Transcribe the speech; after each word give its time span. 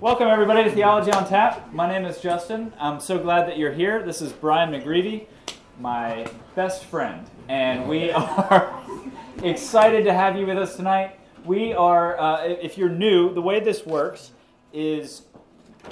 Welcome, 0.00 0.28
everybody, 0.28 0.64
to 0.64 0.70
Theology 0.70 1.12
on 1.12 1.28
Tap. 1.28 1.74
My 1.74 1.86
name 1.86 2.06
is 2.06 2.22
Justin. 2.22 2.72
I'm 2.80 3.00
so 3.00 3.18
glad 3.18 3.46
that 3.46 3.58
you're 3.58 3.70
here. 3.70 4.02
This 4.02 4.22
is 4.22 4.32
Brian 4.32 4.70
McGreevy, 4.70 5.26
my 5.78 6.26
best 6.54 6.86
friend, 6.86 7.26
and 7.50 7.86
we 7.86 8.10
are 8.12 8.82
excited 9.42 10.04
to 10.04 10.14
have 10.14 10.36
you 10.36 10.46
with 10.46 10.56
us 10.56 10.74
tonight. 10.74 11.20
We 11.44 11.74
are, 11.74 12.18
uh, 12.18 12.44
if 12.44 12.78
you're 12.78 12.88
new, 12.88 13.34
the 13.34 13.42
way 13.42 13.60
this 13.60 13.84
works 13.84 14.30
is 14.72 15.24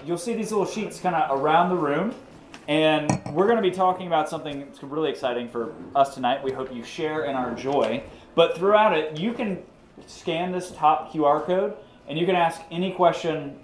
you'll 0.07 0.17
see 0.17 0.33
these 0.33 0.53
little 0.53 0.65
sheets 0.65 0.99
kind 1.01 1.15
of 1.15 1.39
around 1.39 1.69
the 1.69 1.77
room, 1.77 2.15
and 2.67 3.11
we're 3.35 3.45
going 3.45 3.63
to 3.63 3.71
be 3.71 3.71
talking 3.71 4.07
about 4.07 4.31
something 4.31 4.61
that's 4.61 4.83
really 4.83 5.11
exciting 5.11 5.51
for 5.51 5.75
us 5.95 6.15
tonight. 6.15 6.43
We 6.43 6.53
hope 6.53 6.75
you 6.75 6.83
share 6.83 7.27
in 7.27 7.37
our 7.37 7.55
joy. 7.55 8.03
But 8.35 8.57
throughout 8.57 8.97
it, 8.97 9.19
you 9.19 9.35
can 9.35 9.63
scan 10.07 10.51
this 10.51 10.71
top 10.71 11.13
QR 11.13 11.45
code 11.45 11.77
and 12.09 12.19
you 12.19 12.25
can 12.25 12.37
ask 12.37 12.63
any 12.71 12.93
question 12.93 13.59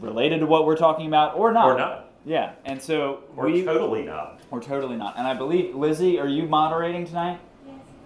related 0.00 0.40
to 0.40 0.46
what 0.46 0.66
we're 0.66 0.76
talking 0.76 1.06
about 1.06 1.36
or 1.36 1.52
not. 1.52 1.66
Or 1.66 1.78
not. 1.78 2.10
Yeah, 2.26 2.52
and 2.64 2.80
so 2.80 3.20
Or 3.36 3.46
we 3.46 3.62
totally 3.64 4.02
not. 4.02 4.40
or 4.50 4.60
totally 4.60 4.96
not. 4.96 5.18
And 5.18 5.26
I 5.26 5.34
believe 5.34 5.74
Lizzie, 5.74 6.18
are 6.18 6.28
you 6.28 6.44
moderating 6.44 7.06
tonight? 7.06 7.38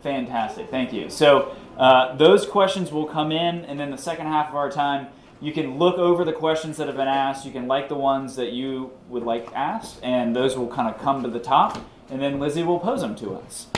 Fantastic, 0.02 0.70
thank 0.70 0.92
you. 0.92 1.08
So 1.10 1.54
uh, 1.76 2.16
those 2.16 2.46
questions 2.46 2.92
will 2.92 3.06
come 3.06 3.32
in, 3.32 3.64
and 3.64 3.78
then 3.78 3.90
the 3.90 3.98
second 3.98 4.26
half 4.26 4.48
of 4.48 4.54
our 4.54 4.70
time, 4.70 5.08
you 5.40 5.52
can 5.52 5.78
look 5.78 5.98
over 5.98 6.24
the 6.24 6.32
questions 6.32 6.76
that 6.78 6.88
have 6.88 6.96
been 6.96 7.08
asked. 7.08 7.46
You 7.46 7.52
can 7.52 7.68
like 7.68 7.88
the 7.88 7.94
ones 7.96 8.34
that 8.36 8.52
you 8.52 8.92
would 9.08 9.22
like 9.22 9.48
asked, 9.54 10.00
and 10.02 10.34
those 10.34 10.56
will 10.56 10.68
kind 10.68 10.92
of 10.92 11.00
come 11.00 11.22
to 11.22 11.28
the 11.28 11.38
top, 11.40 11.78
and 12.10 12.20
then 12.20 12.40
Lizzie 12.40 12.64
will 12.64 12.80
pose 12.80 13.00
them 13.00 13.14
to 13.16 13.34
us. 13.36 13.68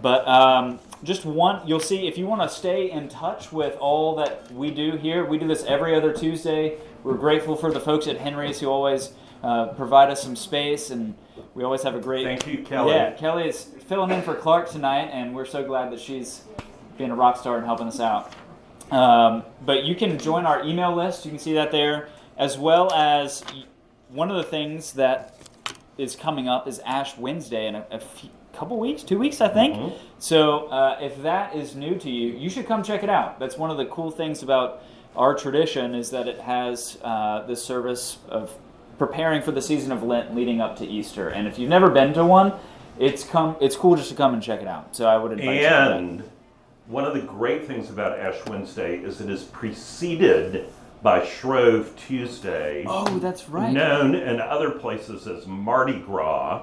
But 0.00 0.26
um, 0.26 0.80
just 1.04 1.24
one, 1.24 1.66
you'll 1.66 1.80
see 1.80 2.06
if 2.08 2.16
you 2.16 2.26
want 2.26 2.42
to 2.42 2.48
stay 2.48 2.90
in 2.90 3.08
touch 3.08 3.52
with 3.52 3.76
all 3.78 4.16
that 4.16 4.50
we 4.52 4.70
do 4.70 4.96
here. 4.96 5.24
We 5.24 5.38
do 5.38 5.46
this 5.46 5.64
every 5.64 5.94
other 5.94 6.12
Tuesday. 6.12 6.78
We're 7.04 7.14
grateful 7.14 7.56
for 7.56 7.72
the 7.72 7.80
folks 7.80 8.06
at 8.06 8.16
Henry's 8.18 8.60
who 8.60 8.68
always 8.68 9.12
uh, 9.42 9.68
provide 9.68 10.10
us 10.10 10.22
some 10.22 10.36
space, 10.36 10.90
and 10.90 11.14
we 11.54 11.64
always 11.64 11.82
have 11.82 11.94
a 11.94 12.00
great. 12.00 12.24
Thank 12.24 12.46
you, 12.46 12.62
Kelly. 12.64 12.94
Yeah, 12.94 13.10
Kelly 13.12 13.48
is 13.48 13.64
filling 13.88 14.10
in 14.12 14.22
for 14.22 14.34
Clark 14.34 14.70
tonight, 14.70 15.08
and 15.12 15.34
we're 15.34 15.44
so 15.46 15.64
glad 15.64 15.90
that 15.92 16.00
she's 16.00 16.42
being 16.96 17.10
a 17.10 17.16
rock 17.16 17.36
star 17.36 17.56
and 17.56 17.66
helping 17.66 17.88
us 17.88 17.98
out. 17.98 18.32
Um, 18.92 19.42
but 19.64 19.84
you 19.84 19.94
can 19.96 20.18
join 20.18 20.46
our 20.46 20.62
email 20.64 20.94
list. 20.94 21.24
You 21.24 21.30
can 21.32 21.40
see 21.40 21.54
that 21.54 21.72
there, 21.72 22.08
as 22.36 22.56
well 22.58 22.92
as 22.92 23.42
one 24.10 24.30
of 24.30 24.36
the 24.36 24.44
things 24.44 24.92
that 24.92 25.34
is 25.98 26.14
coming 26.14 26.48
up 26.48 26.68
is 26.68 26.78
Ash 26.80 27.16
Wednesday 27.18 27.66
in 27.66 27.74
a, 27.74 27.86
a 27.90 27.98
few, 28.00 28.30
couple 28.52 28.78
weeks, 28.78 29.02
two 29.02 29.18
weeks, 29.18 29.40
I 29.40 29.48
think. 29.48 29.74
Mhm. 29.74 29.92
So 30.18 30.66
uh, 30.66 30.98
if 31.00 31.20
that 31.22 31.56
is 31.56 31.74
new 31.74 31.96
to 31.98 32.10
you, 32.10 32.28
you 32.36 32.48
should 32.50 32.66
come 32.66 32.82
check 32.82 33.02
it 33.02 33.08
out. 33.08 33.40
That's 33.40 33.56
one 33.56 33.70
of 33.70 33.76
the 33.78 33.86
cool 33.86 34.10
things 34.10 34.42
about 34.42 34.82
our 35.16 35.34
tradition 35.34 35.94
is 35.94 36.10
that 36.10 36.26
it 36.28 36.40
has 36.40 36.98
uh, 37.02 37.44
this 37.46 37.64
service 37.64 38.18
of 38.28 38.52
preparing 38.98 39.42
for 39.42 39.52
the 39.52 39.62
season 39.62 39.92
of 39.92 40.02
Lent 40.02 40.34
leading 40.34 40.60
up 40.60 40.76
to 40.78 40.86
Easter. 40.86 41.28
And 41.28 41.46
if 41.46 41.58
you've 41.58 41.70
never 41.70 41.90
been 41.90 42.12
to 42.14 42.24
one, 42.24 42.52
it's 42.98 43.24
come. 43.24 43.56
It's 43.60 43.76
cool 43.76 43.96
just 43.96 44.10
to 44.10 44.14
come 44.14 44.34
and 44.34 44.42
check 44.42 44.60
it 44.60 44.68
out. 44.68 44.94
So 44.94 45.06
I 45.06 45.16
would 45.16 45.32
invite 45.32 45.56
you. 45.56 45.62
to. 45.62 45.92
And 45.94 46.22
one 46.86 47.04
of 47.04 47.14
the 47.14 47.20
great 47.22 47.66
things 47.66 47.90
about 47.90 48.18
Ash 48.18 48.38
Wednesday 48.46 48.98
is 48.98 49.20
it 49.20 49.28
is 49.30 49.44
preceded 49.44 50.66
by 51.02 51.24
Shrove 51.26 51.96
Tuesday, 51.96 52.84
Oh, 52.86 53.18
that's 53.18 53.48
right. 53.48 53.72
known 53.72 54.14
in 54.14 54.40
other 54.40 54.70
places 54.70 55.26
as 55.26 55.46
Mardi 55.48 55.98
Gras, 55.98 56.62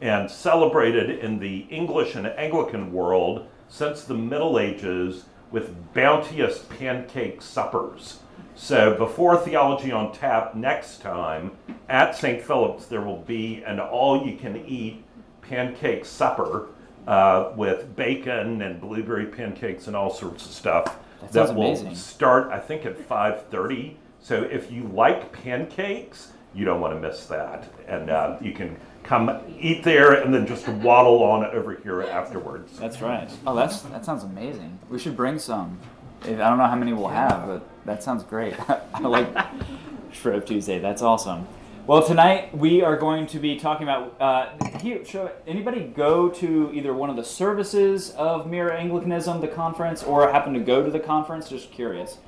and 0.00 0.30
celebrated 0.30 1.10
in 1.18 1.40
the 1.40 1.66
English 1.68 2.14
and 2.14 2.26
Anglican 2.28 2.92
world 2.92 3.46
since 3.68 4.04
the 4.04 4.14
Middle 4.14 4.58
Ages 4.60 5.24
with 5.52 5.92
bounteous 5.94 6.60
pancake 6.78 7.42
suppers. 7.42 8.18
So 8.54 8.96
before 8.96 9.36
Theology 9.36 9.92
on 9.92 10.12
Tap 10.12 10.54
next 10.54 11.00
time 11.00 11.52
at 11.88 12.16
St. 12.16 12.42
Philip's, 12.42 12.86
there 12.86 13.02
will 13.02 13.20
be 13.20 13.62
an 13.64 13.78
all 13.80 14.26
you 14.26 14.36
can 14.36 14.64
eat 14.66 15.04
pancake 15.42 16.04
supper 16.04 16.68
uh, 17.06 17.52
with 17.56 17.94
bacon 17.96 18.62
and 18.62 18.80
blueberry 18.80 19.26
pancakes 19.26 19.86
and 19.86 19.96
all 19.96 20.10
sorts 20.10 20.46
of 20.46 20.52
stuff. 20.52 20.96
That 21.20 21.32
sounds 21.32 21.52
will 21.52 21.66
amazing. 21.66 21.94
start, 21.94 22.50
I 22.50 22.58
think, 22.58 22.84
at 22.86 22.96
5:30. 22.96 23.96
So 24.20 24.42
if 24.42 24.70
you 24.70 24.84
like 24.84 25.32
pancakes, 25.32 26.32
you 26.54 26.64
don't 26.64 26.80
want 26.80 26.94
to 26.94 27.00
miss 27.00 27.26
that, 27.26 27.68
and 27.88 28.10
uh, 28.10 28.36
you 28.40 28.52
can 28.52 28.76
come 29.02 29.30
eat 29.60 29.82
there 29.82 30.12
and 30.12 30.32
then 30.32 30.46
just 30.46 30.66
waddle 30.68 31.22
on 31.22 31.44
over 31.46 31.74
here 31.74 32.02
afterwards. 32.02 32.78
That's 32.78 33.00
right. 33.00 33.30
Oh, 33.46 33.54
that's 33.54 33.82
that 33.82 34.04
sounds 34.04 34.24
amazing. 34.24 34.78
We 34.88 34.98
should 34.98 35.16
bring 35.16 35.38
some. 35.38 35.78
If, 36.22 36.38
I 36.38 36.48
don't 36.48 36.58
know 36.58 36.66
how 36.66 36.76
many 36.76 36.92
we'll 36.92 37.08
have, 37.08 37.46
but 37.46 37.68
that 37.84 38.02
sounds 38.02 38.22
great. 38.22 38.54
I 38.94 39.00
like 39.00 39.28
Shrove 40.12 40.44
Tuesday. 40.44 40.78
That's 40.78 41.02
awesome. 41.02 41.46
Well, 41.84 42.06
tonight 42.06 42.56
we 42.56 42.82
are 42.82 42.96
going 42.96 43.26
to 43.28 43.40
be 43.40 43.58
talking 43.58 43.82
about. 43.88 44.20
Uh, 44.20 44.78
here, 44.78 45.04
show 45.04 45.32
anybody 45.48 45.80
go 45.80 46.28
to 46.28 46.70
either 46.72 46.94
one 46.94 47.10
of 47.10 47.16
the 47.16 47.24
services 47.24 48.12
of 48.12 48.46
Mere 48.46 48.70
Anglicanism, 48.70 49.40
the 49.40 49.48
conference, 49.48 50.04
or 50.04 50.30
happen 50.30 50.54
to 50.54 50.60
go 50.60 50.84
to 50.84 50.90
the 50.90 51.00
conference? 51.00 51.48
Just 51.48 51.72
curious. 51.72 52.18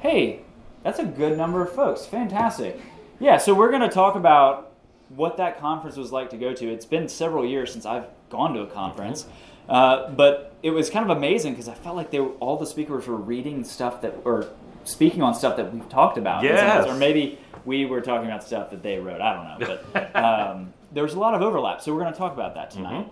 Hey, 0.00 0.42
that's 0.82 0.98
a 0.98 1.04
good 1.04 1.38
number 1.38 1.62
of 1.62 1.72
folks. 1.72 2.04
Fantastic. 2.04 2.80
Yeah, 3.18 3.38
so 3.38 3.54
we're 3.54 3.70
going 3.70 3.82
to 3.82 3.88
talk 3.88 4.14
about 4.14 4.67
what 5.08 5.36
that 5.38 5.58
conference 5.58 5.96
was 5.96 6.12
like 6.12 6.30
to 6.30 6.36
go 6.36 6.52
to. 6.52 6.68
It's 6.72 6.86
been 6.86 7.08
several 7.08 7.44
years 7.46 7.72
since 7.72 7.86
I've 7.86 8.06
gone 8.30 8.54
to 8.54 8.60
a 8.60 8.66
conference, 8.66 9.26
uh, 9.68 10.10
but 10.10 10.54
it 10.62 10.70
was 10.70 10.90
kind 10.90 11.08
of 11.10 11.16
amazing 11.16 11.52
because 11.52 11.68
I 11.68 11.74
felt 11.74 11.96
like 11.96 12.10
they 12.10 12.20
were, 12.20 12.30
all 12.40 12.56
the 12.56 12.66
speakers 12.66 13.06
were 13.06 13.16
reading 13.16 13.64
stuff 13.64 14.00
that 14.02 14.14
or 14.24 14.48
speaking 14.84 15.22
on 15.22 15.34
stuff 15.34 15.56
that 15.56 15.72
we've 15.72 15.88
talked 15.88 16.18
about, 16.18 16.42
Yes. 16.44 16.86
or 16.86 16.94
maybe 16.94 17.38
we 17.64 17.84
were 17.86 18.00
talking 18.00 18.26
about 18.26 18.42
stuff 18.42 18.70
that 18.70 18.82
they 18.82 18.98
wrote. 18.98 19.20
I 19.20 19.34
don't 19.58 19.60
know, 19.68 19.78
but 19.92 20.16
um, 20.22 20.72
there 20.92 21.02
was 21.02 21.14
a 21.14 21.18
lot 21.18 21.34
of 21.34 21.42
overlap, 21.42 21.80
so 21.82 21.92
we're 21.94 22.00
going 22.00 22.12
to 22.12 22.18
talk 22.18 22.32
about 22.32 22.54
that 22.54 22.70
tonight. 22.70 23.08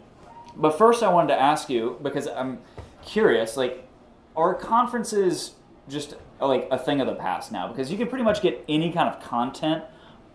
But 0.57 0.78
first, 0.78 1.03
I 1.03 1.13
wanted 1.13 1.28
to 1.34 1.41
ask 1.41 1.69
you 1.69 1.99
because 2.03 2.27
I'm 2.28 2.59
curious, 3.05 3.57
like, 3.59 3.87
are 4.34 4.55
conferences 4.55 5.53
just 5.89 6.15
like 6.41 6.67
a 6.71 6.78
thing 6.78 7.01
of 7.01 7.07
the 7.07 7.15
past 7.15 7.53
now? 7.53 7.69
Because 7.69 7.91
you 7.93 7.99
can 7.99 8.09
pretty 8.09 8.25
much 8.25 8.41
get 8.41 8.65
any 8.69 8.91
kind 8.93 9.09
of 9.09 9.21
content 9.23 9.84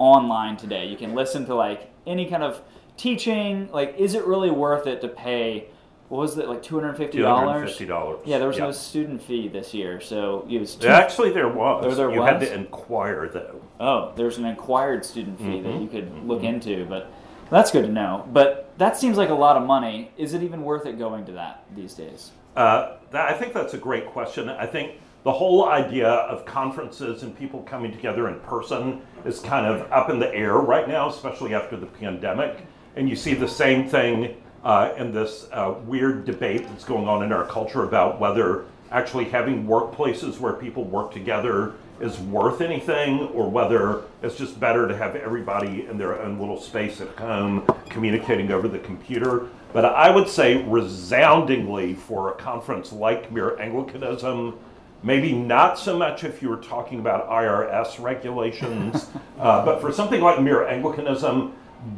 online 0.01 0.57
today. 0.57 0.87
You 0.87 0.97
can 0.97 1.13
listen 1.13 1.45
to 1.45 1.55
like 1.55 1.89
any 2.07 2.25
kind 2.27 2.41
of 2.43 2.59
teaching. 2.97 3.69
Like, 3.71 3.95
is 3.97 4.15
it 4.15 4.25
really 4.25 4.49
worth 4.51 4.87
it 4.87 4.99
to 5.01 5.07
pay? 5.07 5.67
What 6.09 6.19
was 6.19 6.37
it 6.37 6.49
like 6.49 6.61
two 6.63 6.75
hundred 6.75 6.97
fifty 6.97 7.19
dollars? 7.19 7.77
$250. 7.77 8.19
Yeah, 8.25 8.39
there 8.39 8.47
was 8.47 8.57
Yeah. 8.57 8.65
no 8.65 8.71
student 8.71 9.21
fee 9.21 9.47
this 9.47 9.73
year, 9.73 10.01
so 10.01 10.45
it 10.49 10.59
was. 10.59 10.75
Two, 10.75 10.87
Actually, 10.89 11.31
there 11.31 11.47
was. 11.47 11.85
Oh, 11.85 11.91
there 11.95 12.11
you 12.11 12.21
had 12.21 12.39
to 12.41 12.53
inquire, 12.53 13.29
though. 13.29 13.61
Oh, 13.79 14.11
there's 14.15 14.37
an 14.37 14.45
inquired 14.45 15.05
student 15.05 15.39
fee 15.39 15.61
that 15.61 15.69
Mhm, 15.71 15.81
you 15.83 15.87
could 15.87 16.27
look 16.27 16.43
into, 16.43 16.85
but 16.85 17.07
that's 17.49 17.71
good 17.71 17.85
to 17.85 17.91
know. 17.91 18.25
But 18.33 18.71
that 18.77 18.97
seems 18.97 19.17
like 19.17 19.29
a 19.29 19.33
lot 19.35 19.55
of 19.55 19.63
money. 19.65 20.11
Is 20.17 20.33
it 20.33 20.43
even 20.43 20.63
worth 20.63 20.85
it 20.85 20.97
going 20.99 21.25
to 21.25 21.31
that 21.33 21.63
these 21.75 21.93
days? 21.93 22.31
Uh, 22.57 22.93
that, 23.11 23.29
I 23.29 23.33
think 23.33 23.53
that's 23.53 23.73
a 23.73 23.77
great 23.77 24.07
question. 24.07 24.49
I 24.49 24.65
think 24.65 24.99
the 25.23 25.31
whole 25.31 25.69
idea 25.69 26.09
of 26.09 26.45
conferences 26.45 27.23
and 27.23 27.37
people 27.37 27.61
coming 27.63 27.91
together 27.91 28.27
in 28.27 28.39
person 28.39 29.01
is 29.23 29.39
kind 29.39 29.65
of 29.65 29.91
up 29.91 30.09
in 30.09 30.19
the 30.19 30.33
air 30.33 30.55
right 30.55 30.87
now, 30.87 31.09
especially 31.09 31.53
after 31.53 31.77
the 31.77 31.85
pandemic. 31.85 32.65
And 32.95 33.07
you 33.07 33.15
see 33.15 33.33
the 33.33 33.47
same 33.47 33.87
thing 33.87 34.35
uh, 34.63 34.93
in 34.97 35.11
this 35.11 35.47
uh, 35.51 35.75
weird 35.85 36.25
debate 36.25 36.67
that's 36.67 36.83
going 36.83 37.07
on 37.07 37.23
in 37.23 37.31
our 37.31 37.45
culture 37.45 37.83
about 37.83 38.19
whether 38.19 38.65
actually 38.91 39.25
having 39.25 39.65
workplaces 39.65 40.39
where 40.39 40.53
people 40.53 40.83
work 40.83 41.11
together 41.11 41.73
is 41.99 42.19
worth 42.19 42.61
anything 42.61 43.19
or 43.27 43.49
whether 43.49 44.01
it's 44.23 44.35
just 44.35 44.59
better 44.59 44.87
to 44.87 44.97
have 44.97 45.15
everybody 45.15 45.85
in 45.87 45.97
their 45.97 46.19
own 46.21 46.39
little 46.39 46.59
space 46.59 46.99
at 46.99 47.07
home 47.09 47.63
communicating 47.89 48.51
over 48.51 48.67
the 48.67 48.79
computer. 48.79 49.47
But 49.71 49.85
I 49.85 50.09
would 50.09 50.27
say 50.27 50.63
resoundingly 50.63 51.93
for 51.93 52.31
a 52.31 52.35
conference 52.35 52.91
like 52.91 53.31
Mere 53.31 53.57
Anglicanism, 53.59 54.59
maybe 55.03 55.33
not 55.33 55.79
so 55.79 55.97
much 55.97 56.23
if 56.23 56.41
you 56.41 56.49
were 56.49 56.57
talking 56.57 56.99
about 56.99 57.29
IRS 57.29 58.01
regulations, 58.01 59.07
uh, 59.39 59.65
but 59.65 59.81
for 59.81 59.91
something 59.91 60.21
like 60.21 60.41
Mere 60.41 60.67
Anglicanism, 60.67 61.53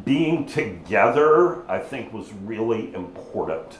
being 0.05 0.45
together, 0.45 1.69
I 1.69 1.79
think, 1.79 2.13
was 2.13 2.31
really 2.33 2.93
important. 2.93 3.77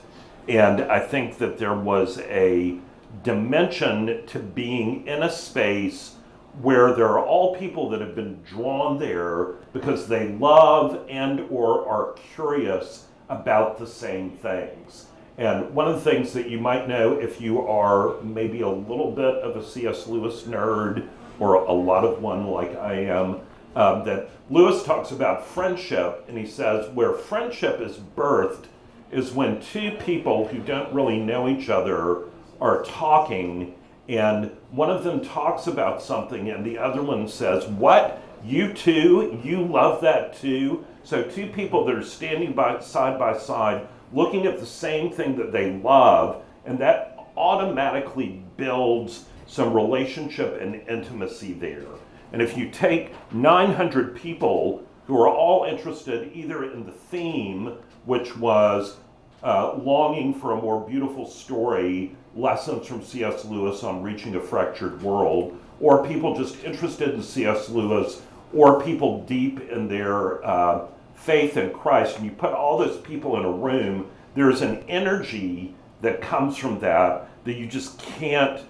And 0.48 0.82
I 0.82 1.00
think 1.00 1.38
that 1.38 1.58
there 1.58 1.74
was 1.74 2.18
a 2.18 2.76
dimension 3.22 4.26
to 4.26 4.38
being 4.38 5.06
in 5.06 5.22
a 5.22 5.30
space 5.30 6.16
where 6.60 6.94
there 6.94 7.08
are 7.08 7.24
all 7.24 7.56
people 7.56 7.88
that 7.90 8.00
have 8.00 8.14
been 8.14 8.42
drawn 8.42 8.98
there 8.98 9.54
because 9.72 10.06
they 10.06 10.28
love 10.28 11.04
and 11.08 11.40
or 11.50 11.88
are 11.88 12.12
curious 12.34 13.06
about 13.28 13.78
the 13.78 13.86
same 13.86 14.30
things. 14.30 15.06
And 15.36 15.74
one 15.74 15.88
of 15.88 15.96
the 15.96 16.10
things 16.10 16.32
that 16.34 16.48
you 16.48 16.58
might 16.58 16.88
know 16.88 17.14
if 17.14 17.40
you 17.40 17.66
are 17.66 18.20
maybe 18.22 18.60
a 18.60 18.68
little 18.68 19.10
bit 19.10 19.34
of 19.36 19.56
a 19.56 19.64
C.S. 19.64 20.06
Lewis 20.06 20.42
nerd 20.42 21.08
or 21.40 21.54
a 21.54 21.72
lot 21.72 22.04
of 22.04 22.22
one 22.22 22.46
like 22.46 22.76
I 22.76 22.94
am, 23.06 23.40
um, 23.74 24.04
that 24.04 24.30
Lewis 24.50 24.84
talks 24.84 25.10
about 25.10 25.44
friendship 25.44 26.24
and 26.28 26.38
he 26.38 26.46
says 26.46 26.88
where 26.94 27.12
friendship 27.12 27.80
is 27.80 27.96
birthed 27.96 28.66
is 29.10 29.32
when 29.32 29.60
two 29.60 29.92
people 29.92 30.46
who 30.46 30.60
don't 30.60 30.92
really 30.92 31.18
know 31.18 31.48
each 31.48 31.68
other 31.68 32.24
are 32.60 32.84
talking 32.84 33.74
and 34.08 34.50
one 34.70 34.90
of 34.90 35.04
them 35.04 35.24
talks 35.24 35.66
about 35.66 36.02
something, 36.02 36.50
and 36.50 36.64
the 36.64 36.78
other 36.78 37.02
one 37.02 37.26
says, 37.28 37.66
What? 37.66 38.20
You 38.44 38.74
too? 38.74 39.40
You 39.42 39.64
love 39.64 40.02
that 40.02 40.38
too? 40.38 40.84
So, 41.02 41.22
two 41.22 41.46
people 41.46 41.86
that 41.86 41.94
are 41.94 42.04
standing 42.04 42.52
by, 42.52 42.80
side 42.80 43.18
by 43.18 43.38
side 43.38 43.88
looking 44.14 44.46
at 44.46 44.60
the 44.60 44.66
same 44.66 45.10
thing 45.10 45.36
that 45.36 45.52
they 45.52 45.72
love, 45.72 46.42
and 46.64 46.78
that 46.78 47.18
automatically 47.36 48.42
builds 48.56 49.24
some 49.46 49.74
relationship 49.74 50.60
and 50.60 50.76
intimacy 50.88 51.52
there. 51.52 51.84
And 52.32 52.40
if 52.40 52.56
you 52.56 52.70
take 52.70 53.12
900 53.32 54.16
people 54.16 54.82
who 55.06 55.20
are 55.20 55.28
all 55.28 55.64
interested 55.64 56.30
either 56.34 56.72
in 56.72 56.86
the 56.86 56.92
theme, 56.92 57.76
which 58.06 58.36
was 58.36 58.96
uh, 59.42 59.74
longing 59.74 60.32
for 60.32 60.52
a 60.52 60.56
more 60.56 60.80
beautiful 60.88 61.26
story, 61.26 62.16
lessons 62.34 62.86
from 62.86 63.02
C.S. 63.02 63.44
Lewis 63.44 63.84
on 63.84 64.02
reaching 64.02 64.34
a 64.36 64.40
fractured 64.40 65.02
world, 65.02 65.58
or 65.80 66.06
people 66.06 66.36
just 66.36 66.62
interested 66.64 67.10
in 67.10 67.22
C.S. 67.22 67.68
Lewis, 67.68 68.22
or 68.54 68.82
people 68.82 69.22
deep 69.24 69.60
in 69.70 69.88
their 69.88 70.44
uh, 70.44 70.86
faith 71.14 71.56
in 71.56 71.70
Christ, 71.70 72.16
and 72.16 72.24
you 72.24 72.32
put 72.32 72.52
all 72.52 72.78
those 72.78 73.00
people 73.00 73.36
in 73.38 73.44
a 73.44 73.50
room, 73.50 74.10
there's 74.34 74.62
an 74.62 74.84
energy 74.88 75.74
that 76.00 76.20
comes 76.20 76.56
from 76.56 76.78
that 76.80 77.28
that 77.44 77.54
you 77.54 77.66
just 77.66 77.98
can't 77.98 78.62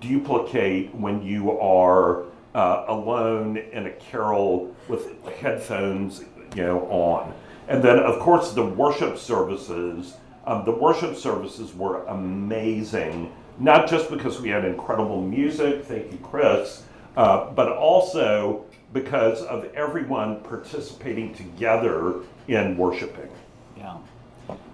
duplicate 0.00 0.94
when 0.94 1.22
you 1.22 1.58
are 1.58 2.24
uh, 2.54 2.84
alone 2.88 3.56
in 3.56 3.86
a 3.86 3.90
carrel 3.92 4.74
with 4.88 5.22
headphones, 5.40 6.24
you 6.56 6.62
know, 6.62 6.80
on. 6.90 7.32
And 7.68 7.82
then, 7.82 7.98
of 7.98 8.18
course, 8.20 8.52
the 8.52 8.64
worship 8.64 9.18
services. 9.18 10.14
Um, 10.46 10.64
the 10.64 10.72
worship 10.72 11.14
services 11.14 11.74
were 11.74 12.04
amazing, 12.06 13.30
not 13.58 13.88
just 13.88 14.08
because 14.10 14.40
we 14.40 14.48
had 14.48 14.64
incredible 14.64 15.20
music, 15.20 15.84
thank 15.84 16.10
you, 16.10 16.18
Chris, 16.22 16.84
uh, 17.16 17.50
but 17.50 17.68
also 17.68 18.64
because 18.92 19.42
of 19.42 19.64
everyone 19.74 20.40
participating 20.40 21.34
together 21.34 22.20
in 22.46 22.76
worshiping. 22.76 23.28
Yeah. 23.76 23.98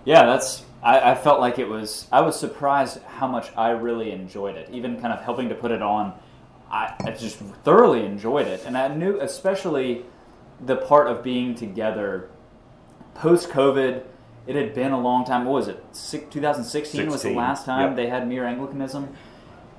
Yeah, 0.05 0.27
that's. 0.27 0.65
I, 0.83 1.13
I, 1.13 1.15
felt 1.15 1.41
like 1.41 1.59
it 1.59 1.69
was. 1.69 2.07
I 2.13 2.21
was 2.21 2.39
surprised 2.39 3.03
how 3.03 3.27
much 3.27 3.51
I 3.57 3.71
really 3.71 4.13
enjoyed 4.13 4.57
it. 4.57 4.69
Even 4.71 5.01
kind 5.01 5.13
of 5.13 5.25
helping 5.25 5.49
to 5.49 5.55
put 5.55 5.71
it 5.71 5.83
on, 5.83 6.15
I, 6.71 6.95
I 7.01 7.11
just 7.13 7.39
thoroughly 7.39 8.05
enjoyed 8.05 8.47
it, 8.47 8.63
and 8.67 8.77
I 8.77 8.89
knew 8.89 9.19
especially 9.21 10.05
the 10.61 10.77
part 10.77 11.09
of 11.09 11.23
being 11.23 11.55
together 11.55 12.29
post 13.15 13.49
COVID. 13.49 14.05
It 14.47 14.57
had 14.57 14.75
been 14.75 14.93
a 14.93 15.01
long 15.01 15.25
time. 15.25 15.47
What 15.47 15.55
was 15.55 15.69
it? 15.69 15.83
2016 16.31 16.73
16. 16.73 17.11
was 17.11 17.23
the 17.23 17.33
last 17.33 17.65
time 17.65 17.89
yep. 17.89 17.97
they 17.97 18.09
had 18.09 18.29
Mere 18.29 18.45
Anglicanism, 18.45 19.17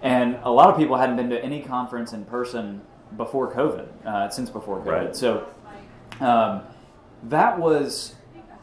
and 0.02 0.40
a 0.42 0.52
lot 0.52 0.72
of 0.72 0.78
people 0.78 0.98
hadn't 0.98 1.18
been 1.18 1.30
to 1.30 1.42
any 1.42 1.62
conference 1.62 2.14
in 2.14 2.26
person 2.26 2.82
before 3.18 3.54
COVID, 3.54 4.06
uh, 4.06 4.30
since 4.30 4.50
before 4.50 4.80
COVID. 4.80 4.86
Right. 4.86 5.16
So 5.16 5.48
um, 6.20 6.62
that 7.24 7.60
was 7.60 8.16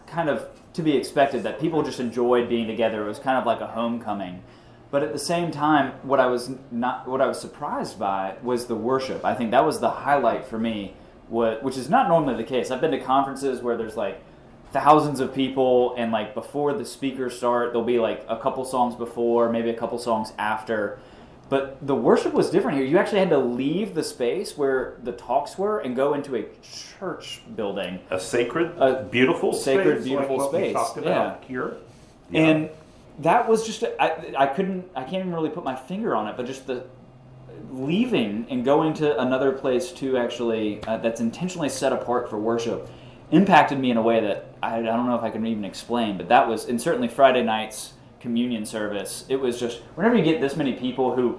kind 0.07 0.29
of 0.29 0.49
to 0.75 0.83
be 0.83 0.97
expected 0.97 1.43
that 1.43 1.61
people 1.61 1.83
just 1.83 2.01
enjoyed 2.01 2.49
being 2.49 2.67
together. 2.67 3.05
It 3.05 3.09
was 3.09 3.19
kind 3.19 3.39
of 3.39 3.47
like 3.47 3.61
a 3.61 3.67
homecoming. 3.67 4.43
But 4.91 5.03
at 5.03 5.13
the 5.13 5.19
same 5.19 5.51
time, 5.51 5.93
what 6.03 6.21
I 6.21 6.27
was 6.27 6.51
not 6.71 7.09
what 7.09 7.21
I 7.21 7.27
was 7.27 7.41
surprised 7.41 7.99
by 7.99 8.37
was 8.43 8.67
the 8.67 8.75
worship. 8.75 9.25
I 9.25 9.35
think 9.35 9.51
that 9.51 9.65
was 9.65 9.81
the 9.81 9.91
highlight 9.91 10.47
for 10.47 10.59
me, 10.59 10.95
what, 11.29 11.63
which 11.63 11.79
is 11.79 11.89
not 11.89 12.09
normally 12.09 12.37
the 12.37 12.45
case. 12.45 12.71
I've 12.71 12.81
been 12.81 12.91
to 12.91 13.01
conferences 13.01 13.63
where 13.63 13.77
there's 13.77 13.97
like 13.97 14.23
thousands 14.71 15.21
of 15.21 15.35
people 15.35 15.95
and 15.97 16.13
like 16.13 16.35
before 16.35 16.75
the 16.75 16.85
speakers 16.85 17.37
start, 17.37 17.73
there'll 17.73 17.87
be 17.87 17.99
like 17.99 18.25
a 18.29 18.39
couple 18.39 18.65
songs 18.65 18.95
before, 18.95 19.51
maybe 19.51 19.71
a 19.71 19.75
couple 19.75 19.99
songs 19.99 20.33
after 20.39 20.99
but 21.53 21.87
the 21.87 21.95
worship 21.95 22.33
was 22.33 22.49
different 22.49 22.79
here. 22.79 22.87
You 22.87 22.97
actually 22.97 23.19
had 23.19 23.29
to 23.29 23.37
leave 23.37 23.93
the 23.93 24.03
space 24.03 24.57
where 24.57 24.97
the 25.03 25.13
talks 25.13 25.59
were 25.59 25.81
and 25.81 25.95
go 25.95 26.15
into 26.15 26.35
a 26.35 26.47
church 26.63 27.43
building. 27.55 28.01
A 28.09 28.19
sacred, 28.19 28.73
a 28.79 29.03
beautiful, 29.03 29.53
sacred, 29.53 29.97
space, 29.97 30.05
beautiful 30.05 30.39
like 30.39 30.49
space. 30.49 31.05
yeah. 31.05 31.37
here. 31.47 31.77
Yeah. 32.31 32.41
And 32.41 32.71
that 33.19 33.51
was 33.51 33.67
just 33.67 33.85
I, 34.01 34.33
I 34.35 34.47
couldn't 34.47 34.89
I 34.97 35.03
can't 35.03 35.17
even 35.17 35.35
really 35.35 35.51
put 35.51 35.63
my 35.63 35.77
finger 35.77 36.17
on 36.17 36.27
it, 36.27 36.39
but 36.39 36.47
just 36.47 36.67
the 36.67 36.87
leaving 37.71 38.47
and 38.49 38.65
going 38.65 38.95
to 38.95 39.21
another 39.21 39.53
place 39.53 39.93
to 39.93 40.17
actually 40.17 40.83
uh, 40.85 40.97
that's 40.97 41.21
intentionally 41.21 41.69
set 41.69 41.93
apart 41.93 42.31
for 42.31 42.39
worship 42.39 42.89
impacted 43.31 43.79
me 43.79 43.91
in 43.91 43.99
a 43.99 44.03
way 44.03 44.21
that 44.21 44.55
I, 44.63 44.79
I 44.79 44.83
don't 44.83 45.07
know 45.07 45.17
if 45.17 45.23
I 45.23 45.29
can 45.29 45.45
even 45.45 45.67
explain. 45.67 46.17
But 46.17 46.31
that 46.31 46.49
was 46.49 46.65
and 46.65 46.81
certainly 46.81 47.09
Friday 47.09 47.43
nights 47.43 47.93
communion 48.23 48.65
service, 48.65 49.27
it 49.29 49.37
was 49.37 49.61
just 49.61 49.81
whenever 49.97 50.17
you 50.17 50.25
get 50.25 50.41
this 50.41 50.57
many 50.57 50.73
people 50.73 51.15
who, 51.15 51.39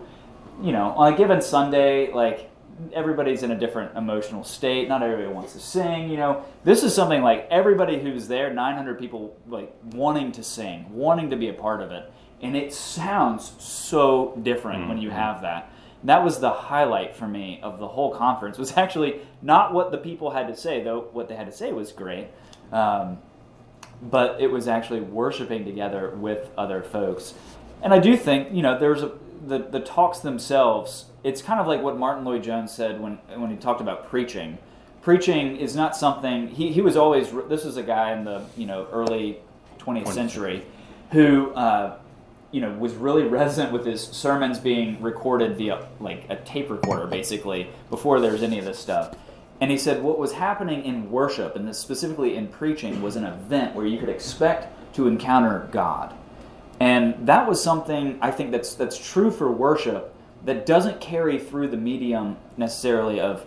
you 0.62 0.72
know, 0.72 0.90
on 0.90 1.14
a 1.14 1.18
given 1.18 1.42
Sunday, 1.42 2.12
like 2.12 2.52
everybody's 2.92 3.42
in 3.42 3.52
a 3.52 3.58
different 3.58 3.96
emotional 3.98 4.44
state. 4.44 4.88
Not 4.88 5.02
everybody 5.02 5.34
wants 5.34 5.54
to 5.54 5.60
sing. 5.60 6.10
You 6.10 6.18
know, 6.18 6.46
this 6.64 6.84
is 6.84 6.94
something 6.94 7.22
like 7.22 7.48
everybody 7.50 8.00
who's 8.00 8.28
there, 8.28 8.54
900 8.54 9.00
people, 9.00 9.36
like 9.48 9.74
wanting 9.94 10.32
to 10.34 10.44
sing, 10.44 10.86
wanting 10.92 11.30
to 11.30 11.38
be 11.38 11.50
a 11.50 11.54
part 11.54 11.82
of 11.82 11.92
it, 11.92 12.12
and 12.42 12.56
it 12.56 12.74
sounds 12.74 13.54
so 13.60 14.38
different 14.44 14.82
mm-hmm. 14.82 14.90
when 14.90 14.98
you 15.00 15.10
mm-hmm. 15.10 15.18
have 15.18 15.42
that. 15.42 15.72
That 16.04 16.22
was 16.22 16.42
the 16.42 16.52
highlight 16.52 17.16
for 17.16 17.28
me 17.28 17.62
of 17.64 17.80
the 17.80 17.88
whole 17.88 18.14
conference. 18.14 18.58
Was 18.64 18.76
actually 18.76 19.22
not 19.42 19.74
what 19.74 19.92
the 19.92 19.98
people 19.98 20.32
had 20.32 20.50
to 20.50 20.56
say, 20.56 20.84
though. 20.84 21.08
What 21.14 21.30
they 21.30 21.36
had 21.36 21.46
to 21.46 21.54
say 21.54 21.72
was 21.72 21.94
great. 21.94 22.28
Um, 22.74 23.20
but 24.10 24.40
it 24.42 24.52
was 24.52 24.68
actually 24.68 25.02
worshiping 25.02 25.66
together 25.66 26.12
with 26.16 26.50
other 26.58 26.82
folks. 26.82 27.34
And 27.82 27.94
I 27.94 28.00
do 28.00 28.16
think, 28.16 28.54
you 28.54 28.62
know, 28.62 28.78
there's 28.78 29.02
a, 29.02 29.12
the, 29.46 29.60
the 29.60 29.80
talks 29.80 30.20
themselves, 30.20 31.06
it's 31.24 31.42
kind 31.42 31.60
of 31.60 31.68
like 31.68 31.82
what 31.82 31.98
Martyn 31.98 32.26
Lloyd-Jones 32.26 32.72
said 32.72 33.00
when, 33.02 33.16
when 33.36 33.50
he 33.50 33.58
talked 33.58 33.82
about 33.82 34.10
preaching. 34.10 34.58
Preaching 35.02 35.58
is 35.58 35.76
not 35.76 35.96
something, 35.96 36.48
he, 36.48 36.72
he 36.72 36.82
was 36.82 36.96
always, 36.96 37.32
this 37.50 37.66
was 37.66 37.78
a 37.78 37.84
guy 37.84 38.14
in 38.14 38.24
the, 38.24 38.46
you 38.56 38.66
know, 38.66 38.88
early 38.92 39.40
20th, 39.80 40.06
20th 40.06 40.14
century 40.14 40.66
who, 41.12 41.52
uh, 41.54 41.98
you 42.52 42.62
know, 42.62 42.72
was 42.74 42.94
really 42.94 43.24
resident 43.24 43.74
with 43.74 43.86
his 43.86 44.02
sermons 44.02 44.60
being 44.60 45.02
recorded 45.02 45.58
via 45.58 45.88
like 46.00 46.26
a 46.30 46.36
tape 46.38 46.70
recorder, 46.70 47.08
basically, 47.08 47.68
before 47.90 48.20
there 48.20 48.32
was 48.32 48.44
any 48.44 48.60
of 48.60 48.66
this 48.66 48.80
stuff. 48.80 49.16
And 49.64 49.72
he 49.72 49.78
said 49.78 50.04
what 50.04 50.20
was 50.20 50.34
happening 50.34 50.84
in 50.84 51.10
worship, 51.10 51.56
and 51.56 51.74
specifically 51.74 52.36
in 52.36 52.50
preaching, 52.50 53.02
was 53.02 53.16
an 53.16 53.24
event 53.24 53.74
where 53.74 53.86
you 53.86 53.98
could 53.98 54.10
expect 54.10 54.94
to 54.96 55.08
encounter 55.08 55.70
God. 55.72 56.14
And 56.82 57.26
that 57.26 57.48
was 57.48 57.64
something 57.64 58.20
I 58.22 58.30
think 58.30 58.52
that's 58.52 58.76
that's 58.76 58.98
true 58.98 59.32
for 59.32 59.50
worship 59.50 60.14
that 60.44 60.66
doesn't 60.66 61.00
carry 61.00 61.40
through 61.40 61.70
the 61.70 61.78
medium 61.78 62.36
necessarily 62.58 63.22
of 63.22 63.46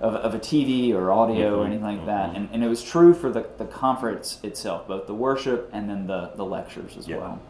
of, 0.00 0.14
of 0.14 0.32
a 0.32 0.38
TV 0.38 0.94
or 0.94 1.10
audio 1.10 1.50
mm-hmm. 1.50 1.60
or 1.60 1.66
anything 1.66 1.82
like 1.82 2.06
that. 2.06 2.36
And, 2.36 2.48
and 2.52 2.62
it 2.62 2.68
was 2.68 2.84
true 2.84 3.12
for 3.12 3.28
the, 3.28 3.44
the 3.58 3.64
conference 3.64 4.38
itself, 4.44 4.86
both 4.86 5.08
the 5.08 5.14
worship 5.14 5.70
and 5.72 5.90
then 5.90 6.06
the, 6.06 6.30
the 6.36 6.44
lectures 6.44 6.96
as 6.96 7.08
yeah. 7.08 7.16
well. 7.16 7.42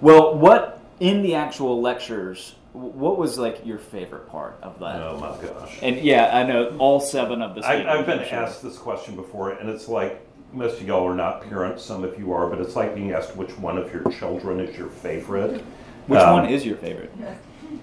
Well, 0.00 0.38
what 0.38 0.80
in 1.00 1.22
the 1.22 1.34
actual 1.34 1.80
lectures 1.80 2.54
what 2.72 3.18
was 3.18 3.38
like 3.38 3.66
your 3.66 3.78
favorite 3.78 4.28
part 4.28 4.58
of 4.62 4.78
that? 4.80 5.02
Oh 5.02 5.18
my 5.18 5.46
gosh! 5.46 5.78
And 5.82 5.98
yeah, 5.98 6.30
I 6.36 6.42
know 6.44 6.74
all 6.78 7.00
seven 7.00 7.42
of 7.42 7.54
the. 7.54 7.66
I, 7.66 7.96
have 7.96 8.06
been 8.06 8.20
asked 8.20 8.62
this 8.62 8.78
question 8.78 9.14
before, 9.14 9.50
and 9.50 9.68
it's 9.68 9.88
like 9.88 10.26
most 10.52 10.80
of 10.80 10.86
y'all 10.86 11.06
are 11.06 11.14
not 11.14 11.42
parents. 11.42 11.84
Some 11.84 12.02
of 12.04 12.18
you 12.18 12.32
are, 12.32 12.48
but 12.48 12.60
it's 12.60 12.76
like 12.76 12.94
being 12.94 13.12
asked 13.12 13.36
which 13.36 13.56
one 13.58 13.76
of 13.76 13.92
your 13.92 14.10
children 14.10 14.60
is 14.60 14.76
your 14.76 14.88
favorite. 14.88 15.62
Which 16.06 16.20
um, 16.20 16.42
one 16.42 16.50
is 16.50 16.64
your 16.64 16.76
favorite? 16.76 17.12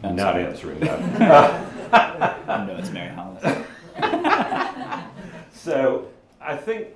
I'm 0.03 0.15
not 0.15 0.33
sorry. 0.33 0.45
answering 0.45 0.79
that. 0.79 2.47
no, 2.47 2.75
it's 2.77 2.89
Mary 2.89 3.13
Hollis. 3.13 3.65
so 5.53 6.07
I 6.41 6.55
think 6.55 6.87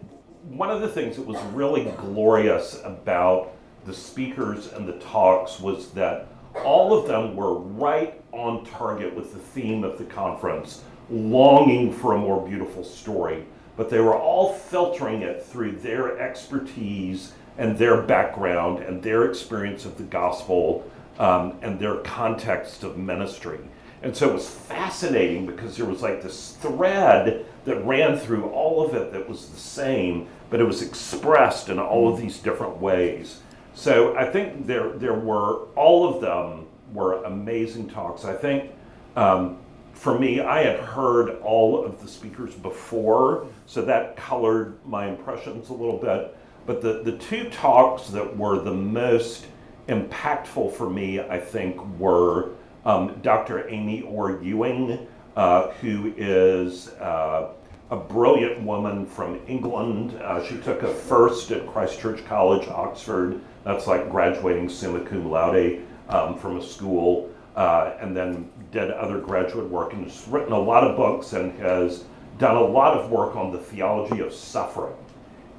one 0.49 0.69
of 0.69 0.81
the 0.81 0.87
things 0.87 1.15
that 1.15 1.25
was 1.25 1.41
really 1.53 1.85
glorious 1.97 2.81
about 2.83 3.53
the 3.85 3.93
speakers 3.93 4.71
and 4.73 4.87
the 4.87 4.93
talks 4.93 5.59
was 5.59 5.91
that 5.91 6.27
all 6.63 6.97
of 6.97 7.07
them 7.07 7.35
were 7.35 7.59
right 7.59 8.21
on 8.31 8.65
target 8.65 9.15
with 9.15 9.33
the 9.33 9.39
theme 9.39 9.83
of 9.83 9.97
the 9.97 10.05
conference, 10.05 10.83
longing 11.09 11.91
for 11.91 12.13
a 12.13 12.17
more 12.17 12.45
beautiful 12.45 12.83
story. 12.83 13.45
But 13.75 13.89
they 13.89 13.99
were 13.99 14.15
all 14.15 14.53
filtering 14.53 15.21
it 15.21 15.43
through 15.43 15.73
their 15.73 16.19
expertise 16.19 17.33
and 17.57 17.77
their 17.77 18.01
background 18.01 18.79
and 18.79 19.01
their 19.01 19.25
experience 19.25 19.85
of 19.85 19.97
the 19.97 20.03
gospel 20.03 20.89
um, 21.19 21.57
and 21.61 21.79
their 21.79 21.97
context 21.97 22.83
of 22.83 22.97
ministry. 22.97 23.59
And 24.01 24.15
so 24.15 24.29
it 24.29 24.33
was 24.33 24.49
fascinating 24.49 25.45
because 25.45 25.77
there 25.77 25.85
was 25.85 26.01
like 26.01 26.21
this 26.21 26.57
thread 26.61 27.45
that 27.65 27.85
ran 27.85 28.17
through 28.17 28.45
all 28.49 28.85
of 28.85 28.93
it 28.95 29.13
that 29.13 29.29
was 29.29 29.47
the 29.47 29.59
same, 29.59 30.27
but 30.49 30.59
it 30.59 30.65
was 30.65 30.81
expressed 30.81 31.69
in 31.69 31.79
all 31.79 32.11
of 32.11 32.19
these 32.19 32.39
different 32.39 32.77
ways. 32.77 33.39
So 33.73 34.15
I 34.15 34.25
think 34.25 34.67
there 34.67 34.91
there 34.91 35.13
were 35.13 35.67
all 35.75 36.13
of 36.13 36.21
them 36.21 36.67
were 36.93 37.23
amazing 37.23 37.89
talks. 37.89 38.25
I 38.25 38.33
think 38.33 38.71
um, 39.15 39.57
for 39.93 40.17
me, 40.17 40.41
I 40.41 40.63
had 40.63 40.79
heard 40.79 41.39
all 41.41 41.83
of 41.83 42.01
the 42.01 42.07
speakers 42.07 42.53
before, 42.55 43.47
so 43.65 43.83
that 43.83 44.15
colored 44.15 44.77
my 44.85 45.07
impressions 45.07 45.69
a 45.69 45.73
little 45.73 45.97
bit. 45.97 46.35
But 46.65 46.81
the, 46.81 47.03
the 47.03 47.17
two 47.17 47.49
talks 47.49 48.07
that 48.09 48.37
were 48.37 48.59
the 48.59 48.73
most 48.73 49.47
impactful 49.87 50.73
for 50.73 50.89
me, 50.89 51.19
I 51.19 51.39
think, 51.39 51.79
were 51.99 52.51
um, 52.85 53.19
Dr. 53.21 53.69
Amy 53.69 54.01
Orr 54.01 54.41
Ewing, 54.41 55.07
uh, 55.35 55.71
who 55.71 56.13
is 56.17 56.89
uh, 56.93 57.49
a 57.91 57.95
brilliant 57.95 58.61
woman 58.61 59.05
from 59.05 59.39
England. 59.47 60.19
Uh, 60.21 60.43
she 60.45 60.57
took 60.57 60.83
a 60.83 60.93
first 60.93 61.51
at 61.51 61.67
Christ 61.67 61.99
Church 61.99 62.25
College, 62.25 62.67
Oxford. 62.67 63.41
That's 63.63 63.87
like 63.87 64.09
graduating 64.09 64.69
summa 64.69 65.01
cum 65.01 65.29
laude 65.29 65.81
um, 66.09 66.37
from 66.37 66.57
a 66.57 66.63
school, 66.63 67.29
uh, 67.55 67.93
and 67.99 68.15
then 68.15 68.49
did 68.71 68.91
other 68.91 69.19
graduate 69.19 69.69
work 69.69 69.93
and 69.93 70.03
has 70.03 70.27
written 70.27 70.53
a 70.53 70.59
lot 70.59 70.83
of 70.83 70.97
books 70.97 71.33
and 71.33 71.57
has 71.59 72.03
done 72.39 72.55
a 72.55 72.61
lot 72.61 72.97
of 72.97 73.09
work 73.09 73.35
on 73.35 73.51
the 73.51 73.57
theology 73.57 74.19
of 74.19 74.33
suffering. 74.33 74.95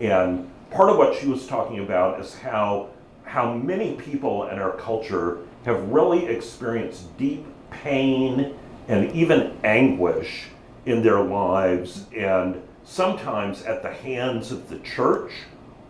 And 0.01 0.51
part 0.71 0.91
of 0.91 0.99
what 0.99 1.15
she 1.15 1.29
was 1.29 1.47
talking 1.47 1.79
about 1.79 2.21
is 2.21 2.35
how 2.35 2.91
how 3.25 3.55
many 3.55 3.95
people 3.95 4.49
in 4.49 4.59
our 4.59 4.73
culture 4.73 5.39
have 5.65 5.83
really 5.89 6.27
experienced 6.27 7.17
deep 7.17 7.47
pain 7.71 8.55
and 8.89 9.11
even 9.13 9.57
anguish 9.65 10.49
in 10.85 11.03
their 11.03 11.23
lives, 11.23 12.05
and 12.15 12.63
sometimes 12.85 13.63
at 13.63 13.83
the 13.83 13.91
hands 13.91 14.53
of 14.53 14.69
the 14.69 14.79
church 14.81 15.33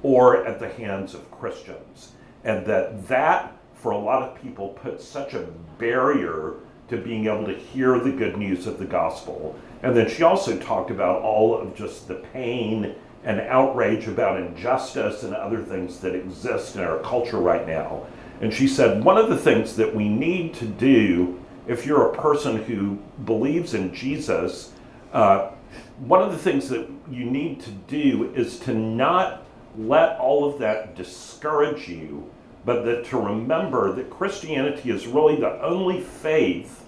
or 0.04 0.46
at 0.46 0.60
the 0.60 0.68
hands 0.68 1.14
of 1.14 1.28
Christians. 1.44 2.12
And 2.42 2.64
that 2.64 3.06
that, 3.08 3.54
for 3.74 3.92
a 3.92 3.98
lot 3.98 4.22
of 4.22 4.40
people, 4.40 4.68
puts 4.68 5.04
such 5.04 5.34
a 5.34 5.46
barrier 5.78 6.54
to 6.88 6.96
being 6.96 7.26
able 7.26 7.44
to 7.44 7.54
hear 7.54 7.98
the 7.98 8.12
good 8.12 8.38
news 8.38 8.66
of 8.66 8.78
the 8.78 8.86
gospel. 8.86 9.54
And 9.82 9.94
then 9.94 10.08
she 10.08 10.22
also 10.22 10.58
talked 10.58 10.90
about 10.90 11.20
all 11.20 11.54
of 11.54 11.76
just 11.76 12.08
the 12.08 12.14
pain 12.14 12.94
and 13.24 13.42
outrage 13.42 14.08
about 14.08 14.40
injustice 14.40 15.22
and 15.22 15.34
other 15.34 15.62
things 15.62 16.00
that 16.00 16.14
exist 16.14 16.76
in 16.76 16.82
our 16.82 16.98
culture 17.00 17.36
right 17.36 17.66
now. 17.66 18.06
And 18.40 18.50
she 18.50 18.66
said, 18.66 19.04
one 19.04 19.18
of 19.18 19.28
the 19.28 19.36
things 19.36 19.76
that 19.76 19.94
we 19.94 20.08
need 20.08 20.54
to 20.54 20.64
do 20.64 21.38
if 21.66 21.84
you're 21.84 22.10
a 22.10 22.16
person 22.16 22.62
who 22.64 22.98
believes 23.26 23.74
in 23.74 23.94
Jesus, 23.94 24.72
uh, 25.12 25.50
one 25.98 26.22
of 26.22 26.32
the 26.32 26.38
things 26.38 26.70
that 26.70 26.88
you 27.10 27.26
need 27.26 27.60
to 27.60 27.70
do 27.70 28.32
is 28.34 28.58
to 28.60 28.72
not 28.72 29.43
let 29.76 30.18
all 30.18 30.44
of 30.44 30.58
that 30.60 30.94
discourage 30.94 31.88
you, 31.88 32.30
but 32.64 32.84
that 32.84 33.04
to 33.06 33.18
remember 33.18 33.92
that 33.92 34.10
Christianity 34.10 34.90
is 34.90 35.06
really 35.06 35.36
the 35.36 35.60
only 35.62 36.00
faith 36.00 36.86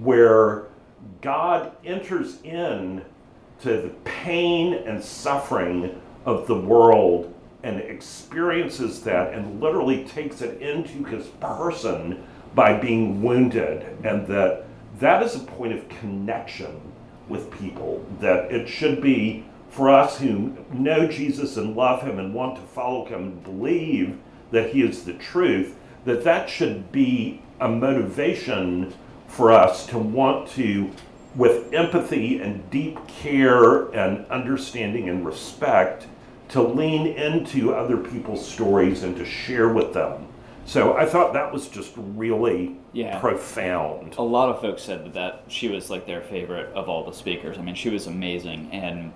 where 0.00 0.66
God 1.20 1.72
enters 1.84 2.40
in 2.42 3.04
to 3.60 3.80
the 3.80 3.90
pain 4.04 4.74
and 4.74 5.02
suffering 5.02 6.00
of 6.24 6.46
the 6.46 6.58
world 6.58 7.32
and 7.62 7.80
experiences 7.80 9.02
that 9.02 9.32
and 9.32 9.60
literally 9.60 10.04
takes 10.04 10.42
it 10.42 10.60
into 10.60 11.04
his 11.04 11.26
person 11.40 12.22
by 12.54 12.78
being 12.78 13.22
wounded 13.22 13.82
and 14.04 14.26
that 14.26 14.66
that 15.00 15.22
is 15.22 15.34
a 15.34 15.40
point 15.40 15.72
of 15.72 15.88
connection 15.88 16.80
with 17.28 17.50
people 17.50 18.04
that 18.20 18.52
it 18.52 18.68
should 18.68 19.00
be 19.00 19.44
for 19.74 19.90
us 19.90 20.18
who 20.18 20.56
know 20.72 21.06
Jesus 21.08 21.56
and 21.56 21.74
love 21.74 22.02
him 22.02 22.18
and 22.20 22.32
want 22.32 22.54
to 22.56 22.62
follow 22.62 23.04
him 23.06 23.22
and 23.24 23.44
believe 23.44 24.16
that 24.52 24.70
he 24.70 24.82
is 24.82 25.04
the 25.04 25.14
truth 25.14 25.74
that 26.04 26.22
that 26.22 26.48
should 26.48 26.92
be 26.92 27.42
a 27.60 27.68
motivation 27.68 28.94
for 29.26 29.50
us 29.50 29.86
to 29.86 29.98
want 29.98 30.48
to 30.50 30.90
with 31.34 31.72
empathy 31.74 32.38
and 32.40 32.70
deep 32.70 32.96
care 33.08 33.86
and 33.92 34.24
understanding 34.26 35.08
and 35.08 35.26
respect 35.26 36.06
to 36.48 36.62
lean 36.62 37.08
into 37.08 37.74
other 37.74 37.96
people's 37.96 38.46
stories 38.46 39.02
and 39.02 39.16
to 39.16 39.24
share 39.24 39.68
with 39.70 39.92
them. 39.92 40.28
So 40.66 40.96
I 40.96 41.04
thought 41.04 41.32
that 41.32 41.52
was 41.52 41.66
just 41.68 41.92
really 41.96 42.76
Yeah. 42.92 43.18
profound. 43.18 44.14
a 44.18 44.22
lot 44.22 44.50
of 44.50 44.60
folks 44.60 44.82
said 44.82 45.04
that, 45.06 45.14
that 45.14 45.42
she 45.48 45.66
was 45.66 45.90
like 45.90 46.06
their 46.06 46.20
favorite 46.20 46.72
of 46.74 46.88
all 46.88 47.02
the 47.04 47.12
speakers. 47.12 47.58
I 47.58 47.62
mean, 47.62 47.74
she 47.74 47.90
was 47.90 48.06
amazing, 48.06 48.68
and 48.70 49.12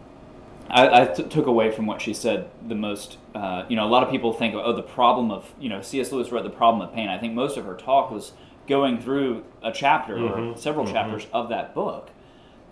I, 0.70 1.02
I 1.02 1.04
t- 1.06 1.22
took 1.25 1.46
away 1.46 1.70
from 1.70 1.87
what 1.87 2.02
she 2.02 2.12
said 2.12 2.50
the 2.66 2.75
most. 2.75 3.18
Uh, 3.34 3.64
you 3.68 3.76
know, 3.76 3.87
a 3.87 3.88
lot 3.88 4.02
of 4.02 4.10
people 4.10 4.32
think, 4.32 4.54
oh, 4.54 4.72
the 4.75 4.82
problem 4.82 5.30
of 5.30 5.52
you 5.58 5.68
know, 5.68 5.80
C.S. 5.82 6.12
Lewis 6.12 6.30
wrote 6.30 6.44
the 6.44 6.50
problem 6.50 6.87
of 6.87 6.94
pain. 6.94 7.08
I 7.08 7.18
think 7.18 7.34
most 7.34 7.56
of 7.56 7.64
her 7.64 7.75
talk 7.75 8.10
was 8.10 8.32
going 8.66 9.00
through 9.00 9.44
a 9.62 9.72
chapter 9.72 10.16
or 10.18 10.56
several 10.58 10.87
chapters 10.87 11.26
of 11.32 11.48
that 11.48 11.75
book. 11.75 12.10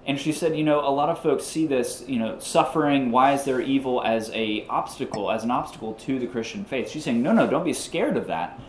And 0.07 0.21
she 0.21 0.31
said, 0.31 0.57
you 0.57 0.63
know, 0.63 0.81
a 0.81 0.93
lot 0.93 1.09
of 1.09 1.21
folks 1.21 1.45
see 1.45 1.67
this, 1.67 2.05
you 2.07 2.19
know, 2.21 2.39
suffering, 2.39 3.11
why 3.11 3.33
is 3.33 3.45
there 3.45 3.61
evil 3.61 4.03
as 4.05 4.31
a 4.35 4.65
obstacle, 4.69 5.33
as 5.33 5.43
an 5.43 5.51
obstacle 5.51 5.95
to 5.95 6.19
the 6.21 6.29
Christian 6.29 6.65
faith. 6.65 6.91
She's 6.91 7.03
saying, 7.03 7.23
no, 7.23 7.33
no, 7.33 7.49
don't 7.49 7.65
be 7.65 7.73
scared 7.73 8.17
of 8.17 8.29
that 8.29 8.61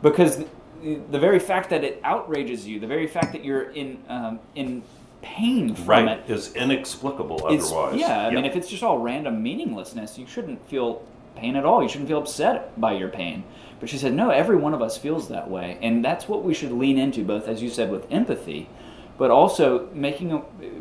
because 0.00 0.38
the, 0.82 1.00
the 1.10 1.18
very 1.18 1.38
fact 1.38 1.68
that 1.70 1.84
it 1.84 2.00
outrages 2.02 2.66
you, 2.66 2.80
the 2.80 2.86
very 2.86 3.06
fact 3.06 3.32
that 3.32 3.44
you're 3.44 3.70
in 3.70 4.02
um, 4.08 4.40
in 4.54 4.82
pain 5.22 5.74
from 5.74 5.86
Right, 5.86 6.18
it, 6.18 6.30
is 6.30 6.54
inexplicable 6.54 7.48
is 7.48 7.66
otherwise. 7.66 8.00
yeah. 8.00 8.26
I 8.26 8.30
mean, 8.30 8.44
if 8.44 8.56
it's 8.56 8.68
just 8.68 8.82
all 8.82 8.98
random 8.98 9.42
meaninglessness, 9.42 10.18
you 10.18 10.26
shouldn't 10.26 10.66
feel 10.68 11.02
pain 11.36 11.56
at 11.56 11.64
all. 11.64 11.82
You 11.82 11.88
shouldn't 11.88 12.08
feel 12.08 12.18
upset 12.18 12.78
by 12.80 12.92
your 12.92 13.08
pain. 13.08 13.44
But 13.80 13.88
she 13.88 13.96
said, 13.96 14.12
no, 14.12 14.30
every 14.30 14.56
one 14.56 14.74
of 14.74 14.82
us 14.82 14.98
feels 14.98 15.28
that 15.28 15.50
way, 15.50 15.78
and 15.80 16.04
that's 16.04 16.28
what 16.28 16.44
we 16.44 16.52
should 16.52 16.72
lean 16.72 16.98
into, 16.98 17.24
both 17.24 17.48
as 17.48 17.62
you 17.62 17.70
said, 17.70 17.90
with 17.90 18.06
empathy, 18.10 18.68
but 19.16 19.30
also 19.30 19.88
making 19.94 20.30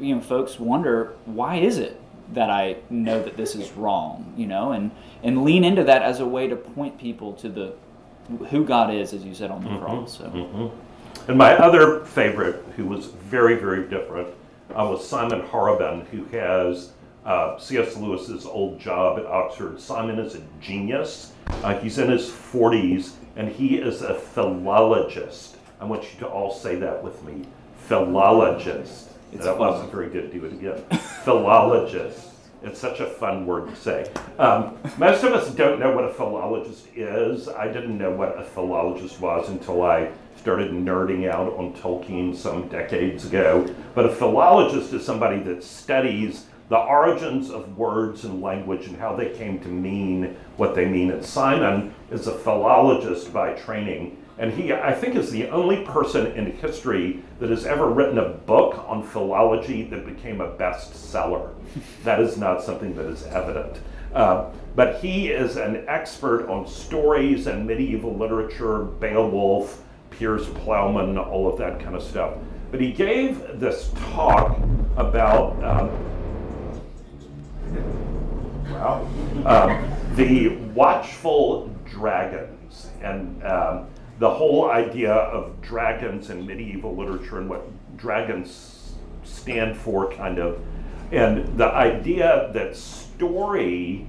you 0.02 0.16
know 0.16 0.22
folks 0.22 0.60
wonder 0.60 1.14
why 1.26 1.58
is 1.58 1.78
it 1.78 2.00
that 2.34 2.50
I 2.50 2.78
know 2.90 3.24
that 3.24 3.38
this 3.38 3.56
is 3.56 3.72
wrong, 3.72 4.34
you 4.38 4.48
know, 4.48 4.74
and 4.74 4.92
and 5.24 5.44
lean 5.44 5.64
into 5.64 5.84
that 5.86 6.02
as 6.02 6.20
a 6.20 6.26
way 6.26 6.48
to 6.48 6.56
point 6.56 6.98
people 7.00 7.34
to 7.34 7.50
the 7.50 7.74
who 8.50 8.66
God 8.66 8.94
is, 8.94 9.14
as 9.14 9.24
you 9.24 9.34
said 9.34 9.50
on 9.50 9.64
the 9.64 9.70
mm-hmm. 9.70 9.84
cross. 9.84 10.18
So. 10.18 10.26
Mm-hmm. 10.26 10.89
And 11.30 11.38
my 11.38 11.56
other 11.56 12.04
favorite, 12.06 12.66
who 12.76 12.88
was 12.88 13.06
very, 13.06 13.54
very 13.54 13.88
different, 13.88 14.30
uh, 14.72 14.84
was 14.90 15.08
Simon 15.08 15.44
Horobin, 15.44 16.08
who 16.08 16.24
has 16.36 16.94
uh, 17.24 17.60
C.S. 17.60 17.96
Lewis's 17.98 18.48
old 18.48 18.80
job 18.80 19.20
at 19.20 19.28
Oxford. 19.28 19.80
Simon 19.80 20.18
is 20.18 20.34
a 20.34 20.42
genius. 20.60 21.34
Uh, 21.62 21.78
he's 21.78 22.00
in 22.00 22.10
his 22.10 22.28
40s, 22.28 23.12
and 23.36 23.48
he 23.48 23.78
is 23.78 24.02
a 24.02 24.16
philologist. 24.16 25.58
I 25.80 25.86
want 25.86 26.02
you 26.12 26.20
to 26.22 26.28
all 26.28 26.52
say 26.52 26.78
that 26.78 27.04
with 27.04 27.22
me. 27.24 27.46
Philologist. 27.78 29.10
It's 29.32 29.46
that 29.46 29.56
wasn't 29.56 29.92
very 29.92 30.10
good. 30.10 30.34
Do 30.34 30.44
it 30.46 30.54
again. 30.54 30.82
Philologist. 31.24 32.29
It's 32.62 32.80
such 32.80 33.00
a 33.00 33.06
fun 33.06 33.46
word 33.46 33.70
to 33.70 33.76
say. 33.76 34.12
Um, 34.38 34.78
most 34.98 35.24
of 35.24 35.32
us 35.34 35.50
don't 35.52 35.80
know 35.80 35.96
what 35.96 36.04
a 36.04 36.14
philologist 36.14 36.88
is. 36.96 37.48
I 37.48 37.68
didn't 37.68 37.98
know 37.98 38.12
what 38.12 38.38
a 38.38 38.44
philologist 38.44 39.22
was 39.22 39.48
until 39.50 39.84
I 39.84 40.12
started 40.36 40.72
nerding 40.72 41.30
out 41.30 41.54
on 41.54 41.74
Tolkien 41.74 42.36
some 42.36 42.68
decades 42.68 43.26
ago. 43.26 43.74
But 43.96 44.06
a 44.06 44.10
philologist 44.10 44.94
is 44.94 45.06
somebody 45.06 45.40
that 45.44 45.64
studies 45.64 46.48
the 46.68 46.78
origins 46.78 47.50
of 47.50 47.78
words 47.78 48.26
and 48.26 48.42
language 48.42 48.86
and 48.88 48.98
how 48.98 49.16
they 49.16 49.30
came 49.30 49.60
to 49.60 49.68
mean 49.68 50.38
what 50.58 50.76
they 50.76 50.86
mean. 50.86 51.12
And 51.12 51.26
Simon 51.26 51.94
is 52.12 52.28
a 52.28 52.38
philologist 52.38 53.34
by 53.34 53.54
training. 53.54 54.19
And 54.40 54.54
he, 54.54 54.72
I 54.72 54.94
think, 54.94 55.16
is 55.16 55.32
the 55.32 55.50
only 55.50 55.84
person 55.84 56.28
in 56.28 56.54
history 56.54 57.22
that 57.40 57.50
has 57.50 57.66
ever 57.66 57.90
written 57.90 58.18
a 58.18 58.30
book 58.30 58.86
on 58.88 59.04
philology 59.04 59.84
that 59.84 60.06
became 60.06 60.40
a 60.40 60.48
bestseller. 60.48 61.54
that 62.06 62.22
is 62.22 62.38
not 62.38 62.64
something 62.64 62.96
that 62.96 63.06
is 63.06 63.26
evident. 63.26 63.82
Uh, 64.14 64.50
but 64.78 65.02
he 65.02 65.28
is 65.28 65.58
an 65.58 65.84
expert 65.90 66.48
on 66.48 66.66
stories 66.66 67.48
and 67.48 67.68
medieval 67.68 68.16
literature, 68.16 68.84
Beowulf, 68.84 69.84
Piers 70.10 70.48
Plowman, 70.48 71.18
all 71.18 71.52
of 71.52 71.58
that 71.60 71.82
kind 71.82 71.96
of 71.96 72.02
stuff. 72.02 72.36
But 72.72 72.80
he 72.80 72.94
gave 72.94 73.60
this 73.60 73.92
talk 74.14 74.58
about 74.96 75.62
um, 75.62 75.90
wow, 78.72 79.06
um, 79.46 80.16
the 80.16 80.56
watchful 80.74 81.68
dragons 81.86 82.90
and 83.02 83.44
um, 83.44 83.88
the 84.20 84.30
whole 84.30 84.70
idea 84.70 85.14
of 85.14 85.62
dragons 85.62 86.30
in 86.30 86.46
medieval 86.46 86.96
literature 86.96 87.40
and 87.40 87.50
what 87.50 87.66
dragons 87.98 88.94
stand 89.24 89.76
for, 89.76 90.12
kind 90.12 90.38
of, 90.38 90.62
and 91.12 91.58
the 91.58 91.66
idea 91.66 92.52
that 92.54 92.76
story, 92.76 94.06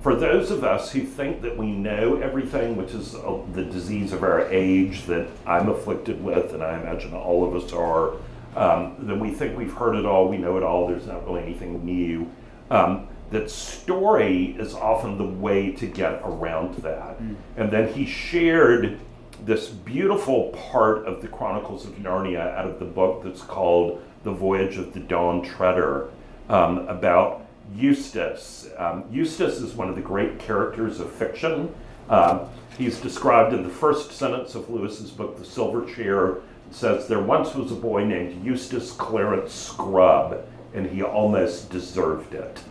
for 0.00 0.16
those 0.16 0.50
of 0.50 0.64
us 0.64 0.90
who 0.92 1.02
think 1.02 1.42
that 1.42 1.56
we 1.56 1.70
know 1.70 2.16
everything, 2.16 2.76
which 2.76 2.92
is 2.92 3.14
uh, 3.14 3.38
the 3.52 3.62
disease 3.62 4.12
of 4.12 4.22
our 4.22 4.48
age 4.50 5.04
that 5.04 5.28
I'm 5.46 5.68
afflicted 5.68 6.24
with, 6.24 6.54
and 6.54 6.62
I 6.62 6.80
imagine 6.80 7.12
all 7.12 7.46
of 7.46 7.62
us 7.62 7.72
are, 7.72 8.14
um, 8.56 8.96
then 8.98 9.20
we 9.20 9.30
think 9.30 9.56
we've 9.56 9.74
heard 9.74 9.94
it 9.94 10.06
all, 10.06 10.26
we 10.26 10.38
know 10.38 10.56
it 10.56 10.62
all, 10.62 10.88
there's 10.88 11.06
not 11.06 11.24
really 11.26 11.42
anything 11.42 11.84
new. 11.84 12.30
Um, 12.70 13.08
that 13.30 13.48
story 13.48 14.56
is 14.58 14.74
often 14.74 15.16
the 15.16 15.24
way 15.24 15.70
to 15.72 15.86
get 15.86 16.20
around 16.24 16.74
that. 16.76 17.20
And 17.56 17.70
then 17.70 17.92
he 17.92 18.04
shared 18.04 18.98
this 19.44 19.68
beautiful 19.68 20.48
part 20.50 21.06
of 21.06 21.22
the 21.22 21.28
Chronicles 21.28 21.84
of 21.84 21.92
Narnia 21.94 22.54
out 22.54 22.66
of 22.66 22.78
the 22.78 22.84
book 22.84 23.22
that's 23.24 23.42
called 23.42 24.02
The 24.22 24.32
Voyage 24.32 24.76
of 24.76 24.92
the 24.92 25.00
Dawn 25.00 25.42
Treader 25.42 26.10
um, 26.48 26.86
about 26.88 27.46
Eustace. 27.74 28.68
Um, 28.76 29.04
Eustace 29.10 29.58
is 29.60 29.74
one 29.74 29.88
of 29.88 29.94
the 29.94 30.02
great 30.02 30.38
characters 30.38 31.00
of 31.00 31.10
fiction. 31.10 31.74
Um, 32.08 32.48
he's 32.76 32.98
described 33.00 33.54
in 33.54 33.62
the 33.62 33.70
first 33.70 34.12
sentence 34.12 34.54
of 34.54 34.68
Lewis's 34.68 35.10
book, 35.10 35.38
The 35.38 35.44
Silver 35.44 35.86
Chair, 35.94 36.38
says 36.70 37.08
there 37.08 37.20
once 37.20 37.54
was 37.54 37.72
a 37.72 37.76
boy 37.76 38.04
named 38.04 38.44
Eustace 38.44 38.92
Clarence 38.92 39.52
Scrubb, 39.52 40.44
and 40.74 40.86
he 40.86 41.02
almost 41.02 41.70
deserved 41.70 42.34
it. 42.34 42.62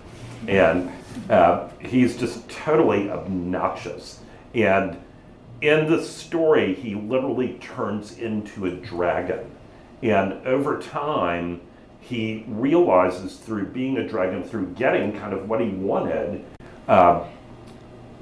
And 0.48 0.92
uh, 1.30 1.68
he's 1.80 2.18
just 2.18 2.48
totally 2.50 3.10
obnoxious. 3.10 4.22
And 4.54 4.98
in 5.62 5.90
the 5.90 6.02
story, 6.02 6.74
he 6.74 6.96
literally 6.96 7.54
turns 7.60 8.18
into 8.18 8.66
a 8.66 8.72
dragon. 8.72 9.52
And 10.02 10.34
over 10.48 10.80
time, 10.82 11.62
he 12.00 12.46
realizes 12.48 13.38
through 13.38 13.68
being 13.68 13.98
a 13.98 14.08
dragon, 14.08 14.44
through 14.44 14.68
getting 14.68 15.18
kind 15.20 15.34
of 15.34 15.50
what 15.50 15.60
he 15.60 15.70
wanted, 15.70 16.46
uh, 16.88 17.26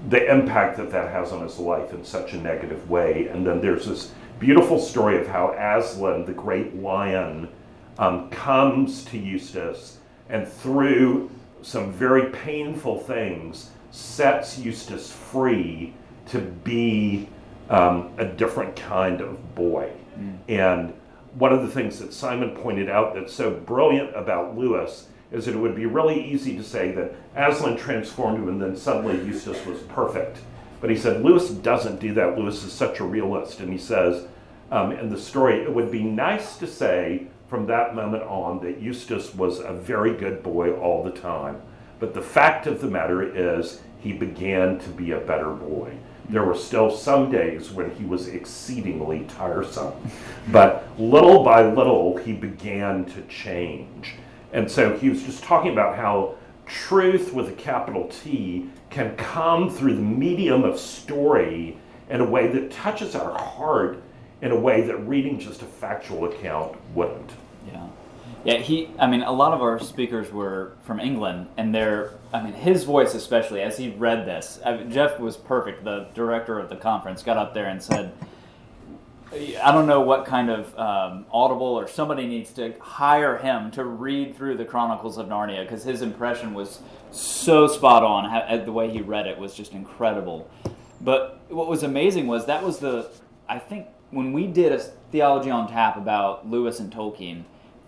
the 0.09 0.31
impact 0.31 0.77
that 0.77 0.91
that 0.91 1.11
has 1.11 1.31
on 1.31 1.43
his 1.43 1.59
life 1.59 1.93
in 1.93 2.03
such 2.03 2.33
a 2.33 2.37
negative 2.37 2.89
way. 2.89 3.27
And 3.27 3.45
then 3.45 3.61
there's 3.61 3.85
this 3.85 4.13
beautiful 4.39 4.79
story 4.79 5.19
of 5.19 5.27
how 5.27 5.53
Aslan, 5.53 6.25
the 6.25 6.33
great 6.33 6.75
lion, 6.75 7.49
um, 7.99 8.29
comes 8.29 9.05
to 9.05 9.17
Eustace 9.17 9.97
and 10.29 10.47
through 10.47 11.29
some 11.61 11.91
very 11.91 12.29
painful 12.31 12.99
things 12.99 13.71
sets 13.91 14.59
Eustace 14.59 15.11
free 15.11 15.93
to 16.29 16.39
be 16.39 17.29
um, 17.69 18.11
a 18.17 18.25
different 18.25 18.75
kind 18.75 19.21
of 19.21 19.55
boy. 19.55 19.91
Mm. 20.19 20.37
And 20.47 20.93
one 21.33 21.53
of 21.53 21.61
the 21.61 21.67
things 21.67 21.99
that 21.99 22.13
Simon 22.13 22.55
pointed 22.55 22.89
out 22.89 23.13
that's 23.13 23.33
so 23.33 23.51
brilliant 23.51 24.15
about 24.15 24.57
Lewis 24.57 25.07
is 25.31 25.45
that 25.45 25.55
it 25.55 25.57
would 25.57 25.75
be 25.75 25.85
really 25.85 26.23
easy 26.23 26.55
to 26.57 26.63
say 26.63 26.91
that 26.91 27.13
Aslan 27.35 27.77
transformed 27.77 28.37
him 28.37 28.47
and 28.47 28.61
then 28.61 28.75
suddenly 28.75 29.15
Eustace 29.25 29.65
was 29.65 29.79
perfect. 29.83 30.39
But 30.79 30.89
he 30.89 30.95
said 30.95 31.23
Lewis 31.23 31.49
doesn't 31.49 31.99
do 31.99 32.13
that. 32.13 32.37
Lewis 32.37 32.63
is 32.63 32.71
such 32.71 32.99
a 32.99 33.03
realist. 33.03 33.59
And 33.59 33.71
he 33.71 33.77
says 33.77 34.25
um, 34.71 34.91
in 34.91 35.09
the 35.09 35.19
story, 35.19 35.61
it 35.61 35.73
would 35.73 35.91
be 35.91 36.03
nice 36.03 36.57
to 36.57 36.67
say 36.67 37.27
from 37.47 37.65
that 37.67 37.95
moment 37.95 38.23
on 38.23 38.59
that 38.61 38.81
Eustace 38.81 39.33
was 39.33 39.59
a 39.59 39.73
very 39.73 40.15
good 40.15 40.43
boy 40.43 40.73
all 40.73 41.03
the 41.03 41.11
time. 41.11 41.61
But 41.99 42.13
the 42.13 42.21
fact 42.21 42.67
of 42.67 42.81
the 42.81 42.87
matter 42.87 43.23
is, 43.23 43.81
he 43.99 44.13
began 44.13 44.79
to 44.79 44.89
be 44.89 45.11
a 45.11 45.19
better 45.19 45.51
boy. 45.51 45.97
There 46.29 46.43
were 46.43 46.55
still 46.55 46.91
some 46.91 47.31
days 47.31 47.71
when 47.71 47.91
he 47.95 48.03
was 48.03 48.27
exceedingly 48.27 49.25
tiresome. 49.29 49.93
But 50.51 50.87
little 50.99 51.43
by 51.43 51.65
little, 51.65 52.17
he 52.17 52.33
began 52.33 53.05
to 53.05 53.21
change. 53.23 54.15
And 54.51 54.69
so 54.69 54.97
he 54.97 55.09
was 55.09 55.23
just 55.23 55.43
talking 55.43 55.71
about 55.71 55.95
how 55.95 56.35
truth 56.65 57.33
with 57.33 57.49
a 57.49 57.53
capital 57.53 58.07
T 58.09 58.69
can 58.89 59.15
come 59.15 59.69
through 59.69 59.95
the 59.95 60.01
medium 60.01 60.63
of 60.63 60.79
story 60.79 61.77
in 62.09 62.21
a 62.21 62.25
way 62.25 62.47
that 62.47 62.71
touches 62.71 63.15
our 63.15 63.37
heart 63.37 64.03
in 64.41 64.51
a 64.51 64.59
way 64.59 64.81
that 64.81 64.97
reading 65.07 65.39
just 65.39 65.61
a 65.61 65.65
factual 65.65 66.25
account 66.25 66.77
wouldn't. 66.93 67.31
Yeah. 68.47 68.59
He, 68.59 68.89
I 68.97 69.07
mean, 69.07 69.23
a 69.23 69.31
lot 69.31 69.53
of 69.53 69.61
our 69.61 69.77
speakers 69.77 70.31
were 70.31 70.71
from 70.83 71.01
England, 71.01 71.47
and 71.57 71.75
they're, 71.75 72.11
I 72.33 72.41
mean, 72.41 72.53
his 72.53 72.85
voice 72.85 73.13
especially, 73.13 73.61
as 73.61 73.77
he 73.77 73.89
read 73.89 74.25
this, 74.25 74.59
I 74.65 74.77
mean, 74.77 74.89
Jeff 74.89 75.19
was 75.19 75.35
perfect. 75.35 75.83
The 75.83 76.07
director 76.13 76.57
of 76.57 76.69
the 76.69 76.77
conference 76.77 77.23
got 77.23 77.35
up 77.35 77.53
there 77.53 77.65
and 77.65 77.83
said, 77.83 78.13
I 79.33 79.73
don't 79.73 79.85
know 79.85 79.99
what 79.99 80.25
kind 80.25 80.49
of 80.49 80.79
um, 80.79 81.25
audible 81.29 81.65
or 81.65 81.89
somebody 81.89 82.25
needs 82.25 82.53
to 82.53 82.73
hire 82.79 83.37
him 83.37 83.69
to 83.71 83.83
read 83.83 84.37
through 84.37 84.55
the 84.55 84.63
Chronicles 84.63 85.17
of 85.17 85.27
Narnia 85.27 85.63
because 85.63 85.83
his 85.83 86.01
impression 86.01 86.53
was 86.53 86.79
so 87.11 87.67
spot 87.67 88.03
on. 88.03 88.63
The 88.65 88.71
way 88.71 88.89
he 88.89 89.01
read 89.01 89.27
it 89.27 89.37
was 89.37 89.53
just 89.53 89.73
incredible. 89.73 90.49
But 91.01 91.41
what 91.49 91.67
was 91.67 91.83
amazing 91.83 92.27
was 92.27 92.45
that 92.45 92.63
was 92.63 92.79
the, 92.79 93.11
I 93.49 93.59
think, 93.59 93.87
when 94.11 94.31
we 94.31 94.47
did 94.47 94.71
a 94.71 94.79
theology 94.79 95.49
on 95.49 95.67
tap 95.67 95.97
about 95.97 96.49
Lewis 96.49 96.79
and 96.79 96.89
Tolkien, 96.89 97.43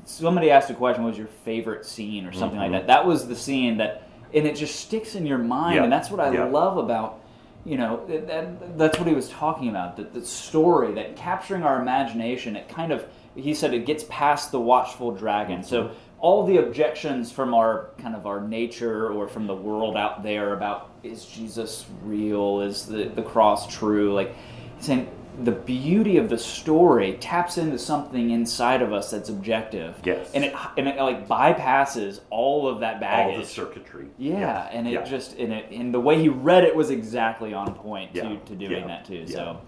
somebody 0.10 0.52
asked 0.52 0.70
a 0.70 0.74
question, 0.74 1.04
"What 1.04 1.12
was 1.12 1.18
your 1.18 1.28
favorite 1.46 1.86
scene?" 1.86 2.26
or 2.26 2.32
something 2.32 2.60
mm-hmm. 2.60 2.74
like 2.74 2.88
that. 2.88 2.88
That 2.88 3.06
was 3.06 3.28
the 3.28 3.36
scene 3.36 3.78
that, 3.78 4.04
and 4.34 4.46
it 4.46 4.56
just 4.56 4.80
sticks 4.80 5.16
in 5.16 5.26
your 5.26 5.38
mind, 5.38 5.76
yeah. 5.76 5.84
and 5.84 5.92
that's 5.92 6.10
what 6.10 6.20
I 6.20 6.32
yeah. 6.34 6.46
love 6.46 6.78
about. 6.78 7.22
You 7.66 7.78
know, 7.78 8.06
that, 8.08 8.78
that's 8.78 8.98
what 8.98 9.08
he 9.08 9.14
was 9.14 9.30
talking 9.30 9.70
about. 9.70 9.98
The, 9.98 10.04
the 10.04 10.26
story, 10.26 10.94
that 10.94 11.16
capturing 11.16 11.64
our 11.64 11.82
imagination. 11.82 12.56
It 12.56 12.70
kind 12.70 12.92
of, 12.92 13.06
he 13.36 13.54
said, 13.54 13.74
it 13.74 13.86
gets 13.86 14.06
past 14.10 14.52
the 14.52 14.60
watchful 14.60 15.12
dragon. 15.12 15.60
Mm-hmm. 15.60 15.70
So 15.70 15.92
all 16.20 16.46
the 16.46 16.58
objections 16.58 17.32
from 17.32 17.54
our 17.54 17.92
kind 17.98 18.16
of 18.16 18.26
our 18.26 18.42
nature 18.42 19.12
or 19.12 19.28
from 19.28 19.46
the 19.46 19.56
world 19.56 19.98
out 19.98 20.24
there 20.24 20.54
about 20.54 20.92
is 21.04 21.26
Jesus 21.26 21.86
real? 22.02 22.62
Is 22.62 22.86
the, 22.86 23.06
the 23.10 23.22
cross 23.22 23.68
true? 23.68 24.14
Like 24.14 24.36
saying 24.80 25.10
the 25.44 25.52
beauty 25.52 26.18
of 26.18 26.30
the 26.30 26.38
story 26.38 27.14
taps 27.14 27.58
into 27.58 27.78
something 27.78 28.32
inside 28.32 28.82
of 28.82 28.92
us 28.92 29.12
that's 29.12 29.30
objective. 29.30 29.96
Yes. 30.04 30.30
And 30.34 30.44
it 30.44 30.56
and 30.78 30.88
it 30.88 30.98
like 30.98 31.28
bypasses 31.28 32.20
all 32.30 32.68
of 32.68 32.82
that 32.82 33.00
baggage. 33.00 33.36
All 33.36 33.42
the 33.42 33.48
circuitry. 33.48 34.08
Yeah, 34.18 34.40
yeah. 34.40 34.70
and 34.72 34.88
it 34.88 34.94
yeah. 34.94 35.04
just 35.04 35.38
and 35.38 35.54
it 35.54 35.72
and 35.72 35.94
the 35.94 36.00
way 36.00 36.20
he 36.20 36.30
read 36.30 36.64
it 36.64 36.76
was 36.76 36.90
exactly 36.90 37.54
on 37.54 37.74
point 37.74 38.12
yeah. 38.14 38.30
to, 38.30 38.38
to 38.38 38.56
doing 38.56 38.88
that 38.88 39.06
too. 39.06 39.28
So 39.28 39.62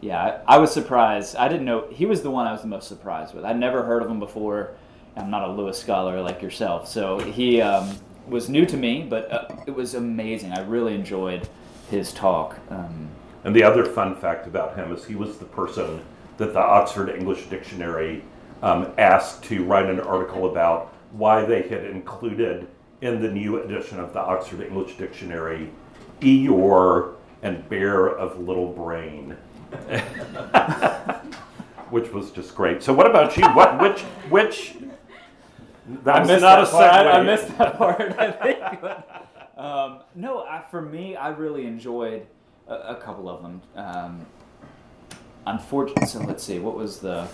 yeah, 0.00 0.40
I, 0.46 0.56
I, 0.56 0.58
was 0.58 0.72
surprised. 0.72 1.36
I 1.36 1.48
didn't 1.48 1.64
know 1.64 1.86
he 1.90 2.04
was 2.04 2.22
the 2.22 2.30
one 2.30 2.46
I 2.46 2.52
was 2.52 2.60
the 2.60 2.68
most 2.68 2.88
surprised 2.88 3.34
with. 3.34 3.44
I'd 3.44 3.58
never 3.58 3.82
heard 3.82 4.02
of 4.02 4.10
him 4.10 4.18
before. 4.18 4.72
I'm 5.16 5.30
not 5.30 5.48
a 5.48 5.52
Lewis 5.52 5.78
scholar 5.78 6.20
like 6.20 6.42
yourself, 6.42 6.88
so 6.88 7.18
he 7.20 7.60
um, 7.62 7.96
was 8.28 8.48
new 8.48 8.66
to 8.66 8.76
me, 8.76 9.06
but 9.08 9.30
uh, 9.32 9.46
it 9.66 9.70
was 9.70 9.94
amazing. 9.94 10.52
I 10.52 10.60
really 10.62 10.94
enjoyed 10.94 11.48
his 11.90 12.12
talk. 12.12 12.58
Um, 12.68 13.08
and 13.44 13.54
the 13.54 13.62
other 13.62 13.84
fun 13.84 14.16
fact 14.16 14.46
about 14.46 14.76
him 14.76 14.92
is 14.92 15.04
he 15.04 15.14
was 15.14 15.38
the 15.38 15.44
person 15.44 16.02
that 16.38 16.52
the 16.52 16.60
Oxford 16.60 17.10
English 17.10 17.46
Dictionary 17.46 18.22
um, 18.62 18.92
asked 18.98 19.44
to 19.44 19.64
write 19.64 19.86
an 19.86 20.00
article 20.00 20.50
about 20.50 20.92
why 21.12 21.44
they 21.44 21.62
had 21.62 21.84
included 21.84 22.66
in 23.02 23.20
the 23.22 23.30
new 23.30 23.62
edition 23.62 24.00
of 24.00 24.12
the 24.12 24.18
Oxford 24.18 24.62
English 24.62 24.96
Dictionary 24.96 25.70
Eeyore 26.20 27.14
and 27.42 27.68
Bear 27.68 28.08
of 28.08 28.38
Little 28.38 28.72
Brain. 28.72 29.36
which 31.90 32.10
was 32.12 32.30
just 32.30 32.54
great. 32.54 32.82
So, 32.82 32.92
what 32.92 33.08
about 33.08 33.36
you? 33.36 33.46
What 33.50 33.80
which 33.80 34.00
which? 34.30 34.74
That 36.02 36.22
I 36.22 36.24
missed 36.24 36.40
not 36.40 36.56
that 36.56 36.68
a 36.68 36.70
part. 36.70 36.92
I, 36.92 37.10
I, 37.10 37.22
missed 37.22 37.58
that 37.58 37.78
part. 37.78 38.18
I 38.18 38.32
think. 38.32 38.80
But, 38.80 39.28
um, 39.56 40.00
no, 40.14 40.40
I, 40.40 40.64
for 40.70 40.80
me, 40.80 41.14
I 41.14 41.28
really 41.28 41.66
enjoyed 41.66 42.26
a, 42.68 42.94
couple 42.96 43.28
of 43.28 43.42
them. 43.42 43.62
Um, 43.76 44.26
unfortunately, 45.46 46.06
so 46.06 46.20
let's 46.20 46.42
see, 46.42 46.58
what 46.58 46.76
was 46.76 47.00
the. 47.00 47.26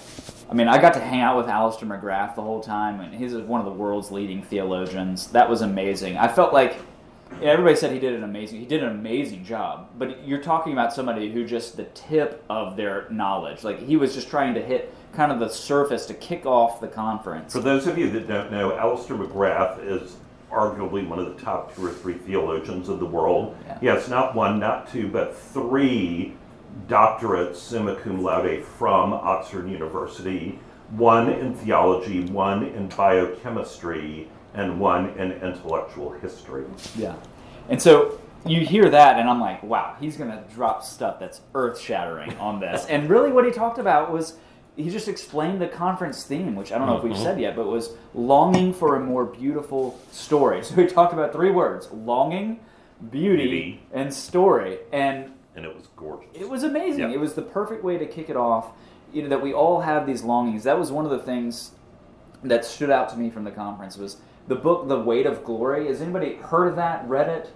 I 0.51 0.55
mean, 0.55 0.69
I 0.69 0.81
got 0.81 0.95
to 0.95 1.01
hang 1.01 1.21
out 1.21 1.37
with 1.37 1.49
Alister 1.49 1.87
McGrath 1.87 2.35
the 2.35 2.43
whole 2.43 2.61
time, 2.61 3.01
and 3.01 3.15
he's 3.15 3.35
one 3.35 3.61
of 3.61 3.67
the 3.67 3.73
world's 3.73 4.11
leading 4.11 4.43
theologians. 4.43 5.29
That 5.29 5.49
was 5.49 5.63
amazing. 5.63 6.17
I 6.17 6.29
felt 6.29 6.53
like 6.53 6.77
yeah, 7.41 7.51
everybody 7.51 7.77
said 7.77 7.93
he 7.93 7.99
did 7.99 8.15
an 8.15 8.25
amazing 8.25 8.59
he 8.59 8.67
did 8.67 8.83
an 8.83 8.91
amazing 8.91 9.45
job 9.45 9.89
but 9.99 10.27
you're 10.27 10.43
talking 10.43 10.73
about 10.73 10.93
somebody 10.93 11.31
who 11.31 11.47
just 11.47 11.77
the 11.77 11.85
tip 11.85 12.45
of 12.51 12.77
their 12.77 13.07
knowledge 13.11 13.63
like 13.63 13.79
he 13.79 13.97
was 13.97 14.15
just 14.15 14.29
trying 14.29 14.53
to 14.55 14.61
hit 14.61 14.93
kind 15.13 15.31
of 15.31 15.39
the 15.39 15.49
surface 15.49 16.07
to 16.07 16.15
kick 16.15 16.45
off 16.45 16.81
the 16.81 16.89
conference 16.89 17.53
for 17.53 17.61
those 17.61 17.87
of 17.87 17.97
you 17.97 18.11
that 18.11 18.27
don't 18.27 18.51
know 18.51 18.77
alister 18.77 19.15
mcgrath 19.15 19.79
is 19.87 20.17
arguably 20.51 21.07
one 21.07 21.19
of 21.19 21.27
the 21.27 21.43
top 21.43 21.75
two 21.75 21.87
or 21.87 21.93
three 21.93 22.15
theologians 22.15 22.89
in 22.89 22.99
the 22.99 23.07
world. 23.07 23.57
Yeah. 23.65 23.79
Yes, 23.83 24.09
not 24.09 24.35
one, 24.35 24.59
not 24.59 24.91
two, 24.91 25.09
but 25.09 25.37
three 25.37 26.35
doctorates 26.87 27.57
summa 27.57 27.97
cum 27.97 28.23
laude 28.23 28.65
from 28.65 29.13
Oxford 29.13 29.69
University 29.69 30.59
one 30.91 31.31
in 31.31 31.55
theology, 31.55 32.25
one 32.27 32.65
in 32.65 32.89
biochemistry, 32.89 34.29
and 34.55 34.81
one 34.81 35.11
in 35.11 35.33
intellectual 35.33 36.11
history. 36.11 36.65
Yeah. 36.97 37.15
And 37.69 37.81
so 37.81 38.21
you 38.45 38.65
hear 38.67 38.91
that, 38.91 39.19
and 39.19 39.29
I'm 39.29 39.41
like, 39.41 39.63
wow, 39.63 39.97
he's 40.01 40.17
going 40.17 40.31
to 40.31 40.43
drop 40.53 40.83
stuff 40.83 41.21
that's 41.21 41.41
earth 41.55 41.79
shattering 41.79 42.37
on 42.39 42.61
this. 42.61 42.87
and 42.89 43.09
really, 43.09 43.31
what 43.31 43.45
he 43.45 43.53
talked 43.53 43.79
about 43.79 44.13
was 44.13 44.37
he 44.83 44.91
just 44.91 45.09
explained 45.09 45.61
the 45.61 45.69
conference 45.69 46.25
theme, 46.25 46.55
which 46.55 46.73
I 46.73 46.79
don't 46.79 46.87
know 46.87 46.97
if 46.97 47.03
we've 47.03 47.13
mm-hmm. 47.13 47.23
said 47.23 47.41
yet, 47.41 47.57
but 47.57 47.67
was 47.67 47.91
longing 48.15 48.73
for 48.73 48.97
a 48.97 49.01
more 49.01 49.25
beautiful 49.25 49.99
story. 50.11 50.63
So 50.71 50.75
he 50.77 50.87
talked 50.87 51.13
about 51.13 51.33
three 51.33 51.51
words: 51.51 51.91
longing, 51.91 52.61
beauty, 53.11 53.43
beauty. 53.43 53.83
and 53.93 54.13
story. 54.13 54.79
And 54.93 55.33
and 55.57 55.65
it 55.65 55.75
was 55.75 55.89
gorgeous. 55.97 56.31
It 56.35 56.49
was 56.49 56.63
amazing. 56.63 57.01
Yep. 57.01 57.11
It 57.11 57.19
was 57.19 57.35
the 57.35 57.43
perfect 57.43 57.83
way 57.83 57.99
to 57.99 58.07
kick 58.07 58.31
it 58.31 58.37
off. 58.37 58.71
You 59.13 59.23
know 59.23 59.29
that 59.29 59.43
we 59.43 59.53
all 59.53 59.81
have 59.81 60.07
these 60.07 60.23
longings. 60.23 60.65
That 60.65 60.79
was 60.79 60.93
one 60.93 61.05
of 61.05 61.11
the 61.11 61.19
things 61.19 61.73
that 62.43 62.65
stood 62.65 62.91
out 62.91 63.09
to 63.11 63.17
me 63.17 63.31
from 63.31 63.45
the 63.45 63.51
conference 63.51 63.97
was 63.97 64.19
the 64.49 64.57
book 64.57 64.89
The 64.89 64.99
Weight 64.99 65.27
of 65.27 65.45
Glory. 65.45 65.89
Has 65.89 66.01
anybody 66.01 66.35
heard 66.37 66.69
of 66.69 66.77
that? 66.77 67.07
Read 67.09 67.29
it? 67.29 67.53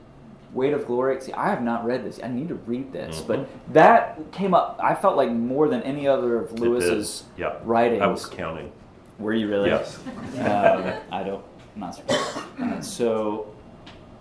Weight 0.54 0.72
of 0.72 0.86
Glory. 0.86 1.20
See, 1.20 1.32
I 1.32 1.48
have 1.48 1.62
not 1.62 1.84
read 1.84 2.04
this. 2.04 2.20
I 2.22 2.28
need 2.28 2.48
to 2.48 2.54
read 2.54 2.92
this. 2.92 3.18
Mm-hmm. 3.18 3.26
But 3.26 3.72
that 3.72 4.32
came 4.32 4.54
up. 4.54 4.78
I 4.82 4.94
felt 4.94 5.16
like 5.16 5.30
more 5.30 5.68
than 5.68 5.82
any 5.82 6.06
other 6.06 6.38
of 6.38 6.58
Lewis's 6.58 7.24
yeah. 7.36 7.56
writings. 7.64 8.02
I 8.02 8.06
was 8.06 8.26
counting. 8.26 8.72
Were 9.18 9.32
you 9.32 9.48
really? 9.48 9.70
Yes. 9.70 9.98
Um, 10.38 10.92
I 11.10 11.22
don't. 11.22 11.44
I'm 11.74 11.80
not 11.80 11.94
surprised. 11.94 12.38
Uh, 12.60 12.80
so 12.80 13.54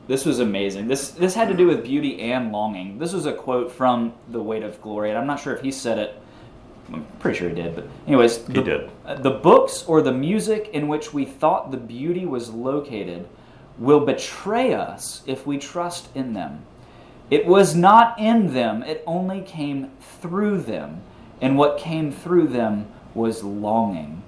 this 0.08 0.26
was 0.26 0.40
amazing. 0.40 0.88
This 0.88 1.12
this 1.12 1.34
had 1.34 1.48
to 1.48 1.54
do 1.54 1.68
with 1.68 1.84
beauty 1.84 2.22
and 2.22 2.52
longing. 2.52 3.00
This 3.00 3.14
was 3.14 3.26
a 3.26 3.34
quote 3.34 3.72
from 3.72 4.14
The 4.30 4.42
Weight 4.42 4.64
of 4.64 4.82
Glory, 4.82 5.10
and 5.10 5.18
I'm 5.18 5.28
not 5.28 5.40
sure 5.40 5.56
if 5.56 5.62
he 5.62 5.72
said 5.72 5.98
it 5.98 6.20
I'm 6.92 7.06
pretty 7.20 7.40
sure 7.40 7.50
he 7.50 7.56
did, 7.56 7.76
but 7.76 7.88
anyways, 8.08 8.46
He 8.48 8.54
the, 8.54 8.62
did. 8.62 8.92
uh, 9.06 9.16
the 9.16 9.32
books 9.32 9.84
or 9.84 10.02
the 10.02 10.12
music 10.12 10.70
in 10.74 10.88
which 10.88 11.14
we 11.14 11.26
thought 11.26 11.72
the 11.72 11.78
beauty 11.78 12.26
was 12.26 12.50
located 12.50 13.28
will 13.78 14.06
betray 14.06 14.74
us 14.74 15.24
if 15.26 15.46
we 15.46 15.58
trust 15.58 16.10
in 16.16 16.34
them. 16.34 16.66
It 17.30 17.46
was 17.46 17.76
not 17.76 18.20
in 18.20 18.54
them, 18.54 18.84
it 18.84 19.04
only 19.08 19.42
came 19.42 19.92
through 20.22 20.62
them. 20.62 21.02
And 21.42 21.58
what 21.58 21.78
came 21.78 22.12
through 22.12 22.48
them 22.48 22.88
was 23.14 23.44
longing. 23.44 24.22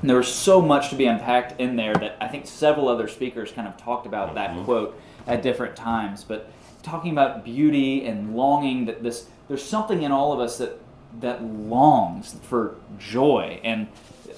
And 0.00 0.08
there 0.08 0.16
was 0.16 0.32
so 0.32 0.60
much 0.60 0.90
to 0.90 0.96
be 0.96 1.06
unpacked 1.06 1.60
in 1.60 1.76
there 1.76 1.94
that 1.94 2.16
I 2.20 2.28
think 2.28 2.46
several 2.46 2.88
other 2.88 3.08
speakers 3.08 3.50
kind 3.50 3.66
of 3.66 3.76
talked 3.76 4.06
about 4.06 4.34
that 4.34 4.50
mm-hmm. 4.50 4.64
quote 4.64 5.00
at 5.26 5.42
different 5.42 5.76
times. 5.76 6.24
But 6.24 6.50
talking 6.82 7.10
about 7.12 7.44
beauty 7.44 8.04
and 8.06 8.36
longing, 8.36 8.86
that 8.86 9.02
this 9.02 9.28
there's 9.48 9.64
something 9.64 10.02
in 10.02 10.12
all 10.12 10.32
of 10.32 10.40
us 10.40 10.58
that 10.58 10.80
that 11.20 11.42
longs 11.42 12.36
for 12.42 12.76
joy. 12.98 13.60
And 13.64 13.88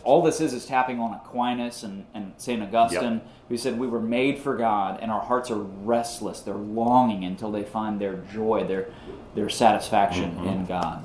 all 0.04 0.22
this 0.22 0.40
is 0.40 0.52
is 0.52 0.66
tapping 0.66 1.00
on 1.00 1.14
Aquinas 1.14 1.82
and, 1.82 2.06
and 2.14 2.32
St. 2.36 2.62
Augustine, 2.62 3.20
who 3.48 3.56
said 3.56 3.78
we 3.78 3.86
were 3.86 4.00
made 4.00 4.38
for 4.38 4.56
God 4.56 4.98
and 5.00 5.10
our 5.10 5.20
hearts 5.20 5.50
are 5.50 5.58
restless. 5.58 6.40
They're 6.40 6.54
longing 6.54 7.24
until 7.24 7.50
they 7.50 7.62
find 7.62 8.00
their 8.00 8.16
joy, 8.32 8.64
their 8.64 8.90
their 9.34 9.48
satisfaction 9.48 10.32
mm-hmm. 10.32 10.48
in 10.48 10.66
God. 10.66 11.04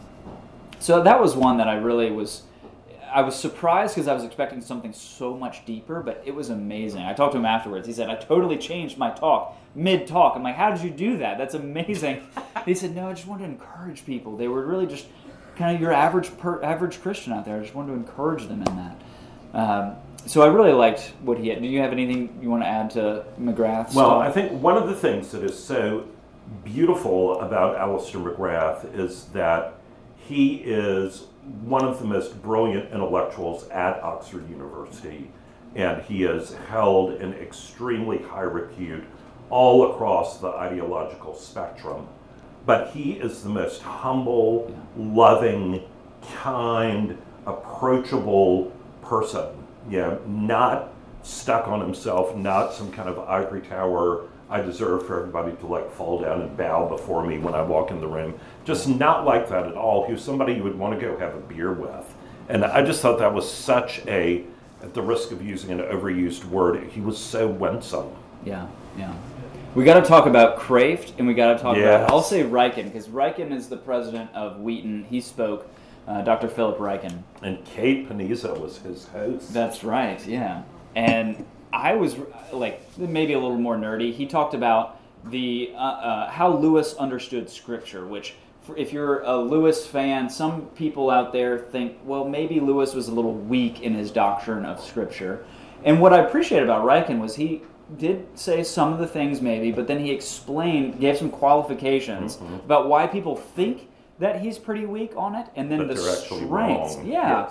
So 0.79 1.01
that 1.03 1.21
was 1.21 1.35
one 1.35 1.57
that 1.57 1.67
I 1.67 1.75
really 1.75 2.11
was. 2.11 2.43
I 3.11 3.21
was 3.21 3.35
surprised 3.35 3.95
because 3.95 4.07
I 4.07 4.13
was 4.13 4.23
expecting 4.23 4.59
something 4.59 4.91
so 4.91 5.37
much 5.37 5.65
deeper, 5.65 6.01
but 6.01 6.21
it 6.25 6.35
was 6.35 6.49
amazing. 6.49 7.03
I 7.03 7.13
talked 7.13 7.31
to 7.31 7.37
him 7.37 7.45
afterwards. 7.45 7.87
He 7.87 7.93
said, 7.93 8.09
I 8.09 8.15
totally 8.15 8.57
changed 8.57 8.97
my 8.97 9.09
talk 9.11 9.55
mid 9.75 10.07
talk. 10.07 10.35
I'm 10.35 10.43
like, 10.43 10.55
How 10.55 10.71
did 10.71 10.83
you 10.83 10.89
do 10.89 11.17
that? 11.17 11.37
That's 11.37 11.53
amazing. 11.53 12.25
he 12.65 12.73
said, 12.73 12.95
No, 12.95 13.09
I 13.09 13.13
just 13.13 13.27
wanted 13.27 13.45
to 13.45 13.51
encourage 13.51 14.05
people. 14.05 14.37
They 14.37 14.47
were 14.47 14.65
really 14.65 14.87
just 14.87 15.05
kind 15.55 15.75
of 15.75 15.81
your 15.81 15.91
average 15.91 16.35
per, 16.37 16.61
average 16.63 17.01
Christian 17.01 17.33
out 17.33 17.45
there. 17.45 17.57
I 17.57 17.61
just 17.61 17.75
wanted 17.75 17.93
to 17.93 17.97
encourage 17.97 18.47
them 18.47 18.61
in 18.61 18.75
that. 18.75 19.01
Um, 19.53 19.95
so 20.25 20.41
I 20.41 20.47
really 20.47 20.73
liked 20.73 21.13
what 21.21 21.37
he 21.37 21.49
had. 21.49 21.61
Do 21.61 21.67
you 21.67 21.79
have 21.79 21.91
anything 21.91 22.39
you 22.41 22.49
want 22.49 22.63
to 22.63 22.67
add 22.67 22.89
to 22.91 23.25
McGrath's 23.39 23.95
Well? 23.95 24.19
I 24.19 24.31
think 24.31 24.51
one 24.61 24.75
of 24.75 24.87
the 24.87 24.95
things 24.95 25.31
that 25.31 25.43
is 25.43 25.57
so 25.57 26.07
beautiful 26.63 27.39
about 27.41 27.75
Alister 27.75 28.17
McGrath 28.19 28.97
is 28.97 29.25
that 29.25 29.75
he 30.15 30.55
is 30.55 31.27
one 31.61 31.85
of 31.85 31.99
the 31.99 32.05
most 32.05 32.41
brilliant 32.41 32.91
intellectuals 32.91 33.67
at 33.69 34.01
Oxford 34.01 34.49
University, 34.49 35.29
and 35.75 36.01
he 36.01 36.23
is 36.23 36.55
held 36.69 37.21
in 37.21 37.33
extremely 37.33 38.17
high 38.17 38.41
repute 38.41 39.03
all 39.49 39.91
across 39.91 40.39
the 40.39 40.47
ideological 40.47 41.35
spectrum. 41.35 42.07
But 42.65 42.89
he 42.91 43.13
is 43.13 43.43
the 43.43 43.49
most 43.49 43.81
humble, 43.81 44.75
loving, 44.97 45.83
kind, 46.35 47.17
approachable 47.45 48.71
person. 49.01 49.45
Know, 49.87 50.19
not 50.27 50.93
stuck 51.21 51.67
on 51.67 51.79
himself, 51.79 52.35
not 52.35 52.73
some 52.73 52.91
kind 52.91 53.07
of 53.07 53.19
ivory 53.19 53.61
tower. 53.61 54.27
I 54.49 54.61
deserve 54.61 55.05
for 55.05 55.19
everybody 55.19 55.55
to 55.57 55.67
like 55.67 55.91
fall 55.91 56.21
down 56.21 56.41
and 56.41 56.55
bow 56.57 56.87
before 56.87 57.25
me 57.25 57.39
when 57.39 57.55
I 57.55 57.61
walk 57.61 57.91
in 57.91 57.99
the 57.99 58.07
room. 58.07 58.39
Just 58.63 58.87
not 58.87 59.25
like 59.25 59.49
that 59.49 59.65
at 59.65 59.73
all. 59.73 60.05
He 60.05 60.13
was 60.13 60.23
somebody 60.23 60.53
you 60.53 60.63
would 60.63 60.77
want 60.77 60.99
to 60.99 61.03
go 61.03 61.17
have 61.17 61.35
a 61.35 61.39
beer 61.39 61.73
with. 61.73 62.13
And 62.47 62.63
I 62.63 62.83
just 62.83 63.01
thought 63.01 63.19
that 63.19 63.33
was 63.33 63.51
such 63.51 64.01
a, 64.07 64.43
at 64.81 64.93
the 64.93 65.01
risk 65.01 65.31
of 65.31 65.41
using 65.41 65.71
an 65.71 65.79
overused 65.79 66.45
word, 66.45 66.83
he 66.83 67.01
was 67.01 67.17
so 67.17 67.47
winsome. 67.47 68.11
Yeah, 68.43 68.67
yeah. 68.97 69.13
We 69.75 69.83
got 69.83 70.01
to 70.01 70.07
talk 70.07 70.25
about 70.25 70.57
Kreeft, 70.57 71.11
and 71.17 71.27
we 71.27 71.33
got 71.33 71.53
to 71.57 71.59
talk 71.61 71.75
Yes. 71.75 72.03
about. 72.03 72.09
I'll 72.11 72.21
say 72.21 72.43
Ryken 72.43 72.85
because 72.85 73.09
Ryken 73.09 73.51
is 73.51 73.67
the 73.67 73.75
president 73.75 74.29
of 74.33 74.61
Wheaton. 74.61 75.05
He 75.09 75.19
spoke, 75.19 75.67
uh, 76.07 76.21
Dr. 76.21 76.47
Philip 76.47 76.77
Ryken. 76.77 77.23
And 77.41 77.63
Kate 77.65 78.07
Panizza 78.07 78.57
was 78.57 78.77
his 78.77 79.07
host. 79.09 79.53
That's 79.53 79.83
right. 79.83 80.25
Yeah, 80.25 80.61
and 80.95 81.45
I 81.73 81.95
was 81.95 82.15
like 82.53 82.81
maybe 82.97 83.33
a 83.33 83.39
little 83.39 83.57
more 83.57 83.75
nerdy. 83.75 84.13
He 84.13 84.25
talked 84.25 84.53
about 84.53 84.97
the 85.25 85.71
uh, 85.75 85.77
uh, 85.77 86.29
how 86.31 86.55
Lewis 86.55 86.95
understood 86.95 87.49
Scripture, 87.49 88.05
which. 88.05 88.35
If 88.75 88.91
you're 88.91 89.21
a 89.21 89.37
Lewis 89.37 89.85
fan, 89.85 90.27
some 90.27 90.63
people 90.75 91.11
out 91.11 91.31
there 91.31 91.59
think, 91.59 91.99
well, 92.03 92.25
maybe 92.27 92.59
Lewis 92.59 92.95
was 92.95 93.07
a 93.07 93.11
little 93.13 93.35
weak 93.35 93.83
in 93.83 93.93
his 93.93 94.09
doctrine 94.09 94.65
of 94.65 94.79
Scripture. 94.83 95.45
And 95.83 96.01
what 96.01 96.13
I 96.13 96.17
appreciate 96.21 96.63
about 96.63 96.83
Ryken 96.83 97.19
was 97.19 97.35
he 97.35 97.61
did 97.97 98.25
say 98.37 98.63
some 98.63 98.91
of 98.93 98.99
the 98.99 99.07
things 99.07 99.41
maybe, 99.41 99.71
but 99.71 99.87
then 99.87 99.99
he 99.99 100.11
explained, 100.11 100.99
gave 100.99 101.17
some 101.17 101.29
qualifications 101.29 102.37
Mm-hmm. 102.37 102.55
about 102.55 102.87
why 102.89 103.07
people 103.07 103.35
think 103.35 103.89
that 104.19 104.41
he's 104.41 104.57
pretty 104.57 104.85
weak 104.85 105.11
on 105.15 105.35
it, 105.35 105.47
and 105.55 105.69
then 105.71 105.79
But 105.79 105.89
the 105.89 105.97
strengths. 105.97 106.97
Yeah, 107.03 107.47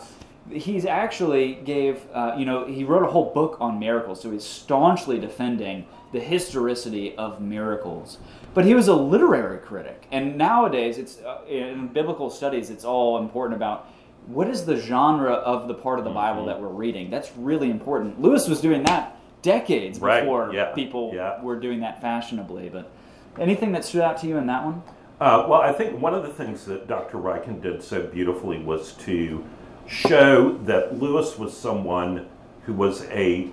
Yes. 0.50 0.64
he's 0.64 0.84
actually 0.86 1.54
gave 1.64 2.00
uh, 2.12 2.34
you 2.38 2.44
know 2.46 2.66
he 2.66 2.84
wrote 2.84 3.02
a 3.02 3.10
whole 3.10 3.32
book 3.32 3.56
on 3.60 3.78
miracles, 3.78 4.20
so 4.22 4.30
he's 4.30 4.44
staunchly 4.44 5.18
defending 5.18 5.86
the 6.12 6.20
historicity 6.20 7.14
of 7.16 7.40
miracles. 7.40 8.18
But 8.54 8.64
he 8.64 8.74
was 8.74 8.88
a 8.88 8.94
literary 8.94 9.58
critic, 9.58 10.06
and 10.12 10.36
nowadays 10.38 10.96
it's 10.98 11.18
uh, 11.20 11.40
in 11.48 11.88
biblical 11.88 12.30
studies 12.30 12.70
it's 12.70 12.84
all 12.84 13.18
important 13.18 13.56
about 13.56 13.88
what 14.26 14.48
is 14.48 14.64
the 14.64 14.76
genre 14.76 15.32
of 15.34 15.68
the 15.68 15.74
part 15.74 15.98
of 15.98 16.04
the 16.04 16.10
Bible 16.10 16.40
Mm-hmm. 16.42 16.48
that 16.48 16.60
we're 16.62 16.68
reading. 16.68 17.10
That's 17.10 17.30
really 17.36 17.70
important. 17.70 18.20
Lewis 18.22 18.48
was 18.48 18.60
doing 18.60 18.82
that 18.84 19.13
decades 19.44 20.00
Right, 20.00 20.22
before 20.22 20.52
yeah, 20.52 20.72
people 20.72 21.12
yeah. 21.14 21.40
were 21.40 21.60
doing 21.60 21.80
that 21.80 22.00
fashionably. 22.00 22.68
But 22.70 22.90
anything 23.38 23.70
that 23.72 23.84
stood 23.84 24.00
out 24.00 24.16
to 24.22 24.26
you 24.26 24.38
in 24.38 24.46
that 24.46 24.64
one? 24.64 24.82
Uh, 25.20 25.46
well, 25.48 25.60
I 25.60 25.72
think 25.72 26.00
one 26.00 26.14
of 26.14 26.24
the 26.24 26.32
things 26.32 26.64
that 26.64 26.88
Dr. 26.88 27.18
Ryken 27.18 27.62
did 27.62 27.82
so 27.82 28.02
beautifully 28.02 28.58
was 28.58 28.94
to 28.94 29.44
show 29.86 30.58
that 30.64 30.98
Lewis 30.98 31.38
was 31.38 31.56
someone 31.56 32.26
who 32.64 32.72
was 32.72 33.04
a 33.04 33.50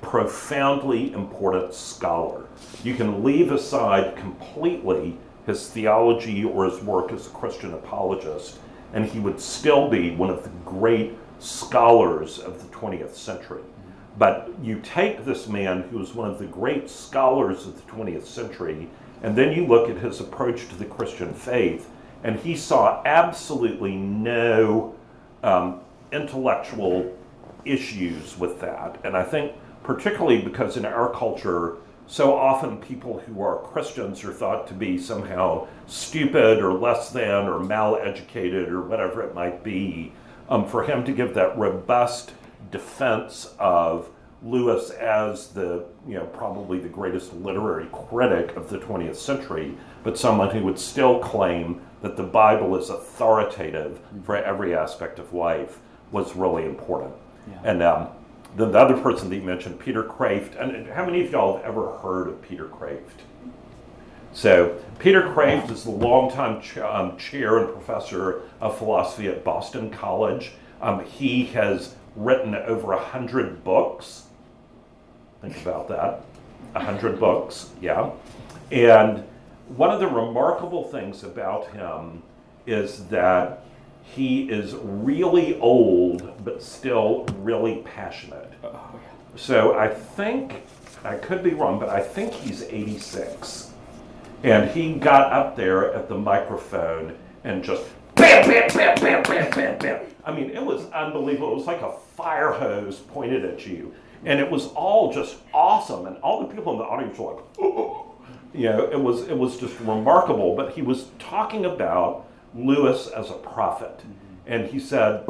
profoundly 0.00 1.12
important 1.12 1.72
scholar. 1.72 2.46
You 2.82 2.94
can 2.94 3.22
leave 3.22 3.52
aside 3.52 4.16
completely 4.16 5.16
his 5.46 5.68
theology 5.68 6.44
or 6.44 6.64
his 6.64 6.80
work 6.82 7.12
as 7.12 7.26
a 7.26 7.30
Christian 7.30 7.74
apologist, 7.74 8.58
and 8.92 9.04
he 9.06 9.20
would 9.20 9.40
still 9.40 9.88
be 9.88 10.10
one 10.10 10.30
of 10.30 10.42
the 10.42 10.50
great 10.64 11.12
scholars 11.38 12.38
of 12.38 12.58
the 12.62 12.76
20th 12.76 13.14
century. 13.14 13.62
But 14.16 14.50
you 14.62 14.80
take 14.80 15.24
this 15.24 15.48
man 15.48 15.82
who 15.82 15.98
was 15.98 16.14
one 16.14 16.30
of 16.30 16.38
the 16.38 16.46
great 16.46 16.88
scholars 16.88 17.66
of 17.66 17.76
the 17.76 17.92
20th 17.92 18.26
century, 18.26 18.88
and 19.22 19.36
then 19.36 19.52
you 19.52 19.66
look 19.66 19.90
at 19.90 19.96
his 19.96 20.20
approach 20.20 20.68
to 20.68 20.76
the 20.76 20.84
Christian 20.84 21.34
faith, 21.34 21.88
and 22.22 22.38
he 22.38 22.56
saw 22.56 23.02
absolutely 23.04 23.96
no 23.96 24.94
um, 25.42 25.80
intellectual 26.12 27.16
issues 27.64 28.38
with 28.38 28.60
that. 28.60 28.98
And 29.04 29.16
I 29.16 29.24
think, 29.24 29.52
particularly 29.82 30.40
because 30.40 30.76
in 30.76 30.84
our 30.84 31.12
culture, 31.12 31.76
so 32.06 32.34
often 32.36 32.78
people 32.78 33.20
who 33.20 33.42
are 33.42 33.58
Christians 33.62 34.22
are 34.24 34.32
thought 34.32 34.66
to 34.68 34.74
be 34.74 34.98
somehow 34.98 35.66
stupid 35.86 36.62
or 36.62 36.72
less 36.72 37.10
than 37.10 37.48
or 37.48 37.58
mal-educated 37.58 38.68
or 38.68 38.82
whatever 38.82 39.22
it 39.22 39.34
might 39.34 39.64
be. 39.64 40.12
Um, 40.48 40.66
for 40.68 40.82
him 40.82 41.04
to 41.04 41.12
give 41.12 41.32
that 41.34 41.56
robust 41.56 42.32
defense 42.74 43.54
of 43.60 44.10
Lewis 44.42 44.90
as 44.90 45.48
the, 45.48 45.84
you 46.08 46.14
know, 46.14 46.26
probably 46.26 46.80
the 46.80 46.88
greatest 46.88 47.32
literary 47.34 47.86
critic 47.92 48.56
of 48.56 48.68
the 48.68 48.78
20th 48.78 49.14
century, 49.14 49.76
but 50.02 50.18
someone 50.18 50.50
who 50.50 50.64
would 50.64 50.78
still 50.78 51.20
claim 51.20 51.80
that 52.02 52.16
the 52.16 52.24
Bible 52.24 52.76
is 52.76 52.90
authoritative 52.90 54.00
for 54.24 54.36
every 54.36 54.74
aspect 54.74 55.20
of 55.20 55.32
life 55.32 55.78
was 56.10 56.34
really 56.34 56.64
important. 56.64 57.14
Yeah. 57.48 57.60
And 57.62 57.82
um, 57.82 58.08
the, 58.56 58.66
the 58.66 58.78
other 58.78 58.96
person 59.00 59.30
that 59.30 59.36
you 59.36 59.42
mentioned, 59.42 59.78
Peter 59.78 60.02
Kreeft, 60.02 60.60
and 60.60 60.88
how 60.88 61.06
many 61.06 61.24
of 61.24 61.30
y'all 61.30 61.56
have 61.56 61.64
ever 61.64 61.92
heard 61.98 62.26
of 62.26 62.42
Peter 62.42 62.64
Kreeft? 62.64 63.22
So, 64.32 64.76
Peter 64.98 65.22
Kreeft 65.22 65.70
is 65.70 65.84
the 65.84 65.92
longtime 65.92 66.60
ch- 66.60 66.78
um, 66.78 67.16
chair 67.16 67.58
and 67.58 67.72
professor 67.72 68.42
of 68.60 68.76
philosophy 68.76 69.28
at 69.28 69.44
Boston 69.44 69.90
College. 69.90 70.50
Um, 70.82 71.04
he 71.04 71.44
has 71.46 71.94
written 72.16 72.54
over 72.54 72.92
a 72.92 73.02
hundred 73.02 73.64
books. 73.64 74.24
Think 75.40 75.60
about 75.62 75.88
that. 75.88 76.22
A 76.74 76.84
hundred 76.84 77.20
books, 77.20 77.70
yeah. 77.80 78.10
And 78.70 79.24
one 79.68 79.90
of 79.90 80.00
the 80.00 80.06
remarkable 80.06 80.84
things 80.84 81.22
about 81.22 81.70
him 81.72 82.22
is 82.66 83.06
that 83.06 83.64
he 84.02 84.48
is 84.50 84.74
really 84.74 85.58
old, 85.60 86.44
but 86.44 86.62
still 86.62 87.26
really 87.38 87.76
passionate. 87.84 88.52
Oh, 88.62 89.00
so 89.36 89.76
I 89.76 89.88
think, 89.88 90.62
I 91.04 91.16
could 91.16 91.42
be 91.42 91.54
wrong, 91.54 91.78
but 91.78 91.88
I 91.88 92.00
think 92.00 92.32
he's 92.32 92.62
86. 92.62 93.72
And 94.42 94.70
he 94.70 94.94
got 94.94 95.32
up 95.32 95.56
there 95.56 95.92
at 95.94 96.08
the 96.08 96.16
microphone 96.16 97.16
and 97.44 97.64
just 97.64 97.84
bam, 98.14 98.48
bam, 98.48 98.68
bam, 98.68 98.94
bam, 99.00 99.22
bam, 99.22 99.50
bam, 99.50 99.78
bam. 99.78 100.00
I 100.24 100.32
mean, 100.32 100.50
it 100.50 100.64
was 100.64 100.86
unbelievable. 100.90 101.52
It 101.52 101.56
was 101.56 101.66
like 101.66 101.82
a 101.82 101.92
fire 102.16 102.52
hose 102.52 102.98
pointed 102.98 103.44
at 103.44 103.66
you. 103.66 103.94
And 104.24 104.40
it 104.40 104.50
was 104.50 104.68
all 104.68 105.12
just 105.12 105.36
awesome. 105.52 106.06
And 106.06 106.16
all 106.18 106.46
the 106.46 106.54
people 106.54 106.72
in 106.72 106.78
the 106.78 106.84
audience 106.84 107.18
were 107.18 107.34
like, 107.34 107.44
oh. 107.60 108.14
you 108.54 108.70
know, 108.70 108.90
it 108.90 108.98
was, 108.98 109.28
it 109.28 109.36
was 109.36 109.58
just 109.58 109.78
remarkable. 109.80 110.56
But 110.56 110.72
he 110.72 110.82
was 110.82 111.08
talking 111.18 111.66
about 111.66 112.26
Lewis 112.54 113.08
as 113.08 113.30
a 113.30 113.34
prophet. 113.34 114.00
And 114.46 114.66
he 114.66 114.78
said 114.78 115.26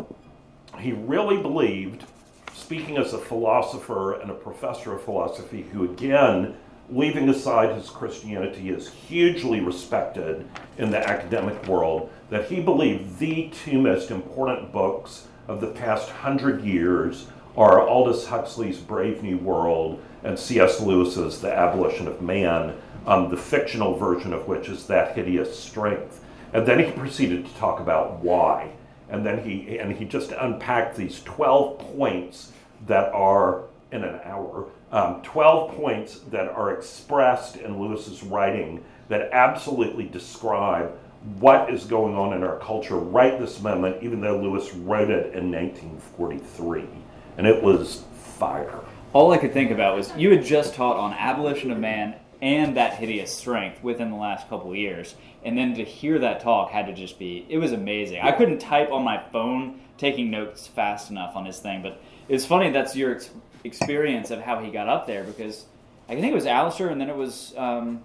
he 0.79 0.93
really 0.93 1.39
believed, 1.39 2.05
speaking 2.53 2.97
as 2.97 3.13
a 3.13 3.19
philosopher 3.19 4.21
and 4.21 4.31
a 4.31 4.35
professor 4.35 4.95
of 4.95 5.03
philosophy, 5.03 5.63
who 5.73 5.85
again, 5.85 6.57
leaving 6.90 7.29
aside 7.29 7.75
his 7.75 7.90
Christianity, 7.90 8.70
is 8.70 8.88
hugely 8.88 9.61
respected 9.61 10.47
in 10.79 10.90
the 10.90 11.09
academic 11.09 11.66
world, 11.66 12.11
that 12.31 12.49
he 12.49 12.61
believed 12.61 13.18
the 13.18 13.51
two 13.64 13.81
most 13.81 14.11
important 14.11 14.73
books 14.73 15.27
of 15.49 15.61
the 15.61 15.68
past 15.68 16.09
hundred 16.09 16.62
years 16.62 17.27
are 17.57 17.87
Aldous 17.87 18.27
Huxley's 18.27 18.79
Brave 18.79 19.23
New 19.23 19.38
World 19.38 20.03
and 20.25 20.38
C.S. 20.38 20.81
Lewis's 20.81 21.40
The 21.40 21.53
Abolition 21.53 22.09
of 22.09 22.20
Man, 22.20 22.75
um, 23.07 23.29
the 23.29 23.37
fictional 23.37 23.97
version 23.97 24.33
of 24.33 24.49
which 24.49 24.68
is 24.68 24.87
That 24.87 25.14
Hideous 25.14 25.59
Strength. 25.59 26.25
And 26.53 26.66
then 26.66 26.79
he 26.79 26.90
proceeded 26.90 27.47
to 27.47 27.55
talk 27.55 27.81
about 27.81 28.20
why. 28.20 28.73
And 29.11 29.25
then 29.25 29.44
he 29.44 29.79
and 29.79 29.92
he 29.92 30.05
just 30.05 30.33
unpacked 30.33 30.97
these 30.97 31.23
12 31.23 31.79
points 31.79 32.53
that 32.87 33.12
are 33.12 33.64
in 33.92 34.03
an 34.03 34.20
hour, 34.25 34.66
um, 34.95 35.21
12 35.23 35.75
points 35.77 36.21
that 36.31 36.49
are 36.49 36.73
expressed 36.73 37.57
in 37.57 37.81
Lewis's 37.81 38.23
writing 38.23 38.83
that 39.09 39.29
absolutely 39.33 40.05
describe 40.05 40.97
what 41.41 41.69
is 41.73 41.85
going 41.85 42.15
on 42.15 42.33
in 42.33 42.45
our 42.45 42.61
culture 42.61 42.97
right 42.97 43.41
this 43.41 43.61
moment, 43.61 44.01
even 44.05 44.21
though 44.21 44.39
Lewis 44.39 44.73
wrote 44.73 45.11
it 45.11 45.35
in 45.35 45.51
1943. 45.51 46.85
And 47.39 47.47
it 47.47 47.61
was 47.61 48.05
fire. 48.39 48.79
All 49.13 49.33
I 49.33 49.39
could 49.39 49.53
think 49.53 49.73
about 49.73 49.97
was 49.97 50.17
you 50.17 50.31
had 50.31 50.45
just 50.45 50.75
taught 50.75 50.97
on 50.97 51.13
abolition 51.13 51.73
of 51.73 51.79
man 51.79 52.15
and 52.41 52.77
that 52.77 52.95
hideous 52.95 53.35
strength 53.35 53.83
within 53.83 54.11
the 54.11 54.17
last 54.17 54.49
couple 54.49 54.77
years. 54.77 55.17
And 55.45 55.59
then 55.59 55.75
to 55.75 55.85
hear 55.85 56.21
that 56.21 56.41
talk 56.41 56.71
had 56.71 56.87
to 56.87 56.95
just 56.95 57.19
be, 57.19 57.45
it 57.49 57.59
was 57.59 57.73
amazing. 57.73 58.21
I 58.23 58.31
couldn't 58.31 58.61
type 58.61 58.93
on 58.93 59.03
my 59.03 59.21
phone 59.33 59.81
taking 59.99 60.31
notes 60.31 60.69
fast 60.69 61.11
enough 61.11 61.35
on 61.35 61.47
his 61.47 61.59
thing, 61.59 61.83
but 61.83 62.01
it's 62.29 62.47
funny 62.47 62.71
that's 62.71 62.95
your 62.95 63.19
experience 63.64 64.31
of 64.31 64.40
how 64.40 64.61
he 64.61 64.70
got 64.70 64.88
up 64.88 65.07
there 65.07 65.24
because 65.24 65.64
I 66.09 66.14
think 66.14 66.27
it 66.27 66.35
was 66.35 66.46
Alister 66.46 66.88
and 66.88 67.00
then 67.00 67.11
it 67.11 67.16
was. 67.16 67.55
Um, 67.57 68.03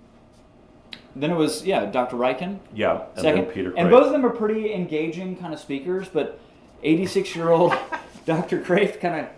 then 1.15 1.31
it 1.31 1.35
was 1.35 1.65
yeah, 1.65 1.85
Dr. 1.85 2.15
Ryken. 2.15 2.59
Yeah, 2.73 3.03
and 3.15 3.21
second. 3.21 3.45
Peter. 3.47 3.73
And 3.75 3.89
both 3.89 4.05
of 4.05 4.11
them 4.11 4.25
are 4.25 4.29
pretty 4.29 4.73
engaging 4.73 5.35
kind 5.37 5.53
of 5.53 5.59
speakers, 5.59 6.07
but 6.07 6.39
86 6.83 7.35
year 7.35 7.49
old 7.49 7.73
Dr. 8.25 8.61
Kreeft 8.61 8.99
kind 8.99 9.25
of 9.25 9.31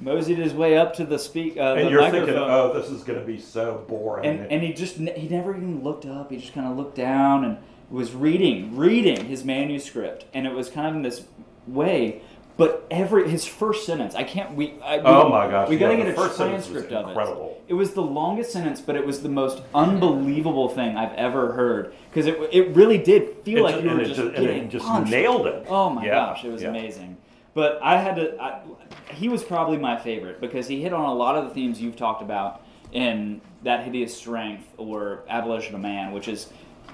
moseyed 0.00 0.38
his 0.38 0.54
way 0.54 0.76
up 0.76 0.94
to 0.94 1.04
the 1.04 1.18
speak. 1.18 1.56
Uh, 1.56 1.74
and 1.74 1.86
the 1.86 1.90
you're 1.90 2.00
microphone. 2.00 2.26
thinking, 2.26 2.42
oh, 2.42 2.72
this 2.72 2.90
is 2.90 3.02
going 3.04 3.18
to 3.18 3.24
be 3.24 3.38
so 3.38 3.84
boring. 3.88 4.26
And, 4.26 4.50
and 4.50 4.62
he 4.62 4.72
just 4.72 4.96
he 4.96 5.28
never 5.28 5.56
even 5.56 5.82
looked 5.82 6.06
up. 6.06 6.30
He 6.30 6.38
just 6.38 6.54
kind 6.54 6.66
of 6.66 6.76
looked 6.76 6.96
down 6.96 7.44
and 7.44 7.58
was 7.90 8.14
reading 8.14 8.76
reading 8.76 9.26
his 9.26 9.44
manuscript, 9.44 10.24
and 10.34 10.46
it 10.46 10.52
was 10.52 10.68
kind 10.68 10.86
of 10.86 10.94
in 10.96 11.02
this 11.02 11.24
way. 11.66 12.22
But 12.58 12.88
every 12.90 13.30
his 13.30 13.46
first 13.46 13.86
sentence, 13.86 14.16
I 14.16 14.24
can't. 14.24 14.56
We, 14.56 14.74
I, 14.82 14.96
we 14.96 15.04
oh 15.04 15.28
my 15.28 15.48
gosh, 15.48 15.68
we 15.68 15.78
got 15.78 15.90
to 15.90 15.96
yeah, 15.96 16.06
get 16.06 16.12
a 16.12 16.16
first 16.16 16.36
transcript 16.36 16.90
of 16.92 17.16
it. 17.16 17.62
It 17.68 17.74
was 17.74 17.92
the 17.92 18.02
longest 18.02 18.52
sentence, 18.52 18.80
but 18.80 18.96
it 18.96 19.06
was 19.06 19.22
the 19.22 19.28
most 19.28 19.62
unbelievable 19.72 20.68
thing 20.68 20.96
I've 20.96 21.12
ever 21.12 21.52
heard 21.52 21.94
because 22.10 22.26
it 22.26 22.36
it 22.52 22.74
really 22.74 22.98
did 22.98 23.44
feel 23.44 23.62
like 23.62 23.80
you 23.80 23.90
were 23.90 24.04
just, 24.04 24.16
just, 24.16 24.34
getting 24.34 24.68
just 24.68 24.84
punched. 24.84 25.08
nailed 25.08 25.46
it. 25.46 25.66
Oh 25.68 25.88
my 25.88 26.04
yeah, 26.04 26.10
gosh, 26.10 26.44
it 26.44 26.50
was 26.50 26.62
yeah. 26.62 26.70
amazing. 26.70 27.16
But 27.54 27.78
I 27.80 28.00
had 28.00 28.16
to. 28.16 28.36
I, 28.42 28.62
he 29.12 29.28
was 29.28 29.44
probably 29.44 29.78
my 29.78 29.96
favorite 29.96 30.40
because 30.40 30.66
he 30.66 30.82
hit 30.82 30.92
on 30.92 31.04
a 31.04 31.14
lot 31.14 31.36
of 31.36 31.44
the 31.44 31.50
themes 31.54 31.80
you've 31.80 31.96
talked 31.96 32.22
about 32.22 32.64
in 32.90 33.40
that 33.62 33.84
hideous 33.84 34.16
strength 34.16 34.66
or 34.76 35.22
abolition 35.28 35.76
of 35.76 35.80
man, 35.80 36.10
which 36.10 36.26
is 36.26 36.48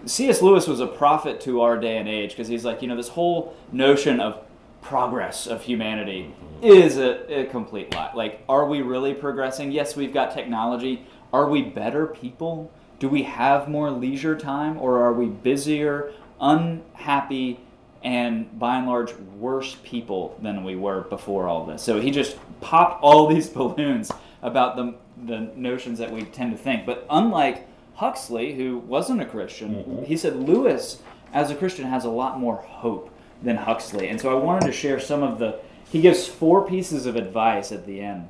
C.S. 0.04 0.42
Lewis 0.42 0.66
was 0.66 0.80
a 0.80 0.86
prophet 0.86 1.40
to 1.42 1.62
our 1.62 1.78
day 1.78 1.96
and 1.96 2.08
age 2.08 2.30
because 2.32 2.48
he's 2.48 2.66
like, 2.66 2.82
you 2.82 2.88
know, 2.88 2.96
this 2.96 3.08
whole 3.08 3.56
notion 3.72 4.20
of 4.20 4.43
progress 4.84 5.46
of 5.46 5.62
humanity 5.62 6.32
is 6.62 6.98
a, 6.98 7.40
a 7.40 7.46
complete 7.46 7.92
lie. 7.94 8.12
Like, 8.14 8.44
are 8.48 8.66
we 8.66 8.82
really 8.82 9.14
progressing? 9.14 9.72
Yes, 9.72 9.96
we've 9.96 10.12
got 10.12 10.32
technology. 10.32 11.06
Are 11.32 11.48
we 11.48 11.62
better 11.62 12.06
people? 12.06 12.70
Do 12.98 13.08
we 13.08 13.24
have 13.24 13.68
more 13.68 13.90
leisure 13.90 14.36
time, 14.36 14.78
or 14.78 15.02
are 15.02 15.12
we 15.12 15.26
busier, 15.26 16.12
unhappy, 16.40 17.60
and 18.04 18.58
by 18.58 18.76
and 18.76 18.86
large 18.86 19.14
worse 19.38 19.78
people 19.82 20.38
than 20.42 20.62
we 20.62 20.76
were 20.76 21.00
before 21.02 21.48
all 21.48 21.64
this. 21.64 21.82
So 21.82 22.00
he 22.00 22.10
just 22.10 22.36
popped 22.60 23.02
all 23.02 23.26
these 23.34 23.48
balloons 23.48 24.12
about 24.42 24.76
the 24.76 24.94
the 25.26 25.50
notions 25.56 25.98
that 26.00 26.12
we 26.12 26.22
tend 26.22 26.50
to 26.50 26.58
think. 26.58 26.84
But 26.84 27.06
unlike 27.08 27.66
Huxley, 27.94 28.54
who 28.54 28.78
wasn't 28.78 29.22
a 29.22 29.24
Christian, 29.24 29.76
mm-hmm. 29.76 30.04
he 30.04 30.16
said 30.16 30.36
Lewis, 30.36 31.00
as 31.32 31.50
a 31.50 31.54
Christian, 31.54 31.86
has 31.86 32.04
a 32.04 32.10
lot 32.10 32.38
more 32.38 32.56
hope 32.56 33.10
than 33.42 33.56
Huxley. 33.56 34.08
And 34.08 34.20
so 34.20 34.30
I 34.30 34.42
wanted 34.42 34.66
to 34.66 34.72
share 34.72 35.00
some 35.00 35.22
of 35.22 35.38
the. 35.38 35.58
He 35.90 36.00
gives 36.00 36.26
four 36.26 36.66
pieces 36.66 37.06
of 37.06 37.16
advice 37.16 37.70
at 37.70 37.86
the 37.86 38.00
end. 38.00 38.28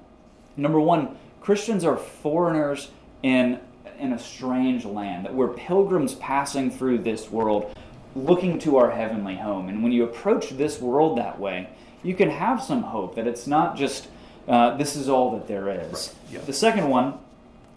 Number 0.57 0.81
one, 0.81 1.17
Christians 1.41 1.85
are 1.85 1.97
foreigners 1.97 2.91
in 3.23 3.61
in 3.99 4.13
a 4.13 4.19
strange 4.19 4.85
land. 4.85 5.25
That 5.25 5.35
we're 5.35 5.49
pilgrims 5.49 6.15
passing 6.15 6.71
through 6.71 6.99
this 6.99 7.31
world 7.31 7.77
looking 8.17 8.59
to 8.61 8.77
our 8.77 8.91
heavenly 8.91 9.37
home. 9.37 9.69
And 9.69 9.83
when 9.83 9.93
you 9.93 10.05
approach 10.05 10.51
this 10.51 10.81
world 10.81 11.19
that 11.19 11.39
way, 11.39 11.69
you 12.03 12.15
can 12.15 12.31
have 12.31 12.63
some 12.63 12.83
hope 12.83 13.17
that 13.17 13.27
it's 13.27 13.47
not 13.47 13.77
just 13.77 14.09
uh, 14.47 14.77
this 14.77 14.95
is 14.95 15.09
all 15.09 15.33
that 15.33 15.49
there 15.49 15.69
is. 15.71 15.93
Right. 15.93 16.35
Yeah. 16.35 16.41
The 16.41 16.53
second 16.53 16.89
one 16.89 17.19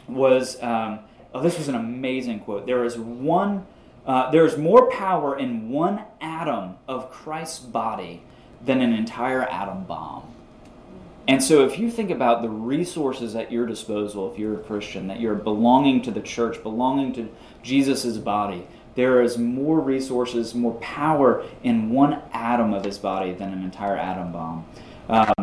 was 0.08 0.62
um, 0.62 1.00
oh, 1.34 1.42
this 1.42 1.58
was 1.58 1.68
an 1.68 1.76
amazing 1.76 2.42
quote. 2.42 2.66
There 2.66 2.84
is 2.84 2.98
one. 2.98 3.66
Uh, 4.08 4.32
there 4.32 4.46
is 4.46 4.58
more 4.58 4.90
power 4.90 5.38
in 5.38 5.70
one 5.70 6.02
atom 6.22 6.78
of 6.88 7.12
Christ's 7.12 7.60
body 7.60 8.24
than 8.64 8.82
an 8.82 8.94
entire 8.94 9.44
atom 9.44 9.84
bomb. 9.84 10.24
And 11.28 11.44
so, 11.44 11.66
if 11.66 11.78
you 11.78 11.92
think 11.92 12.10
about 12.10 12.42
the 12.42 12.50
resources 12.50 13.36
at 13.36 13.52
your 13.52 13.66
disposal, 13.66 14.32
if 14.32 14.40
you're 14.40 14.62
a 14.62 14.64
Christian, 14.64 15.08
that 15.08 15.20
you're 15.20 15.36
belonging 15.36 16.02
to 16.04 16.12
the 16.12 16.22
church, 16.22 16.64
belonging 16.64 17.12
to 17.14 17.28
Jesus' 17.62 18.18
body, 18.18 18.66
there 18.96 19.22
is 19.22 19.38
more 19.38 19.80
resources, 19.82 20.56
more 20.56 20.76
power 20.76 21.44
in 21.62 21.90
one 21.90 22.22
atom 22.32 22.74
of 22.74 22.86
his 22.86 22.98
body 22.98 23.34
than 23.34 23.52
an 23.52 23.62
entire 23.62 23.98
atom 23.98 24.32
bomb. 24.32 24.66
Um, 25.10 25.34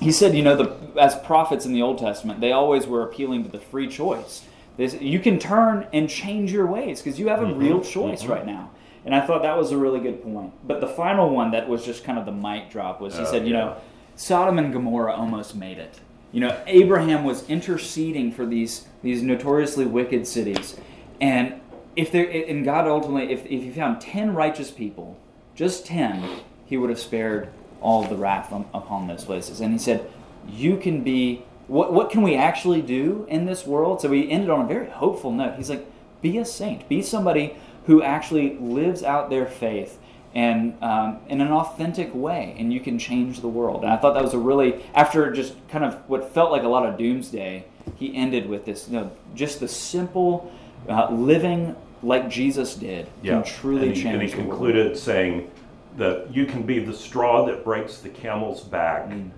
he 0.00 0.10
said, 0.10 0.34
you 0.34 0.42
know, 0.42 0.56
the, 0.56 1.00
as 1.00 1.14
prophets 1.20 1.64
in 1.64 1.72
the 1.72 1.82
Old 1.82 1.98
Testament, 1.98 2.40
they 2.40 2.50
always 2.50 2.86
were 2.86 3.02
appealing 3.02 3.44
to 3.44 3.48
the 3.48 3.60
free 3.60 3.88
choice. 3.88 4.42
This, 4.76 4.94
you 5.00 5.20
can 5.20 5.38
turn 5.38 5.86
and 5.92 6.08
change 6.08 6.52
your 6.52 6.66
ways 6.66 7.00
because 7.00 7.18
you 7.18 7.28
have 7.28 7.42
a 7.42 7.46
mm-hmm. 7.46 7.58
real 7.58 7.80
choice 7.80 8.22
mm-hmm. 8.22 8.32
right 8.32 8.46
now. 8.46 8.70
And 9.04 9.14
I 9.14 9.24
thought 9.24 9.42
that 9.42 9.56
was 9.56 9.70
a 9.70 9.78
really 9.78 10.00
good 10.00 10.22
point. 10.22 10.52
But 10.66 10.80
the 10.80 10.88
final 10.88 11.30
one 11.30 11.52
that 11.52 11.68
was 11.68 11.84
just 11.84 12.04
kind 12.04 12.18
of 12.18 12.26
the 12.26 12.32
mic 12.32 12.70
drop 12.70 13.00
was 13.00 13.16
he 13.16 13.22
oh, 13.22 13.30
said, 13.30 13.46
you 13.46 13.54
yeah. 13.54 13.60
know, 13.60 13.76
Sodom 14.16 14.58
and 14.58 14.72
Gomorrah 14.72 15.14
almost 15.14 15.54
made 15.54 15.78
it. 15.78 16.00
You 16.32 16.40
know, 16.40 16.60
Abraham 16.66 17.24
was 17.24 17.48
interceding 17.48 18.32
for 18.32 18.44
these 18.44 18.86
these 19.02 19.22
notoriously 19.22 19.86
wicked 19.86 20.26
cities, 20.26 20.76
and 21.20 21.60
if 21.94 22.10
there 22.10 22.28
and 22.28 22.64
God 22.64 22.86
ultimately, 22.86 23.32
if, 23.32 23.46
if 23.46 23.62
he 23.62 23.70
found 23.70 24.00
ten 24.00 24.34
righteous 24.34 24.70
people, 24.70 25.18
just 25.54 25.86
ten, 25.86 26.40
he 26.66 26.76
would 26.76 26.90
have 26.90 26.98
spared 26.98 27.48
all 27.80 28.02
the 28.02 28.16
wrath 28.16 28.52
on, 28.52 28.66
upon 28.74 29.06
those 29.06 29.24
places. 29.24 29.60
And 29.60 29.72
he 29.72 29.78
said, 29.78 30.10
"You 30.48 30.76
can 30.76 31.02
be 31.02 31.44
what? 31.66 31.92
What 31.92 32.10
can 32.10 32.22
we 32.22 32.34
actually 32.34 32.82
do 32.82 33.26
in 33.28 33.46
this 33.46 33.66
world?" 33.66 34.00
So 34.00 34.10
he 34.10 34.30
ended 34.30 34.50
on 34.50 34.64
a 34.64 34.68
very 34.68 34.88
hopeful 34.88 35.32
note. 35.32 35.54
He's 35.56 35.70
like, 35.70 35.86
"Be 36.22 36.38
a 36.38 36.44
saint. 36.44 36.88
Be 36.88 37.02
somebody 37.02 37.56
who 37.86 38.02
actually 38.02 38.56
lives 38.58 39.02
out 39.02 39.30
their 39.30 39.46
faith." 39.46 39.98
And 40.34 40.76
um, 40.82 41.20
in 41.28 41.40
an 41.40 41.50
authentic 41.50 42.14
way, 42.14 42.54
and 42.58 42.70
you 42.70 42.80
can 42.80 42.98
change 42.98 43.40
the 43.40 43.48
world. 43.48 43.84
And 43.84 43.90
I 43.90 43.96
thought 43.96 44.12
that 44.12 44.22
was 44.22 44.34
a 44.34 44.38
really, 44.38 44.84
after 44.94 45.32
just 45.32 45.54
kind 45.68 45.82
of 45.82 45.94
what 46.08 46.34
felt 46.34 46.52
like 46.52 46.62
a 46.62 46.68
lot 46.68 46.84
of 46.84 46.98
doomsday, 46.98 47.64
he 47.94 48.14
ended 48.14 48.46
with 48.46 48.66
this, 48.66 48.86
you 48.86 49.00
know, 49.00 49.10
just 49.34 49.60
the 49.60 49.68
simple 49.68 50.52
uh, 50.90 51.10
living 51.10 51.74
like 52.02 52.28
Jesus 52.28 52.74
did, 52.74 53.08
yeah. 53.22 53.40
can 53.40 53.44
truly 53.44 53.88
and 53.88 53.96
he, 53.96 54.02
change. 54.02 54.14
And 54.14 54.22
he 54.22 54.28
concluded 54.28 54.86
world. 54.86 54.98
saying 54.98 55.50
that 55.96 56.34
you 56.34 56.46
can 56.46 56.62
be 56.62 56.78
the 56.78 56.92
straw 56.92 57.46
that 57.46 57.64
breaks 57.64 57.98
the 57.98 58.10
camel's 58.10 58.62
back 58.62 59.08
mm. 59.08 59.30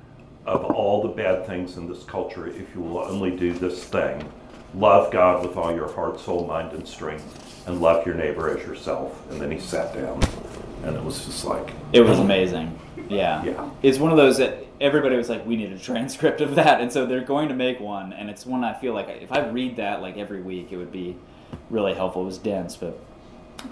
Of 0.46 0.64
all 0.64 1.02
the 1.02 1.08
bad 1.08 1.46
things 1.46 1.76
in 1.76 1.88
this 1.88 2.04
culture 2.04 2.46
if 2.46 2.74
you 2.74 2.80
will 2.80 2.98
only 2.98 3.30
do 3.36 3.52
this 3.52 3.84
thing. 3.84 4.30
Love 4.74 5.10
God 5.10 5.46
with 5.46 5.56
all 5.56 5.74
your 5.74 5.90
heart, 5.92 6.20
soul, 6.20 6.46
mind, 6.46 6.72
and 6.72 6.86
strength, 6.86 7.66
and 7.66 7.80
love 7.80 8.06
your 8.06 8.14
neighbor 8.14 8.56
as 8.56 8.66
yourself. 8.66 9.22
And 9.30 9.40
then 9.40 9.50
he 9.50 9.58
sat 9.58 9.94
down, 9.94 10.22
and 10.84 10.94
it 10.94 11.02
was 11.02 11.24
just 11.24 11.44
like. 11.44 11.70
It 11.92 12.02
was 12.02 12.18
amazing. 12.18 12.78
Yeah. 13.08 13.42
Yeah. 13.44 13.70
It's 13.82 13.98
one 13.98 14.10
of 14.10 14.18
those 14.18 14.36
that 14.38 14.66
everybody 14.80 15.16
was 15.16 15.28
like, 15.28 15.44
we 15.46 15.56
need 15.56 15.72
a 15.72 15.78
transcript 15.78 16.40
of 16.40 16.54
that. 16.56 16.80
And 16.80 16.92
so 16.92 17.06
they're 17.06 17.20
going 17.20 17.48
to 17.48 17.54
make 17.54 17.80
one. 17.80 18.12
And 18.12 18.28
it's 18.28 18.44
one 18.46 18.64
I 18.64 18.74
feel 18.74 18.94
like 18.94 19.08
if 19.08 19.32
I 19.32 19.46
read 19.48 19.76
that 19.76 20.02
like 20.02 20.16
every 20.16 20.42
week, 20.42 20.68
it 20.70 20.76
would 20.76 20.92
be 20.92 21.16
really 21.70 21.94
helpful. 21.94 22.22
It 22.22 22.26
was 22.26 22.38
dense, 22.38 22.76
but 22.76 22.98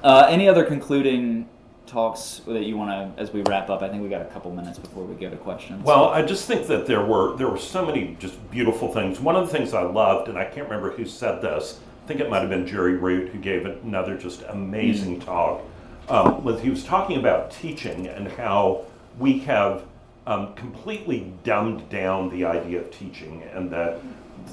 uh, 0.02 0.26
any 0.28 0.48
other 0.48 0.64
concluding 0.64 1.48
talks 1.86 2.40
that 2.46 2.64
you 2.64 2.76
want 2.76 3.16
to 3.16 3.20
as 3.20 3.32
we 3.32 3.42
wrap 3.42 3.70
up? 3.70 3.82
I 3.82 3.88
think 3.88 4.02
we 4.02 4.08
got 4.08 4.22
a 4.22 4.26
couple 4.26 4.52
minutes 4.52 4.78
before 4.78 5.04
we 5.04 5.14
go 5.14 5.30
to 5.30 5.36
questions. 5.36 5.84
Well, 5.84 6.06
I 6.08 6.22
just 6.22 6.46
think 6.46 6.66
that 6.66 6.86
there 6.86 7.04
were 7.04 7.36
there 7.36 7.48
were 7.48 7.58
so 7.58 7.84
many 7.84 8.16
just 8.18 8.50
beautiful 8.50 8.92
things. 8.92 9.20
One 9.20 9.36
of 9.36 9.46
the 9.46 9.52
things 9.56 9.74
I 9.74 9.82
loved, 9.82 10.28
and 10.28 10.38
I 10.38 10.44
can't 10.44 10.68
remember 10.68 10.90
who 10.90 11.06
said 11.06 11.40
this. 11.42 11.80
I 12.04 12.08
think 12.08 12.20
it 12.20 12.30
might 12.30 12.40
have 12.40 12.50
been 12.50 12.66
Jerry 12.66 12.96
Root 12.96 13.30
who 13.30 13.38
gave 13.38 13.66
another 13.66 14.16
just 14.16 14.42
amazing 14.48 15.20
mm 15.20 15.24
talk. 15.24 15.62
um, 16.08 16.44
was 16.44 16.60
he 16.60 16.70
was 16.70 16.84
talking 16.84 17.18
about 17.18 17.50
teaching 17.50 18.06
and 18.06 18.28
how 18.28 18.84
we 19.18 19.38
have 19.40 19.84
um, 20.26 20.54
completely 20.54 21.32
dumbed 21.44 21.88
down 21.88 22.28
the 22.30 22.44
idea 22.44 22.80
of 22.80 22.90
teaching, 22.90 23.42
and 23.54 23.70
that 23.70 24.00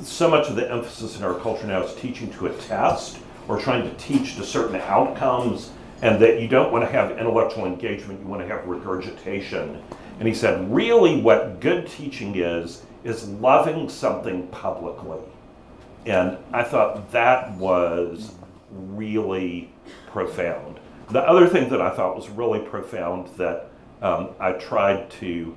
so 0.02 0.30
much 0.30 0.48
of 0.48 0.56
the 0.56 0.72
emphasis 0.72 1.18
in 1.18 1.24
our 1.24 1.36
culture 1.40 1.68
now 1.68 1.84
is 1.84 1.94
teaching 1.96 2.32
to 2.34 2.48
a 2.48 2.54
test 2.54 3.18
or 3.48 3.60
trying 3.60 3.84
to 3.84 3.96
teach 3.98 4.36
to 4.36 4.44
certain 4.44 4.76
outcomes, 4.78 5.72
and 6.04 6.22
that 6.22 6.42
you 6.42 6.50
don't 6.50 6.70
want 6.70 6.84
to 6.84 6.92
have 6.92 7.18
intellectual 7.18 7.66
engagement, 7.66 8.20
you 8.20 8.28
want 8.28 8.42
to 8.42 8.48
have 8.48 8.68
regurgitation. 8.68 9.82
And 10.20 10.28
he 10.28 10.34
said, 10.34 10.70
really, 10.70 11.22
what 11.22 11.62
good 11.62 11.88
teaching 11.88 12.36
is, 12.36 12.84
is 13.06 13.30
loving 13.30 13.88
something 13.88 14.48
publicly. 14.48 15.22
And 16.06 16.38
I 16.52 16.64
thought 16.64 17.10
that 17.14 17.54
was 17.54 18.36
really 18.70 19.72
profound. 20.12 20.78
The 21.10 21.22
other 21.22 21.48
thing 21.48 21.70
that 21.70 21.82
I 21.82 21.90
thought 21.90 22.18
was 22.18 22.30
really 22.30 22.60
profound 22.60 23.30
that 23.38 23.70
um, 24.02 24.32
I 24.42 24.52
tried 24.54 25.10
to, 25.22 25.56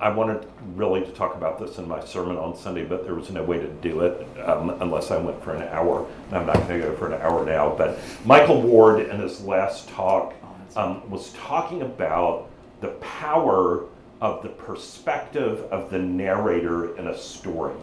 I 0.00 0.08
wanted 0.08 0.46
really 0.76 1.02
to 1.02 1.12
talk 1.12 1.34
about 1.34 1.58
this 1.58 1.76
in 1.76 1.86
my 1.86 2.02
sermon 2.02 2.38
on 2.38 2.56
Sunday, 2.56 2.84
but 2.84 3.04
there 3.04 3.14
was 3.14 3.30
no 3.30 3.42
way 3.42 3.58
to 3.58 3.68
do 3.68 4.00
it 4.00 4.26
um, 4.40 4.70
unless 4.80 5.10
I 5.10 5.18
went 5.18 5.42
for 5.44 5.54
an 5.54 5.68
hour. 5.68 6.06
And 6.28 6.38
I'm 6.38 6.46
not 6.46 6.56
going 6.66 6.80
to 6.80 6.86
go 6.88 6.96
for 6.96 7.12
an 7.12 7.20
hour 7.20 7.44
now. 7.44 7.74
But 7.76 7.98
Michael 8.24 8.62
Ward, 8.62 9.00
in 9.00 9.20
his 9.20 9.42
last 9.42 9.90
talk, 9.90 10.32
um, 10.74 11.08
was 11.10 11.34
talking 11.34 11.82
about 11.82 12.48
the 12.80 12.88
power 13.00 13.84
of 14.22 14.42
the 14.42 14.48
perspective 14.48 15.60
of 15.70 15.90
the 15.90 15.98
narrator 15.98 16.96
in 16.96 17.08
a 17.08 17.16
story. 17.16 17.74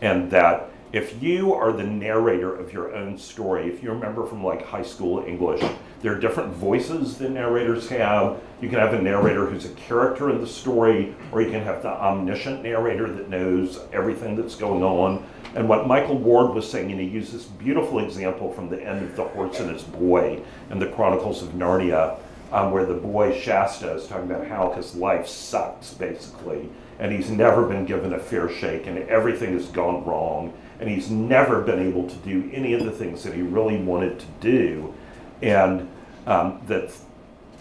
And 0.00 0.28
that 0.32 0.68
if 0.92 1.22
you 1.22 1.54
are 1.54 1.72
the 1.72 1.82
narrator 1.82 2.54
of 2.54 2.72
your 2.72 2.94
own 2.94 3.16
story, 3.16 3.66
if 3.66 3.82
you 3.82 3.90
remember 3.90 4.26
from 4.26 4.44
like 4.44 4.62
high 4.64 4.82
school 4.82 5.24
English, 5.26 5.62
there 6.02 6.14
are 6.14 6.20
different 6.20 6.52
voices 6.52 7.16
that 7.18 7.30
narrators 7.30 7.88
have. 7.88 8.40
You 8.60 8.68
can 8.68 8.78
have 8.78 8.92
a 8.92 9.00
narrator 9.00 9.46
who's 9.46 9.64
a 9.64 9.70
character 9.70 10.28
in 10.28 10.40
the 10.40 10.46
story, 10.46 11.14
or 11.30 11.40
you 11.40 11.50
can 11.50 11.62
have 11.62 11.82
the 11.82 11.88
omniscient 11.88 12.62
narrator 12.62 13.10
that 13.10 13.30
knows 13.30 13.80
everything 13.92 14.36
that's 14.36 14.54
going 14.54 14.82
on. 14.82 15.24
And 15.54 15.66
what 15.66 15.86
Michael 15.86 16.18
Ward 16.18 16.54
was 16.54 16.70
saying, 16.70 16.90
and 16.90 17.00
he 17.00 17.06
used 17.06 17.32
this 17.32 17.44
beautiful 17.44 18.00
example 18.00 18.52
from 18.52 18.68
the 18.68 18.82
end 18.82 19.02
of 19.02 19.16
The 19.16 19.24
Horse 19.24 19.60
and 19.60 19.70
His 19.70 19.82
Boy 19.82 20.42
in 20.70 20.78
the 20.78 20.88
Chronicles 20.88 21.42
of 21.42 21.50
Narnia, 21.50 22.18
um, 22.52 22.70
where 22.70 22.84
the 22.84 22.94
boy 22.94 23.38
Shasta 23.38 23.94
is 23.94 24.06
talking 24.06 24.30
about 24.30 24.46
how 24.46 24.72
his 24.72 24.94
life 24.94 25.26
sucks, 25.26 25.94
basically, 25.94 26.68
and 26.98 27.10
he's 27.10 27.30
never 27.30 27.66
been 27.66 27.86
given 27.86 28.12
a 28.12 28.18
fair 28.18 28.50
shake, 28.50 28.86
and 28.86 28.98
everything 29.08 29.54
has 29.54 29.66
gone 29.68 30.04
wrong, 30.04 30.52
and 30.82 30.90
he's 30.90 31.12
never 31.12 31.60
been 31.60 31.78
able 31.78 32.08
to 32.08 32.16
do 32.16 32.50
any 32.52 32.72
of 32.74 32.84
the 32.84 32.90
things 32.90 33.22
that 33.22 33.32
he 33.32 33.40
really 33.40 33.76
wanted 33.76 34.18
to 34.18 34.26
do, 34.40 34.92
and 35.40 35.88
um, 36.26 36.60
that 36.66 36.92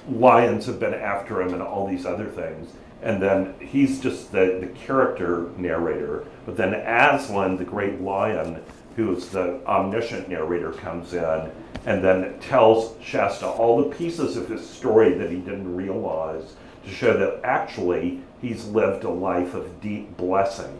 lions 0.09 0.65
have 0.65 0.79
been 0.79 0.95
after 0.95 1.39
him 1.39 1.53
and 1.53 1.61
all 1.61 1.87
these 1.87 2.03
other 2.03 2.25
things. 2.25 2.71
And 3.03 3.21
then 3.21 3.53
he's 3.59 3.99
just 3.99 4.31
the, 4.31 4.57
the 4.59 4.67
character 4.73 5.49
narrator. 5.55 6.25
But 6.47 6.57
then 6.57 6.73
Aslan, 6.73 7.57
the 7.57 7.63
great 7.63 8.01
lion, 8.01 8.63
who 8.95 9.15
is 9.15 9.29
the 9.29 9.63
omniscient 9.67 10.27
narrator, 10.27 10.71
comes 10.71 11.13
in 11.13 11.51
and 11.85 12.03
then 12.03 12.39
tells 12.39 12.95
Shasta 13.03 13.45
all 13.45 13.83
the 13.83 13.95
pieces 13.95 14.35
of 14.35 14.49
his 14.49 14.67
story 14.67 15.13
that 15.13 15.29
he 15.29 15.37
didn't 15.37 15.75
realize 15.75 16.55
to 16.85 16.89
show 16.89 17.15
that 17.17 17.41
actually 17.43 18.21
he's 18.41 18.65
lived 18.65 19.03
a 19.03 19.09
life 19.09 19.53
of 19.53 19.79
deep 19.79 20.17
blessing. 20.17 20.75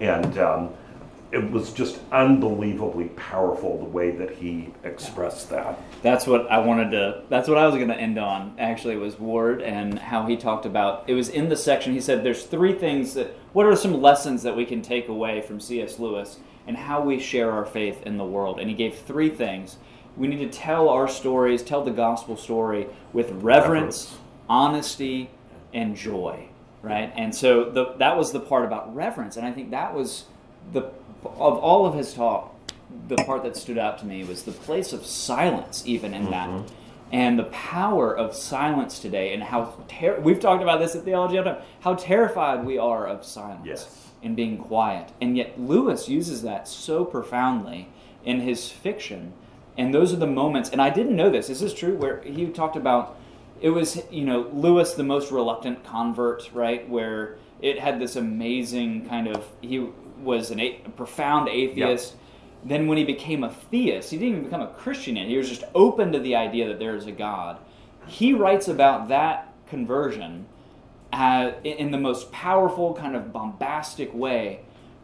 And 0.00 0.38
um, 0.38 0.74
it 1.30 1.50
was 1.50 1.72
just 1.72 1.98
unbelievably 2.10 3.08
powerful 3.10 3.78
the 3.78 3.84
way 3.84 4.10
that 4.12 4.30
he 4.30 4.72
expressed 4.82 5.50
that. 5.50 5.78
That's 6.02 6.26
what 6.26 6.50
I 6.50 6.58
wanted 6.58 6.90
to. 6.92 7.22
That's 7.28 7.48
what 7.48 7.58
I 7.58 7.66
was 7.66 7.74
going 7.74 7.88
to 7.88 7.96
end 7.96 8.18
on. 8.18 8.54
Actually, 8.58 8.96
was 8.96 9.18
Ward 9.18 9.60
and 9.60 9.98
how 9.98 10.26
he 10.26 10.36
talked 10.36 10.64
about. 10.64 11.04
It 11.06 11.14
was 11.14 11.28
in 11.28 11.50
the 11.50 11.56
section. 11.56 11.92
He 11.92 12.00
said, 12.00 12.24
"There's 12.24 12.44
three 12.44 12.72
things 12.72 13.14
that. 13.14 13.34
What 13.52 13.66
are 13.66 13.76
some 13.76 14.00
lessons 14.00 14.42
that 14.42 14.56
we 14.56 14.64
can 14.64 14.80
take 14.80 15.08
away 15.08 15.42
from 15.42 15.60
C.S. 15.60 15.98
Lewis 15.98 16.38
and 16.66 16.76
how 16.76 17.02
we 17.02 17.18
share 17.18 17.50
our 17.52 17.66
faith 17.66 18.02
in 18.06 18.16
the 18.16 18.24
world?" 18.24 18.58
And 18.58 18.70
he 18.70 18.74
gave 18.74 18.96
three 18.96 19.28
things. 19.30 19.76
We 20.16 20.28
need 20.28 20.50
to 20.50 20.58
tell 20.58 20.88
our 20.88 21.08
stories, 21.08 21.62
tell 21.62 21.84
the 21.84 21.90
gospel 21.90 22.36
story 22.36 22.86
with 23.12 23.30
reverence, 23.32 23.42
reverence. 23.42 24.18
honesty, 24.48 25.30
and 25.74 25.94
joy. 25.94 26.48
Right. 26.80 27.12
And 27.16 27.34
so 27.34 27.70
the, 27.70 27.94
that 27.98 28.16
was 28.16 28.32
the 28.32 28.40
part 28.40 28.64
about 28.64 28.94
reverence, 28.94 29.36
and 29.36 29.44
I 29.46 29.52
think 29.52 29.72
that 29.72 29.94
was 29.94 30.24
the 30.72 30.90
of 31.24 31.58
all 31.58 31.86
of 31.86 31.94
his 31.94 32.14
talk, 32.14 32.54
the 33.08 33.16
part 33.16 33.42
that 33.42 33.56
stood 33.56 33.78
out 33.78 33.98
to 33.98 34.06
me 34.06 34.24
was 34.24 34.42
the 34.42 34.52
place 34.52 34.92
of 34.92 35.04
silence, 35.04 35.82
even 35.86 36.14
in 36.14 36.26
mm-hmm. 36.26 36.58
that, 36.58 36.72
and 37.12 37.38
the 37.38 37.44
power 37.44 38.16
of 38.16 38.34
silence 38.34 38.98
today, 38.98 39.32
and 39.32 39.42
how 39.42 39.74
ter- 39.88 40.20
we've 40.20 40.40
talked 40.40 40.62
about 40.62 40.78
this 40.78 40.94
at 40.94 41.04
theology 41.04 41.38
all 41.38 41.44
the 41.44 41.50
time. 41.52 41.62
How 41.80 41.94
terrified 41.94 42.64
we 42.64 42.78
are 42.78 43.06
of 43.06 43.24
silence 43.24 43.66
yes. 43.66 44.08
and 44.22 44.36
being 44.36 44.58
quiet, 44.58 45.10
and 45.20 45.36
yet 45.36 45.58
Lewis 45.60 46.08
uses 46.08 46.42
that 46.42 46.68
so 46.68 47.04
profoundly 47.04 47.88
in 48.24 48.40
his 48.40 48.70
fiction, 48.70 49.32
and 49.76 49.94
those 49.94 50.12
are 50.12 50.16
the 50.16 50.26
moments. 50.26 50.70
And 50.70 50.82
I 50.82 50.90
didn't 50.90 51.16
know 51.16 51.30
this. 51.30 51.48
Is 51.48 51.60
this 51.60 51.74
true? 51.74 51.96
Where 51.96 52.20
he 52.22 52.46
talked 52.46 52.76
about 52.76 53.18
it 53.60 53.70
was 53.70 54.02
you 54.10 54.24
know 54.24 54.48
Lewis, 54.52 54.94
the 54.94 55.02
most 55.02 55.30
reluctant 55.30 55.84
convert, 55.84 56.50
right? 56.52 56.88
Where 56.88 57.36
it 57.60 57.78
had 57.80 58.00
this 58.00 58.16
amazing 58.16 59.08
kind 59.08 59.28
of 59.28 59.44
he 59.60 59.88
was 60.20 60.50
an 60.50 60.60
a, 60.60 60.80
a 60.84 60.90
profound 60.90 61.48
atheist. 61.48 62.12
Yep. 62.12 62.22
Then, 62.64 62.86
when 62.88 62.98
he 62.98 63.04
became 63.04 63.44
a 63.44 63.50
theist, 63.50 64.10
he 64.10 64.16
didn't 64.16 64.32
even 64.32 64.44
become 64.44 64.62
a 64.62 64.68
Christian 64.68 65.16
yet. 65.16 65.28
He 65.28 65.36
was 65.36 65.48
just 65.48 65.62
open 65.74 66.12
to 66.12 66.18
the 66.18 66.34
idea 66.34 66.66
that 66.68 66.78
there 66.78 66.96
is 66.96 67.06
a 67.06 67.12
God. 67.12 67.58
He 68.06 68.32
writes 68.32 68.66
about 68.66 69.08
that 69.08 69.52
conversion 69.68 70.46
uh, 71.12 71.52
in 71.62 71.90
the 71.90 71.98
most 71.98 72.32
powerful, 72.32 72.94
kind 72.94 73.14
of 73.14 73.32
bombastic 73.32 74.12
way. 74.12 74.60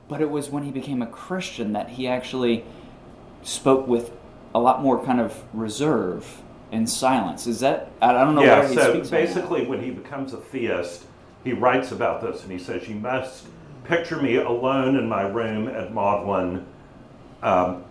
But 0.08 0.20
it 0.20 0.30
was 0.30 0.50
when 0.50 0.64
he 0.64 0.70
became 0.70 1.00
a 1.00 1.06
Christian 1.06 1.72
that 1.72 1.90
he 1.90 2.06
actually 2.06 2.64
spoke 3.42 3.86
with 3.86 4.12
a 4.54 4.58
lot 4.58 4.82
more 4.82 5.02
kind 5.04 5.20
of 5.20 5.42
reserve 5.52 6.42
and 6.72 6.88
silence. 6.88 7.46
Is 7.46 7.60
that 7.60 7.90
I 8.02 8.12
don't 8.12 8.34
know 8.34 8.42
yeah, 8.42 8.60
where 8.60 8.68
he 8.68 8.74
so 8.74 8.92
speaks. 8.92 9.10
basically, 9.10 9.66
when 9.66 9.82
he 9.82 9.90
becomes 9.90 10.32
a 10.32 10.38
theist, 10.38 11.04
he 11.42 11.52
writes 11.52 11.92
about 11.92 12.20
this 12.20 12.42
and 12.42 12.52
he 12.52 12.58
says, 12.58 12.88
"You 12.88 12.96
must 12.96 13.46
picture 13.84 14.20
me 14.20 14.36
alone 14.36 14.96
in 14.96 15.08
my 15.08 15.22
room 15.22 15.68
at 15.68 15.94
Magdalen, 15.94 16.66
um, 17.42 17.84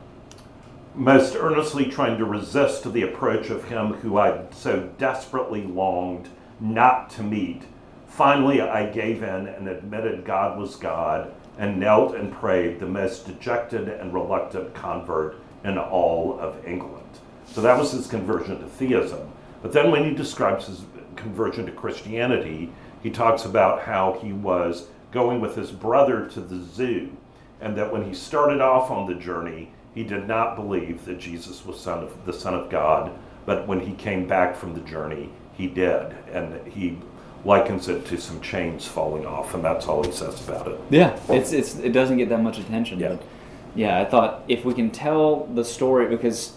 most 0.95 1.35
earnestly 1.35 1.85
trying 1.85 2.17
to 2.17 2.25
resist 2.25 2.91
the 2.91 3.03
approach 3.03 3.49
of 3.49 3.65
him 3.65 3.93
who 3.93 4.17
I 4.17 4.43
so 4.51 4.89
desperately 4.97 5.63
longed 5.63 6.29
not 6.59 7.09
to 7.11 7.23
meet. 7.23 7.63
Finally, 8.07 8.61
I 8.61 8.91
gave 8.91 9.23
in 9.23 9.47
and 9.47 9.67
admitted 9.67 10.25
God 10.25 10.59
was 10.59 10.75
God 10.75 11.33
and 11.57 11.79
knelt 11.79 12.15
and 12.15 12.31
prayed, 12.31 12.79
the 12.79 12.85
most 12.85 13.25
dejected 13.25 13.87
and 13.87 14.13
reluctant 14.13 14.73
convert 14.73 15.37
in 15.63 15.77
all 15.77 16.39
of 16.39 16.65
England. 16.67 17.03
So 17.47 17.61
that 17.61 17.77
was 17.77 17.91
his 17.91 18.07
conversion 18.07 18.59
to 18.59 18.67
theism. 18.67 19.31
But 19.61 19.71
then 19.71 19.91
when 19.91 20.03
he 20.03 20.15
describes 20.15 20.67
his 20.67 20.81
conversion 21.15 21.65
to 21.65 21.71
Christianity, 21.71 22.71
he 23.01 23.09
talks 23.09 23.45
about 23.45 23.81
how 23.81 24.19
he 24.21 24.33
was 24.33 24.87
going 25.13 25.39
with 25.39 25.55
his 25.55 25.71
brother 25.71 26.27
to 26.29 26.41
the 26.41 26.61
zoo, 26.61 27.15
and 27.61 27.77
that 27.77 27.93
when 27.93 28.03
he 28.03 28.13
started 28.13 28.59
off 28.59 28.91
on 28.91 29.07
the 29.07 29.15
journey, 29.15 29.71
he 29.95 30.03
did 30.03 30.27
not 30.27 30.55
believe 30.55 31.05
that 31.05 31.19
Jesus 31.19 31.65
was 31.65 31.79
son 31.79 32.03
of, 32.03 32.25
the 32.25 32.33
Son 32.33 32.53
of 32.53 32.69
God, 32.69 33.11
but 33.45 33.67
when 33.67 33.79
he 33.79 33.93
came 33.93 34.27
back 34.27 34.55
from 34.55 34.73
the 34.73 34.81
journey, 34.81 35.29
he 35.55 35.67
did. 35.67 36.15
And 36.31 36.65
he 36.67 36.97
likens 37.45 37.89
it 37.89 38.05
to 38.07 38.19
some 38.19 38.41
chains 38.41 38.87
falling 38.87 39.25
off, 39.25 39.53
and 39.53 39.63
that's 39.63 39.87
all 39.87 40.03
he 40.03 40.11
says 40.11 40.45
about 40.47 40.67
it. 40.67 40.79
Yeah, 40.89 41.19
it's, 41.29 41.51
it's, 41.51 41.75
it 41.75 41.91
doesn't 41.91 42.17
get 42.17 42.29
that 42.29 42.41
much 42.41 42.57
attention. 42.57 42.99
Yeah. 42.99 43.09
But 43.09 43.23
yeah, 43.75 44.01
I 44.01 44.05
thought 44.05 44.43
if 44.47 44.65
we 44.65 44.73
can 44.73 44.89
tell 44.89 45.45
the 45.47 45.63
story, 45.63 46.07
because 46.07 46.53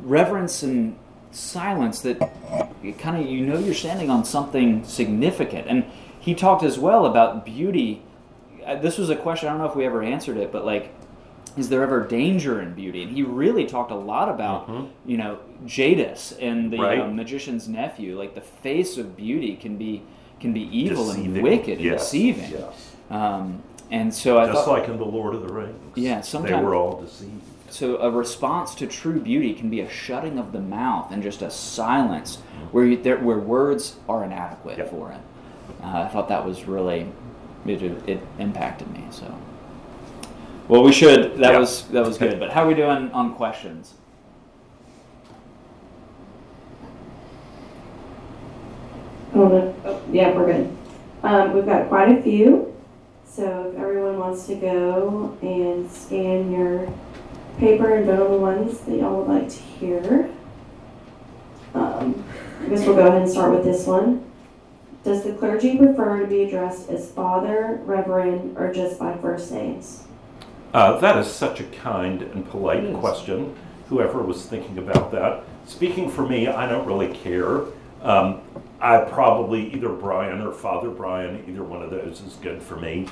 reverence 0.00 0.62
and 0.62 0.96
silence, 1.30 2.00
that 2.00 2.18
kind 2.98 3.22
of 3.22 3.30
you 3.30 3.46
know 3.46 3.58
you're 3.58 3.74
standing 3.74 4.10
on 4.10 4.24
something 4.24 4.84
significant. 4.84 5.66
And 5.68 5.84
he 6.22 6.36
talked 6.36 6.62
as 6.62 6.78
well 6.78 7.04
about 7.04 7.44
beauty. 7.44 8.00
Uh, 8.64 8.76
this 8.76 8.96
was 8.96 9.10
a 9.10 9.16
question, 9.16 9.48
I 9.48 9.52
don't 9.52 9.60
know 9.60 9.66
if 9.66 9.74
we 9.74 9.84
ever 9.84 10.04
answered 10.04 10.36
it, 10.36 10.52
but 10.52 10.64
like, 10.64 10.94
is 11.56 11.68
there 11.68 11.82
ever 11.82 12.06
danger 12.06 12.62
in 12.62 12.74
beauty? 12.74 13.02
And 13.02 13.10
he 13.10 13.24
really 13.24 13.66
talked 13.66 13.90
a 13.90 13.96
lot 13.96 14.28
about, 14.28 14.68
mm-hmm. 14.68 14.86
you 15.04 15.16
know, 15.16 15.40
Jadis 15.66 16.32
and 16.40 16.72
the 16.72 16.78
right. 16.78 17.00
uh, 17.00 17.08
magician's 17.08 17.68
nephew. 17.68 18.16
Like 18.16 18.36
the 18.36 18.40
face 18.40 18.96
of 18.96 19.16
beauty 19.16 19.56
can 19.56 19.76
be 19.76 20.02
can 20.40 20.52
be 20.52 20.62
evil 20.76 21.08
deceiving. 21.08 21.34
and 21.34 21.42
wicked 21.42 21.78
and 21.78 21.80
yes. 21.80 22.04
deceiving. 22.04 22.52
Yes. 22.52 22.92
Um, 23.10 23.62
and 23.90 24.14
so 24.14 24.38
I 24.38 24.46
just 24.46 24.64
thought, 24.64 24.78
like 24.78 24.88
in 24.88 24.98
the 24.98 25.04
Lord 25.04 25.34
of 25.34 25.42
the 25.42 25.52
Rings. 25.52 25.76
Yeah, 25.96 26.20
sometimes 26.20 26.56
they 26.56 26.64
were 26.64 26.74
all 26.74 27.02
deceived. 27.02 27.42
So 27.68 27.96
a 27.98 28.10
response 28.10 28.74
to 28.76 28.86
true 28.86 29.20
beauty 29.20 29.54
can 29.54 29.70
be 29.70 29.80
a 29.80 29.90
shutting 29.90 30.38
of 30.38 30.52
the 30.52 30.60
mouth 30.60 31.10
and 31.10 31.22
just 31.22 31.42
a 31.42 31.50
silence 31.50 32.36
mm-hmm. 32.36 32.66
where 32.66 32.86
you, 32.86 33.02
there, 33.02 33.18
where 33.18 33.38
words 33.38 33.96
are 34.08 34.24
inadequate 34.24 34.78
yep. 34.78 34.90
for 34.90 35.10
it 35.10 35.20
uh, 35.82 36.02
I 36.02 36.08
thought 36.08 36.28
that 36.28 36.44
was 36.44 36.64
really 36.64 37.10
it, 37.66 37.82
it, 38.08 38.20
impacted 38.38 38.90
me. 38.92 39.04
So, 39.10 39.38
well, 40.68 40.82
we 40.82 40.92
should. 40.92 41.38
That 41.38 41.52
yeah. 41.52 41.58
was 41.58 41.88
that 41.88 42.04
was 42.04 42.18
good. 42.18 42.38
But 42.38 42.52
how 42.52 42.64
are 42.64 42.68
we 42.68 42.74
doing 42.74 43.10
on 43.12 43.34
questions? 43.34 43.94
Oh, 49.34 49.74
oh, 49.84 50.02
yeah, 50.12 50.32
we're 50.32 50.46
good. 50.46 50.76
Um, 51.22 51.54
we've 51.54 51.64
got 51.64 51.88
quite 51.88 52.18
a 52.18 52.22
few. 52.22 52.68
So 53.24 53.70
if 53.72 53.80
everyone 53.80 54.18
wants 54.18 54.46
to 54.48 54.56
go 54.56 55.38
and 55.40 55.90
scan 55.90 56.52
your 56.52 56.92
paper 57.58 57.94
and 57.94 58.06
vote 58.06 58.26
on 58.26 58.32
the 58.32 58.38
ones 58.38 58.80
that 58.80 58.98
y'all 58.98 59.22
would 59.22 59.34
like 59.34 59.48
to 59.48 59.56
hear. 59.56 60.30
Um, 61.74 62.24
I 62.60 62.68
guess 62.68 62.86
we'll 62.86 62.96
go 62.96 63.06
ahead 63.06 63.22
and 63.22 63.30
start 63.30 63.52
with 63.52 63.64
this 63.64 63.86
one. 63.86 64.24
Does 65.04 65.24
the 65.24 65.32
clergy 65.32 65.76
prefer 65.78 66.20
to 66.20 66.26
be 66.26 66.44
addressed 66.44 66.88
as 66.88 67.10
Father, 67.10 67.80
Reverend, 67.84 68.56
or 68.56 68.72
just 68.72 68.98
by 69.00 69.16
first 69.16 69.50
names? 69.50 70.04
Uh, 70.72 70.98
that 71.00 71.18
is 71.18 71.26
such 71.26 71.60
a 71.60 71.64
kind 71.64 72.22
and 72.22 72.48
polite 72.48 72.84
Yes. 72.84 72.96
question. 72.96 73.54
Whoever 73.88 74.22
was 74.22 74.46
thinking 74.46 74.78
about 74.78 75.10
that. 75.12 75.42
Speaking 75.66 76.08
for 76.08 76.22
me, 76.26 76.46
I 76.46 76.68
don't 76.68 76.86
really 76.86 77.08
care. 77.08 77.62
Um, 78.02 78.40
I 78.80 78.98
probably 78.98 79.72
either 79.74 79.90
Brian 79.90 80.40
or 80.40 80.52
Father 80.52 80.88
Brian, 80.90 81.44
either 81.48 81.62
one 81.62 81.82
of 81.82 81.90
those 81.90 82.20
is 82.26 82.36
good 82.42 82.62
for 82.62 82.76
me. 82.76 83.06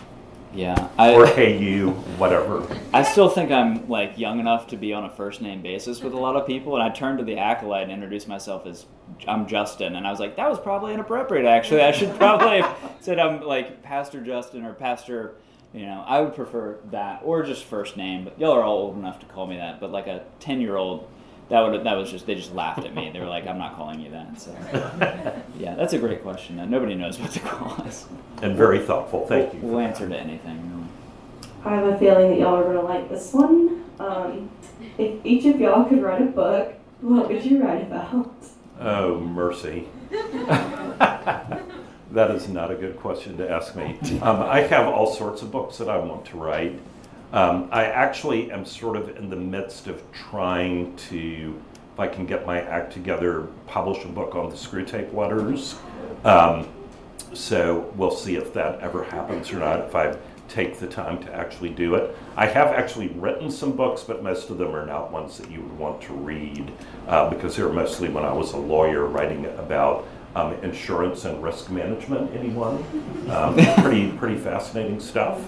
Yeah, 0.53 0.89
Or 0.99 1.27
hey 1.27 1.59
you, 1.59 1.91
whatever. 2.19 2.67
I 2.93 3.05
still 3.05 3.29
think 3.29 3.53
I'm 3.53 3.89
like 3.89 4.19
young 4.19 4.41
enough 4.41 4.67
to 4.69 4.77
be 4.77 4.93
on 4.93 5.05
a 5.05 5.11
first 5.11 5.41
name 5.41 5.63
basis 5.63 6.03
with 6.03 6.13
a 6.13 6.17
lot 6.19 6.35
of 6.35 6.47
people, 6.47 6.75
and 6.75 6.83
I 6.83 6.89
turned 6.91 7.19
to 7.19 7.25
the 7.25 7.39
acolyte 7.39 7.85
and 7.85 7.93
introduced 7.93 8.27
myself 8.27 8.67
as 8.67 8.87
I'm 9.29 9.47
Justin, 9.47 9.95
and 9.95 10.07
I 10.07 10.11
was 10.11 10.19
like, 10.19 10.37
that 10.37 10.51
was 10.51 10.59
probably 10.59 10.93
inappropriate. 10.93 11.47
Actually, 11.47 11.83
I 11.83 11.93
should 11.93 12.17
probably 12.17 12.63
have 12.63 12.97
said 13.01 13.19
I'm 13.21 13.43
like 13.43 13.83
Pastor 13.83 14.21
Justin 14.21 14.65
or 14.65 14.75
Pastor. 14.75 15.35
You 15.73 15.87
know, 15.87 16.03
I 16.05 16.21
would 16.21 16.35
prefer 16.35 16.79
that 16.91 17.23
or 17.25 17.45
just 17.45 17.63
first 17.63 17.97
name. 17.97 18.25
But 18.25 18.41
y'all 18.41 18.51
are 18.53 18.65
all 18.65 18.79
old 18.79 18.99
enough 18.99 19.21
to 19.21 19.27
call 19.27 19.47
me 19.47 19.57
that. 19.57 19.79
But 19.79 19.93
like 19.93 20.09
a 20.09 20.25
ten 20.41 20.61
year 20.61 20.77
old, 20.77 21.09
that 21.49 21.61
would 21.61 21.85
that 21.85 21.95
was 21.97 22.11
just 22.11 22.27
they 22.27 22.35
just 22.35 22.53
laughed 22.53 22.85
at 22.85 22.93
me. 22.93 23.09
They 23.13 23.21
were 23.21 23.27
like, 23.27 23.47
I'm 23.47 23.59
not 23.59 23.77
calling 23.77 24.01
you 24.01 24.11
that. 24.11 24.41
So 24.41 24.53
that's 25.81 25.95
a 25.95 25.99
great 25.99 26.23
question. 26.23 26.61
Uh, 26.61 26.67
Nobody 26.67 26.95
knows 26.95 27.19
what 27.19 27.31
to 27.31 27.41
call 27.41 27.71
us. 27.87 28.07
And 28.43 28.55
very 28.55 28.81
thoughtful. 28.81 29.27
Thank 29.27 29.55
you. 29.55 29.61
We'll 29.61 29.81
answer 29.81 30.07
to 30.07 30.15
anything. 30.15 30.87
I 31.65 31.75
have 31.75 31.87
a 31.87 31.99
feeling 31.99 32.31
that 32.31 32.39
y'all 32.39 32.57
are 32.57 32.65
going 32.65 32.77
to 32.77 32.83
like 32.83 33.09
this 33.09 33.33
one. 33.33 33.83
Um, 33.99 34.51
if 34.99 35.25
each 35.25 35.47
of 35.47 35.59
y'all 35.59 35.89
could 35.89 36.03
write 36.03 36.21
a 36.21 36.27
book, 36.27 36.75
what 37.01 37.29
would 37.29 37.43
you 37.43 37.63
write 37.63 37.81
about? 37.81 38.31
Oh, 38.79 39.21
mercy. 39.21 39.89
that 40.11 41.61
is 42.31 42.51
not 42.51 42.71
a 42.71 42.75
good 42.75 42.99
question 42.99 43.39
to 43.39 43.51
ask 43.51 43.75
me. 43.75 43.99
Um, 44.21 44.43
I 44.43 44.61
have 44.61 44.87
all 44.87 45.15
sorts 45.15 45.41
of 45.41 45.51
books 45.51 45.79
that 45.79 45.89
I 45.89 45.97
want 45.97 46.27
to 46.27 46.37
write. 46.37 46.79
Um, 47.33 47.71
I 47.73 47.85
actually 47.85 48.53
am 48.53 48.67
sort 48.67 48.99
of 48.99 49.17
in 49.17 49.31
the 49.31 49.37
midst 49.37 49.87
of 49.87 50.03
trying 50.13 50.95
to, 51.09 51.59
if 51.70 51.70
I 52.01 52.09
can 52.09 52.27
get 52.27 52.47
my 52.47 52.61
act 52.63 52.93
together, 52.93 53.47
publish 53.67 54.05
a 54.05 54.09
book 54.09 54.35
on 54.35 54.51
the 54.51 54.57
Screwtape 54.57 55.13
Letters. 55.15 55.77
Um, 56.25 56.69
so 57.33 57.93
we'll 57.97 58.11
see 58.11 58.37
if 58.37 58.53
that 58.55 58.81
ever 58.81 59.05
happens 59.05 59.53
or 59.53 59.59
not, 59.59 59.81
if 59.81 59.95
I 59.95 60.17
take 60.49 60.79
the 60.81 60.87
time 60.87 61.23
to 61.23 61.33
actually 61.33 61.71
do 61.71 61.95
it. 61.95 62.17
I 62.37 62.47
have 62.47 62.69
actually 62.69 63.09
written 63.09 63.51
some 63.51 63.73
books, 63.73 64.03
but 64.03 64.23
most 64.23 64.51
of 64.51 64.59
them 64.59 64.75
are 64.75 64.85
not 64.85 65.13
ones 65.13 65.39
that 65.39 65.49
you 65.51 65.61
would 65.61 65.79
want 65.79 66.03
to 66.03 66.13
read 66.13 66.73
uh, 67.07 67.31
because 67.31 67.57
they 67.57 67.63
were 67.63 67.73
mostly 67.73 68.09
when 68.09 68.25
I 68.25 68.33
was 68.33 68.53
a 68.53 68.57
lawyer 68.57 69.07
writing 69.07 69.47
about 69.47 70.09
um, 70.35 70.55
insurance 70.55 71.25
and 71.25 71.41
risk 71.43 71.71
management. 71.71 72.35
Anyone? 72.35 72.85
Um, 73.29 73.55
pretty, 73.83 74.11
pretty 74.13 74.37
fascinating 74.37 75.01
stuff. 75.01 75.39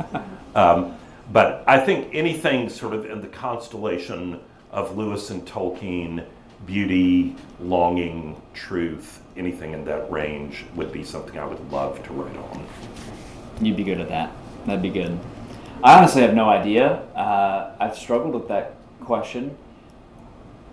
Um, 0.54 0.96
but 1.32 1.64
I 1.66 1.80
think 1.80 2.14
anything 2.14 2.68
sort 2.68 2.94
of 2.94 3.06
in 3.06 3.20
the 3.20 3.28
constellation 3.28 4.40
of 4.70 4.96
Lewis 4.96 5.30
and 5.30 5.46
Tolkien, 5.46 6.26
beauty, 6.66 7.36
longing, 7.60 8.40
truth, 8.54 9.20
anything 9.36 9.72
in 9.72 9.84
that 9.84 10.10
range 10.10 10.64
would 10.74 10.92
be 10.92 11.04
something 11.04 11.38
I 11.38 11.46
would 11.46 11.70
love 11.70 12.02
to 12.04 12.12
write 12.12 12.36
on. 12.36 12.66
You'd 13.60 13.76
be 13.76 13.84
good 13.84 14.00
at 14.00 14.08
that. 14.08 14.32
That'd 14.66 14.82
be 14.82 14.90
good. 14.90 15.18
I 15.82 15.98
honestly 15.98 16.22
have 16.22 16.34
no 16.34 16.48
idea. 16.48 17.02
Uh, 17.14 17.74
I've 17.80 17.96
struggled 17.96 18.34
with 18.34 18.48
that 18.48 18.74
question. 19.00 19.56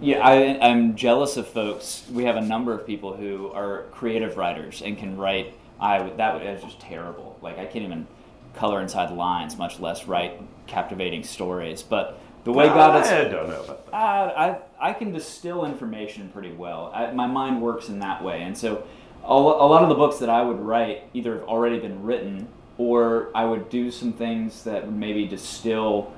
Yeah, 0.02 0.20
I, 0.20 0.60
I'm 0.66 0.96
jealous 0.96 1.36
of 1.36 1.48
folks. 1.48 2.06
We 2.12 2.24
have 2.24 2.36
a 2.36 2.42
number 2.42 2.74
of 2.74 2.86
people 2.86 3.14
who 3.16 3.52
are 3.52 3.86
creative 3.92 4.38
writers 4.38 4.82
and 4.82 4.98
can 4.98 5.18
write. 5.18 5.54
I 5.80 6.04
that 6.04 6.34
would 6.34 6.46
is 6.46 6.62
just 6.62 6.80
terrible. 6.80 7.38
Like 7.42 7.58
I 7.58 7.66
can't 7.66 7.84
even 7.86 8.08
color 8.56 8.82
inside 8.82 9.12
lines, 9.12 9.58
much 9.58 9.80
less 9.80 10.06
write 10.08 10.40
captivating 10.68 11.24
stories. 11.24 11.82
But 11.82 12.19
the 12.44 12.52
way 12.52 12.68
God 12.68 13.04
has 13.04 13.12
I 13.12 13.30
don't 13.30 13.50
know 13.50 13.64
about 13.64 13.86
that. 13.86 13.94
uh, 13.94 14.60
I 14.80 14.90
I 14.90 14.94
can 14.94 15.12
distill 15.12 15.66
information 15.66 16.30
pretty 16.30 16.52
well. 16.52 16.92
I, 16.94 17.12
my 17.12 17.28
mind 17.28 17.62
works 17.62 17.90
in 17.90 18.00
that 18.00 18.24
way, 18.24 18.44
and 18.44 18.58
so 18.58 18.84
a, 19.24 19.34
a 19.34 19.68
lot 19.68 19.84
of 19.84 19.90
the 19.90 19.96
books 19.96 20.20
that 20.20 20.30
I 20.30 20.42
would 20.42 20.60
write 20.60 21.04
either 21.14 21.40
have 21.40 21.48
already 21.48 21.80
been 21.80 22.04
written, 22.04 22.48
or 22.78 23.30
I 23.36 23.46
would 23.46 23.70
do 23.70 23.92
some 23.92 24.14
things 24.14 24.64
that 24.64 24.86
would 24.86 24.96
maybe 24.96 25.28
distill 25.28 26.14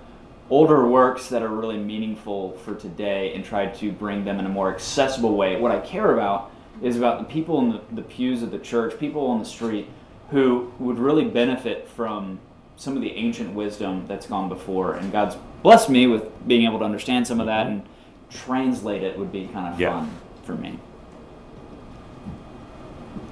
older 0.50 0.88
works 0.88 1.30
that 1.30 1.42
are 1.42 1.50
really 1.50 1.78
meaningful 1.78 2.52
for 2.58 2.76
today 2.76 3.34
and 3.34 3.44
try 3.44 3.68
to 3.68 3.92
bring 3.92 4.26
them 4.26 4.38
in 4.38 4.46
a 4.46 4.50
more 4.50 4.74
accessible 4.74 5.36
way. 5.36 5.60
What 5.60 5.72
I 5.72 5.80
care 5.80 6.14
about 6.14 6.52
is 6.82 6.98
about 6.98 7.20
the 7.20 7.26
people 7.26 7.60
in 7.60 7.70
the, 7.70 7.82
the 7.94 8.02
pews 8.02 8.44
of 8.44 8.52
the 8.52 8.60
church, 8.60 9.00
people 9.00 9.28
on 9.28 9.40
the 9.40 9.46
street 9.46 9.88
who 10.30 10.72
would 10.78 11.00
really 11.00 11.26
benefit 11.26 11.88
from 11.88 12.40
some 12.82 12.96
of 12.96 13.04
the 13.04 13.12
ancient 13.12 13.54
wisdom 13.54 14.08
that's 14.08 14.26
gone 14.26 14.50
before. 14.50 14.96
And 14.96 15.12
God's 15.12 15.38
blessed 15.62 15.92
me 15.92 16.08
with 16.08 16.24
being 16.48 16.66
able 16.66 16.80
to 16.80 16.86
understand 16.86 17.28
some 17.28 17.40
of 17.40 17.46
that 17.46 17.68
and 17.68 17.84
translate 18.32 19.04
it 19.04 19.20
would 19.20 19.32
be 19.32 19.46
kind 19.54 19.72
of 19.72 19.80
Yeah. 19.80 20.00
fun 20.00 20.10
for 20.42 20.56
me. 20.56 20.80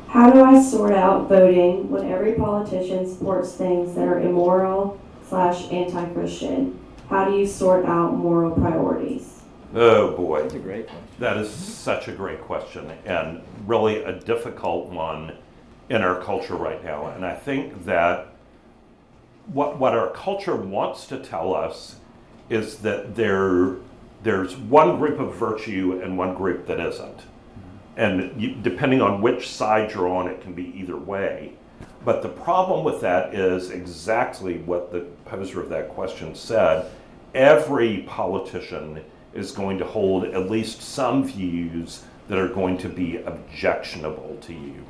How 0.09 0.29
do 0.29 0.43
I 0.43 0.61
sort 0.61 0.93
out 0.93 1.27
voting 1.27 1.89
when 1.89 2.11
every 2.11 2.33
politician 2.33 3.07
supports 3.07 3.53
things 3.53 3.95
that 3.95 4.07
are 4.07 4.19
immoral 4.19 4.99
slash 5.27 5.71
anti-Christian? 5.71 6.77
How 7.09 7.25
do 7.25 7.35
you 7.35 7.47
sort 7.47 7.85
out 7.85 8.13
moral 8.13 8.51
priorities? 8.51 9.41
Oh 9.73 10.11
boy. 10.15 10.43
That's 10.43 10.53
a 10.53 10.59
great 10.59 10.85
question. 10.87 11.03
That 11.17 11.37
is 11.37 11.49
such 11.49 12.07
a 12.07 12.11
great 12.11 12.41
question 12.41 12.91
and 13.03 13.41
really 13.65 14.03
a 14.03 14.13
difficult 14.19 14.89
one 14.89 15.31
in 15.89 16.03
our 16.03 16.21
culture 16.21 16.55
right 16.55 16.83
now. 16.83 17.07
And 17.07 17.25
I 17.25 17.33
think 17.33 17.85
that 17.85 18.28
what, 19.53 19.79
what 19.79 19.93
our 19.93 20.11
culture 20.11 20.55
wants 20.55 21.07
to 21.07 21.19
tell 21.19 21.55
us 21.55 21.95
is 22.49 22.77
that 22.79 23.15
there, 23.15 23.75
there's 24.23 24.55
one 24.55 24.97
group 24.97 25.19
of 25.19 25.35
virtue 25.35 25.99
and 26.03 26.17
one 26.17 26.35
group 26.35 26.65
that 26.67 26.79
isn't. 26.79 27.21
And 27.97 28.41
you, 28.41 28.55
depending 28.55 29.01
on 29.01 29.21
which 29.21 29.49
side 29.49 29.91
you're 29.91 30.07
on, 30.07 30.27
it 30.27 30.41
can 30.41 30.53
be 30.53 30.73
either 30.77 30.97
way. 30.97 31.53
But 32.05 32.21
the 32.21 32.29
problem 32.29 32.85
with 32.85 33.01
that 33.01 33.35
is 33.35 33.71
exactly 33.71 34.59
what 34.59 34.91
the 34.91 35.01
poser 35.25 35.61
of 35.61 35.69
that 35.69 35.89
question 35.89 36.33
said. 36.33 36.89
Every 37.33 38.03
politician 38.07 39.03
is 39.33 39.51
going 39.51 39.77
to 39.79 39.85
hold 39.85 40.25
at 40.25 40.49
least 40.49 40.81
some 40.81 41.23
views 41.23 42.03
that 42.27 42.37
are 42.37 42.47
going 42.47 42.77
to 42.77 42.89
be 42.89 43.17
objectionable 43.17 44.37
to 44.41 44.53
you. 44.53 44.85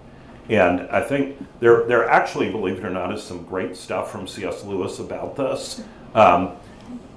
And 0.49 0.81
I 0.89 1.01
think 1.01 1.37
there, 1.59 1.83
there 1.83 2.09
actually, 2.09 2.51
believe 2.51 2.79
it 2.79 2.85
or 2.85 2.89
not, 2.89 3.13
is 3.13 3.21
some 3.21 3.43
great 3.45 3.77
stuff 3.77 4.11
from 4.11 4.27
C.S. 4.27 4.63
Lewis 4.63 4.99
about 4.99 5.35
this. 5.35 5.83
Um, 6.15 6.57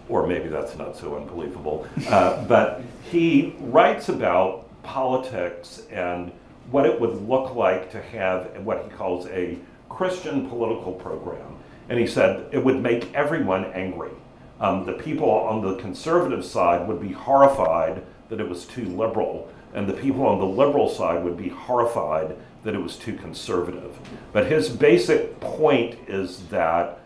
or 0.09 0.26
maybe 0.26 0.49
that's 0.49 0.76
not 0.76 0.97
so 0.97 1.16
unbelievable. 1.16 1.87
Uh, 2.09 2.45
but 2.45 2.83
he 3.11 3.55
writes 3.61 4.11
about 4.11 4.68
politics 4.83 5.83
and 5.91 6.30
what 6.70 6.85
it 6.85 7.01
would 7.01 7.26
look 7.28 7.55
like 7.55 7.91
to 7.93 8.03
have 8.03 8.47
what 8.64 8.85
he 8.85 8.91
calls 8.91 9.26
a 9.28 9.59
Christian 9.89 10.49
political 10.49 10.93
program. 10.93 11.57
And 11.89 11.99
he 11.99 12.07
said 12.07 12.47
it 12.53 12.62
would 12.62 12.80
make 12.80 13.12
everyone 13.14 13.66
angry. 13.72 14.12
Um, 14.61 14.85
the 14.85 14.93
people 14.93 15.30
on 15.30 15.62
the 15.62 15.76
conservative 15.76 16.45
side 16.45 16.87
would 16.87 17.01
be 17.01 17.12
horrified 17.12 18.03
that 18.28 18.41
it 18.41 18.49
was 18.49 18.64
too 18.64 18.85
liberal, 18.85 19.51
and 19.74 19.89
the 19.89 19.93
people 19.93 20.26
on 20.26 20.39
the 20.39 20.47
liberal 20.47 20.89
side 20.89 21.24
would 21.24 21.37
be 21.37 21.49
horrified 21.49 22.37
that 22.63 22.75
it 22.75 22.81
was 22.81 22.97
too 22.97 23.15
conservative. 23.15 23.99
But 24.33 24.47
his 24.47 24.69
basic 24.69 25.41
point 25.41 25.99
is 26.09 26.47
that 26.49 27.01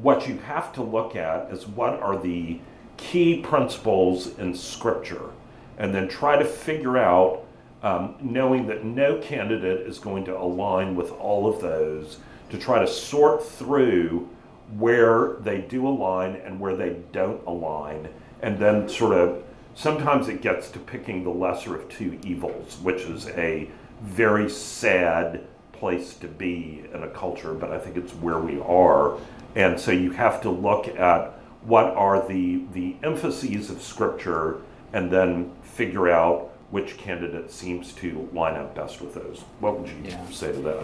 what 0.00 0.28
you 0.28 0.38
have 0.38 0.72
to 0.74 0.82
look 0.82 1.16
at 1.16 1.50
is 1.50 1.66
what 1.66 2.00
are 2.00 2.16
the 2.16 2.60
key 2.96 3.40
principles 3.40 4.38
in 4.38 4.54
Scripture, 4.54 5.30
and 5.78 5.94
then 5.94 6.06
try 6.06 6.36
to 6.36 6.44
figure 6.44 6.98
out, 6.98 7.44
um, 7.82 8.14
knowing 8.20 8.66
that 8.66 8.84
no 8.84 9.18
candidate 9.18 9.86
is 9.86 9.98
going 9.98 10.24
to 10.26 10.38
align 10.38 10.94
with 10.94 11.10
all 11.12 11.52
of 11.52 11.60
those, 11.60 12.18
to 12.50 12.58
try 12.58 12.78
to 12.78 12.86
sort 12.86 13.42
through 13.42 14.28
where 14.76 15.36
they 15.40 15.62
do 15.62 15.88
align 15.88 16.36
and 16.36 16.60
where 16.60 16.76
they 16.76 16.96
don't 17.10 17.44
align, 17.46 18.08
and 18.42 18.58
then 18.58 18.88
sort 18.88 19.16
of 19.16 19.42
sometimes 19.74 20.28
it 20.28 20.42
gets 20.42 20.70
to 20.70 20.78
picking 20.78 21.24
the 21.24 21.30
lesser 21.30 21.74
of 21.74 21.88
two 21.88 22.18
evils, 22.22 22.78
which 22.82 23.02
is 23.02 23.28
a 23.30 23.68
very 24.02 24.48
sad 24.48 25.44
place 25.72 26.14
to 26.14 26.28
be 26.28 26.84
in 26.92 27.02
a 27.02 27.08
culture, 27.08 27.54
but 27.54 27.72
I 27.72 27.78
think 27.78 27.96
it's 27.96 28.12
where 28.12 28.38
we 28.38 28.60
are. 28.60 29.16
And 29.54 29.78
so 29.80 29.90
you 29.92 30.10
have 30.12 30.40
to 30.42 30.50
look 30.50 30.88
at 30.88 31.32
what 31.62 31.86
are 31.86 32.26
the 32.26 32.62
the 32.72 32.96
emphases 33.02 33.70
of 33.70 33.82
scripture 33.82 34.60
and 34.92 35.10
then 35.10 35.52
figure 35.62 36.08
out 36.08 36.50
which 36.70 36.96
candidate 36.96 37.50
seems 37.50 37.92
to 37.92 38.28
line 38.32 38.54
up 38.54 38.74
best 38.76 39.00
with 39.00 39.14
those. 39.14 39.42
What 39.58 39.78
would 39.78 39.88
you 39.88 39.96
Yeah. 40.04 40.24
say 40.30 40.52
to 40.52 40.58
that? 40.60 40.76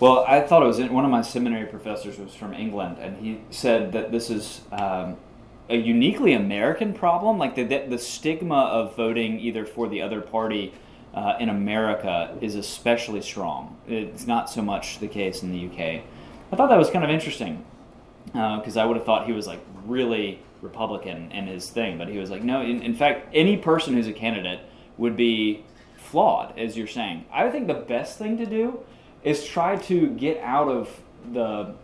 Well, 0.00 0.24
I 0.26 0.40
thought 0.40 0.62
it 0.62 0.66
was 0.66 0.80
in, 0.80 0.92
one 0.92 1.04
of 1.04 1.10
my 1.10 1.22
seminary 1.22 1.66
professors 1.66 2.18
was 2.18 2.34
from 2.34 2.52
England, 2.54 2.96
and 3.00 3.16
he 3.18 3.40
said 3.50 3.92
that 3.92 4.10
this 4.10 4.30
is 4.30 4.62
um, 4.72 5.16
a 5.70 5.76
uniquely 5.76 6.32
American 6.32 6.92
problem. 6.92 7.38
Like 7.38 7.54
the, 7.54 7.62
the 7.62 7.84
the 7.88 7.98
stigma 7.98 8.62
of 8.64 8.96
voting 8.96 9.38
either 9.38 9.64
for 9.64 9.88
the 9.88 10.02
other 10.02 10.20
party 10.20 10.72
uh, 11.14 11.34
in 11.40 11.48
America 11.48 12.36
is 12.40 12.54
especially 12.54 13.20
strong. 13.20 13.76
It's 13.86 14.26
not 14.26 14.50
so 14.50 14.62
much 14.62 14.98
the 14.98 15.08
case 15.08 15.42
in 15.42 15.52
the 15.52 15.66
UK. 15.66 16.02
I 16.52 16.56
thought 16.56 16.68
that 16.68 16.78
was 16.78 16.90
kind 16.90 17.04
of 17.04 17.10
interesting 17.10 17.64
because 18.26 18.76
I 18.76 18.84
would 18.84 18.96
have 18.96 19.06
thought 19.06 19.26
he 19.26 19.32
was 19.32 19.46
like 19.46 19.60
really 19.86 20.40
Republican 20.62 21.30
in 21.32 21.46
his 21.46 21.70
thing, 21.70 21.98
but 21.98 22.08
he 22.08 22.18
was 22.18 22.30
like, 22.30 22.42
no. 22.42 22.62
In, 22.62 22.82
in 22.82 22.94
fact, 22.94 23.28
any 23.32 23.56
person 23.56 23.94
who's 23.94 24.06
a 24.06 24.12
candidate 24.12 24.60
would 24.96 25.16
be 25.16 25.64
flawed, 25.96 26.58
as 26.58 26.76
you're 26.76 26.86
saying. 26.86 27.24
I 27.32 27.50
think 27.50 27.66
the 27.66 27.74
best 27.74 28.18
thing 28.18 28.36
to 28.38 28.46
do 28.46 28.80
is 29.22 29.44
try 29.44 29.76
to 29.76 30.08
get 30.08 30.38
out 30.38 30.68
of 30.68 31.00
the 31.32 31.74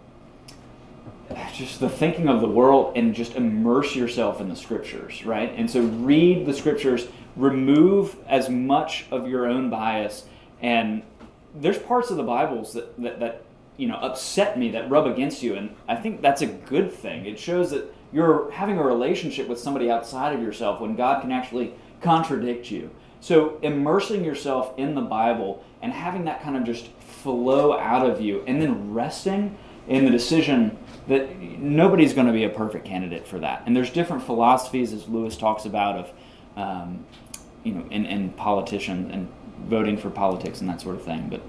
just 1.54 1.80
the 1.80 1.88
thinking 1.88 2.28
of 2.28 2.40
the 2.40 2.48
world 2.48 2.96
and 2.96 3.14
just 3.14 3.34
immerse 3.34 3.96
yourself 3.96 4.40
in 4.40 4.48
the 4.48 4.56
scriptures, 4.56 5.24
right? 5.24 5.52
And 5.56 5.70
so 5.70 5.80
read 5.80 6.46
the 6.46 6.52
scriptures, 6.52 7.08
remove 7.36 8.16
as 8.26 8.48
much 8.48 9.06
of 9.10 9.28
your 9.28 9.46
own 9.46 9.70
bias, 9.70 10.24
and 10.60 11.02
there's 11.54 11.78
parts 11.78 12.10
of 12.10 12.16
the 12.16 12.22
Bibles 12.22 12.72
that, 12.72 13.00
that, 13.02 13.20
that 13.20 13.42
you 13.76 13.88
know 13.88 13.96
upset 13.96 14.58
me 14.58 14.70
that 14.70 14.90
rub 14.90 15.06
against 15.06 15.42
you, 15.42 15.54
and 15.54 15.74
I 15.88 15.96
think 15.96 16.22
that's 16.22 16.42
a 16.42 16.46
good 16.46 16.92
thing. 16.92 17.26
It 17.26 17.38
shows 17.38 17.70
that 17.70 17.92
you're 18.12 18.50
having 18.52 18.78
a 18.78 18.82
relationship 18.82 19.48
with 19.48 19.58
somebody 19.58 19.90
outside 19.90 20.34
of 20.34 20.40
yourself 20.40 20.80
when 20.80 20.94
God 20.94 21.20
can 21.20 21.32
actually 21.32 21.74
contradict 22.00 22.70
you. 22.70 22.90
So 23.20 23.58
immersing 23.62 24.24
yourself 24.24 24.74
in 24.76 24.94
the 24.94 25.00
Bible 25.00 25.64
and 25.82 25.92
having 25.92 26.26
that 26.26 26.42
kind 26.42 26.56
of 26.56 26.64
just 26.64 26.88
flow 27.00 27.76
out 27.78 28.08
of 28.08 28.20
you, 28.20 28.44
and 28.46 28.60
then 28.60 28.92
resting 28.92 29.56
in 29.88 30.04
the 30.04 30.10
decision 30.10 30.78
that 31.08 31.38
nobody's 31.38 32.14
going 32.14 32.26
to 32.26 32.32
be 32.32 32.44
a 32.44 32.48
perfect 32.48 32.84
candidate 32.86 33.26
for 33.26 33.38
that. 33.38 33.62
And 33.66 33.76
there's 33.76 33.90
different 33.90 34.22
philosophies, 34.22 34.92
as 34.92 35.08
Lewis 35.08 35.36
talks 35.36 35.66
about, 35.66 35.96
of 35.96 36.12
um, 36.56 37.04
you 37.64 37.72
know, 37.72 37.84
in, 37.90 38.06
in 38.06 38.30
politician 38.30 39.10
and 39.10 39.28
voting 39.68 39.96
for 39.96 40.10
politics 40.10 40.60
and 40.60 40.68
that 40.68 40.80
sort 40.80 40.94
of 40.94 41.02
thing. 41.02 41.28
But 41.28 41.40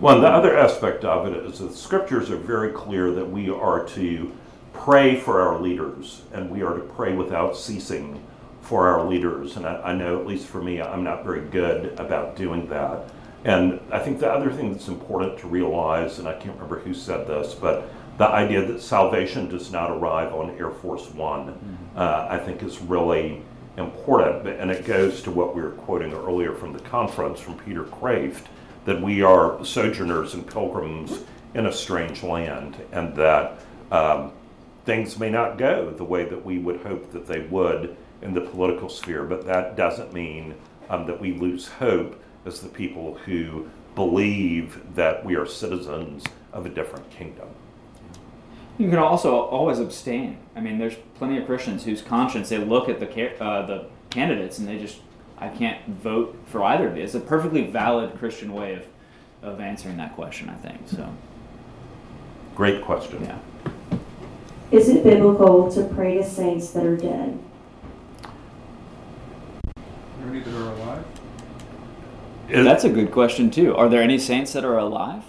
Well, 0.00 0.20
the 0.20 0.28
other 0.28 0.56
aspect 0.56 1.04
of 1.04 1.26
it 1.26 1.36
is 1.46 1.60
that 1.60 1.70
the 1.70 1.76
scriptures 1.76 2.30
are 2.30 2.36
very 2.36 2.72
clear 2.72 3.10
that 3.12 3.30
we 3.30 3.48
are 3.48 3.86
to 3.88 4.32
pray 4.72 5.18
for 5.18 5.40
our 5.40 5.60
leaders 5.60 6.22
and 6.32 6.50
we 6.50 6.62
are 6.62 6.74
to 6.74 6.80
pray 6.80 7.14
without 7.14 7.56
ceasing 7.56 8.22
for 8.60 8.88
our 8.88 9.04
leaders. 9.06 9.56
And 9.56 9.66
I, 9.66 9.80
I 9.82 9.94
know, 9.94 10.20
at 10.20 10.26
least 10.26 10.46
for 10.46 10.62
me, 10.62 10.80
I'm 10.80 11.04
not 11.04 11.24
very 11.24 11.48
good 11.48 11.98
about 11.98 12.36
doing 12.36 12.68
that. 12.68 13.10
And 13.44 13.80
I 13.90 13.98
think 13.98 14.20
the 14.20 14.30
other 14.30 14.52
thing 14.52 14.72
that's 14.72 14.88
important 14.88 15.38
to 15.38 15.48
realize, 15.48 16.18
and 16.18 16.28
I 16.28 16.34
can't 16.34 16.54
remember 16.56 16.80
who 16.80 16.92
said 16.92 17.26
this, 17.26 17.54
but 17.54 17.90
the 18.18 18.28
idea 18.28 18.66
that 18.66 18.82
salvation 18.82 19.48
does 19.48 19.72
not 19.72 19.90
arrive 19.90 20.34
on 20.34 20.50
Air 20.58 20.70
Force 20.70 21.08
One, 21.14 21.78
uh, 21.96 22.26
I 22.28 22.36
think 22.36 22.62
is 22.62 22.78
really 22.80 23.42
important. 23.76 24.46
And 24.48 24.70
it 24.70 24.84
goes 24.84 25.22
to 25.22 25.30
what 25.30 25.54
we 25.54 25.62
were 25.62 25.70
quoting 25.70 26.12
earlier 26.12 26.52
from 26.54 26.72
the 26.72 26.80
conference 26.80 27.40
from 27.40 27.58
Peter 27.58 27.84
Kreeft 27.84 28.44
that 28.84 29.00
we 29.00 29.22
are 29.22 29.64
sojourners 29.64 30.34
and 30.34 30.46
pilgrims 30.46 31.24
in 31.54 31.66
a 31.66 31.72
strange 31.72 32.22
land, 32.22 32.76
and 32.92 33.14
that 33.16 33.60
um, 33.90 34.32
things 34.84 35.18
may 35.18 35.30
not 35.30 35.58
go 35.58 35.90
the 35.90 36.04
way 36.04 36.24
that 36.24 36.44
we 36.44 36.58
would 36.58 36.80
hope 36.80 37.12
that 37.12 37.26
they 37.26 37.40
would 37.40 37.96
in 38.22 38.34
the 38.34 38.40
political 38.40 38.88
sphere, 38.88 39.24
but 39.24 39.46
that 39.46 39.76
doesn't 39.76 40.12
mean 40.12 40.54
um, 40.88 41.06
that 41.06 41.20
we 41.20 41.32
lose 41.32 41.68
hope 41.68 42.20
as 42.46 42.60
the 42.60 42.68
people 42.68 43.14
who 43.24 43.68
believe 43.94 44.80
that 44.94 45.24
we 45.24 45.34
are 45.34 45.46
citizens 45.46 46.24
of 46.52 46.66
a 46.66 46.68
different 46.68 47.08
kingdom. 47.10 47.48
You 48.80 48.88
can 48.88 48.98
also 48.98 49.42
always 49.42 49.78
abstain. 49.78 50.38
I 50.56 50.60
mean, 50.60 50.78
there's 50.78 50.96
plenty 51.16 51.36
of 51.36 51.44
Christians 51.44 51.84
whose 51.84 52.00
conscience 52.00 52.48
they 52.48 52.56
look 52.56 52.88
at 52.88 52.98
the 52.98 53.42
uh, 53.42 53.66
the 53.66 53.86
candidates 54.08 54.58
and 54.58 54.66
they 54.66 54.78
just 54.78 54.98
I 55.36 55.48
can't 55.48 55.86
vote 55.86 56.36
for 56.46 56.64
either 56.64 56.88
of 56.88 56.94
these. 56.94 57.14
It's 57.14 57.24
a 57.24 57.26
perfectly 57.28 57.66
valid 57.66 58.18
Christian 58.18 58.54
way 58.54 58.74
of 58.74 58.86
of 59.42 59.60
answering 59.60 59.98
that 59.98 60.14
question. 60.14 60.48
I 60.48 60.54
think 60.54 60.88
so. 60.88 61.14
Great 62.54 62.82
question. 62.82 63.22
Yeah. 63.22 63.38
Is 64.70 64.88
it 64.88 65.04
biblical 65.04 65.70
to 65.72 65.84
pray 65.84 66.16
to 66.16 66.24
saints 66.24 66.70
that 66.70 66.86
are 66.86 66.96
dead? 66.96 67.38
Are 69.74 70.28
any 70.28 70.40
that 70.40 70.54
are 70.54 70.72
alive? 70.72 71.04
That's 72.48 72.84
a 72.84 72.90
good 72.90 73.12
question 73.12 73.50
too. 73.50 73.76
Are 73.76 73.90
there 73.90 74.00
any 74.00 74.18
saints 74.18 74.54
that 74.54 74.64
are 74.64 74.78
alive? 74.78 75.24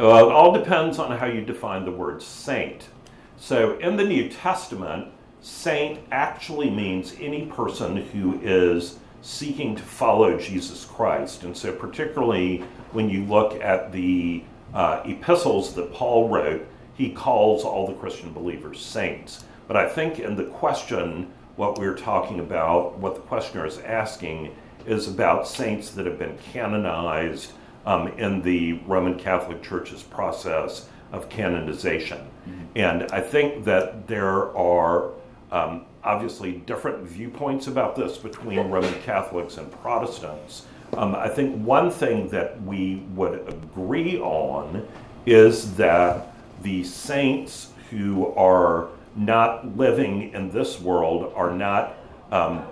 Well, 0.00 0.30
it 0.30 0.32
all 0.32 0.52
depends 0.52 0.98
on 0.98 1.18
how 1.18 1.26
you 1.26 1.42
define 1.42 1.84
the 1.84 1.92
word 1.92 2.22
saint. 2.22 2.88
So 3.36 3.78
in 3.80 3.96
the 3.96 4.04
New 4.04 4.30
Testament, 4.30 5.08
saint 5.42 6.00
actually 6.10 6.70
means 6.70 7.14
any 7.20 7.44
person 7.44 7.96
who 7.96 8.40
is 8.42 8.98
seeking 9.20 9.76
to 9.76 9.82
follow 9.82 10.38
Jesus 10.38 10.86
Christ. 10.86 11.42
And 11.42 11.54
so, 11.54 11.70
particularly 11.70 12.64
when 12.92 13.10
you 13.10 13.24
look 13.24 13.60
at 13.60 13.92
the 13.92 14.42
uh, 14.72 15.02
epistles 15.04 15.74
that 15.74 15.92
Paul 15.92 16.30
wrote, 16.30 16.66
he 16.94 17.12
calls 17.12 17.62
all 17.62 17.86
the 17.86 17.92
Christian 17.92 18.32
believers 18.32 18.80
saints. 18.80 19.44
But 19.68 19.76
I 19.76 19.86
think 19.86 20.18
in 20.18 20.34
the 20.34 20.44
question, 20.44 21.30
what 21.56 21.78
we're 21.78 21.94
talking 21.94 22.40
about, 22.40 22.96
what 22.96 23.16
the 23.16 23.20
questioner 23.20 23.66
is 23.66 23.78
asking, 23.80 24.56
is 24.86 25.08
about 25.08 25.46
saints 25.46 25.90
that 25.90 26.06
have 26.06 26.18
been 26.18 26.38
canonized 26.52 27.52
um, 27.86 28.08
in 28.18 28.42
the 28.42 28.74
Roman 28.86 29.18
Catholic 29.18 29.62
Church's 29.62 30.02
process 30.02 30.88
of 31.12 31.28
canonization. 31.28 32.26
And 32.76 33.10
I 33.10 33.20
think 33.20 33.64
that 33.64 34.06
there 34.06 34.56
are 34.56 35.10
um, 35.50 35.86
obviously 36.04 36.52
different 36.52 37.02
viewpoints 37.06 37.66
about 37.66 37.96
this 37.96 38.16
between 38.16 38.70
Roman 38.70 38.94
Catholics 39.02 39.56
and 39.58 39.70
Protestants. 39.82 40.66
Um, 40.96 41.14
I 41.14 41.28
think 41.28 41.64
one 41.64 41.90
thing 41.90 42.28
that 42.28 42.60
we 42.62 42.96
would 43.14 43.48
agree 43.48 44.18
on 44.18 44.86
is 45.26 45.74
that 45.76 46.34
the 46.62 46.84
saints 46.84 47.72
who 47.90 48.32
are 48.34 48.88
not 49.16 49.76
living 49.76 50.32
in 50.32 50.50
this 50.50 50.80
world 50.80 51.32
are 51.34 51.52
not 51.52 51.96
um, 52.30 52.62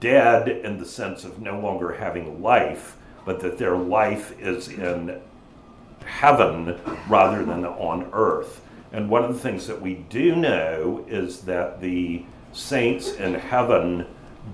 dead 0.00 0.48
in 0.48 0.78
the 0.78 0.84
sense 0.84 1.24
of 1.24 1.40
no 1.40 1.58
longer 1.60 1.92
having 1.92 2.42
life, 2.42 2.96
but 3.28 3.40
that 3.40 3.58
their 3.58 3.76
life 3.76 4.34
is 4.40 4.68
in 4.68 5.20
heaven 6.06 6.80
rather 7.10 7.44
than 7.44 7.66
on 7.66 8.08
earth. 8.14 8.62
And 8.90 9.10
one 9.10 9.22
of 9.22 9.34
the 9.34 9.38
things 9.38 9.66
that 9.66 9.82
we 9.82 9.96
do 10.08 10.34
know 10.34 11.04
is 11.06 11.42
that 11.42 11.82
the 11.82 12.24
saints 12.54 13.12
in 13.16 13.34
heaven 13.34 14.06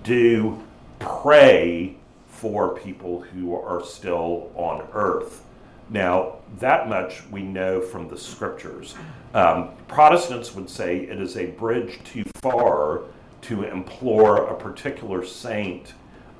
do 0.02 0.60
pray 0.98 1.94
for 2.26 2.76
people 2.76 3.20
who 3.20 3.54
are 3.54 3.84
still 3.84 4.50
on 4.56 4.84
earth. 4.92 5.44
Now, 5.88 6.38
that 6.58 6.88
much 6.88 7.22
we 7.30 7.42
know 7.42 7.80
from 7.80 8.08
the 8.08 8.18
scriptures. 8.18 8.96
Um, 9.34 9.70
Protestants 9.86 10.52
would 10.52 10.68
say 10.68 11.02
it 11.02 11.20
is 11.20 11.36
a 11.36 11.46
bridge 11.46 12.00
too 12.02 12.24
far 12.42 13.02
to 13.42 13.62
implore 13.62 14.48
a 14.48 14.54
particular 14.56 15.24
saint 15.24 15.94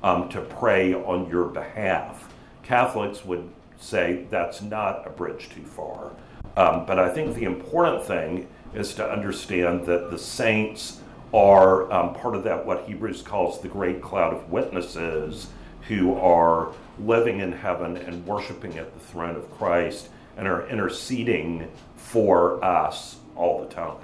um, 0.05 0.29
to 0.29 0.39
pray 0.39 0.93
on 0.93 1.27
your 1.29 1.45
behalf. 1.45 2.31
Catholics 2.61 3.25
would 3.25 3.49
say 3.79 4.27
that's 4.29 4.61
not 4.61 5.05
a 5.05 5.09
bridge 5.09 5.49
too 5.49 5.63
far. 5.63 6.11
Um, 6.55 6.85
but 6.85 6.99
I 6.99 7.09
think 7.09 7.35
the 7.35 7.43
important 7.43 8.03
thing 8.03 8.47
is 8.75 8.93
to 8.93 9.11
understand 9.11 9.87
that 9.87 10.11
the 10.11 10.19
saints 10.19 11.01
are 11.33 11.91
um, 11.91 12.13
part 12.13 12.35
of 12.35 12.43
that, 12.43 12.65
what 12.65 12.85
Hebrews 12.85 13.23
calls 13.23 13.59
the 13.59 13.67
great 13.67 13.99
cloud 14.01 14.31
of 14.31 14.51
witnesses, 14.51 15.47
who 15.87 16.15
are 16.15 16.71
living 16.99 17.39
in 17.39 17.51
heaven 17.51 17.97
and 17.97 18.25
worshiping 18.27 18.77
at 18.77 18.93
the 18.93 18.99
throne 18.99 19.35
of 19.35 19.51
Christ 19.57 20.09
and 20.37 20.47
are 20.47 20.67
interceding 20.67 21.67
for 21.95 22.63
us 22.63 23.17
all 23.35 23.59
the 23.59 23.73
time. 23.73 23.97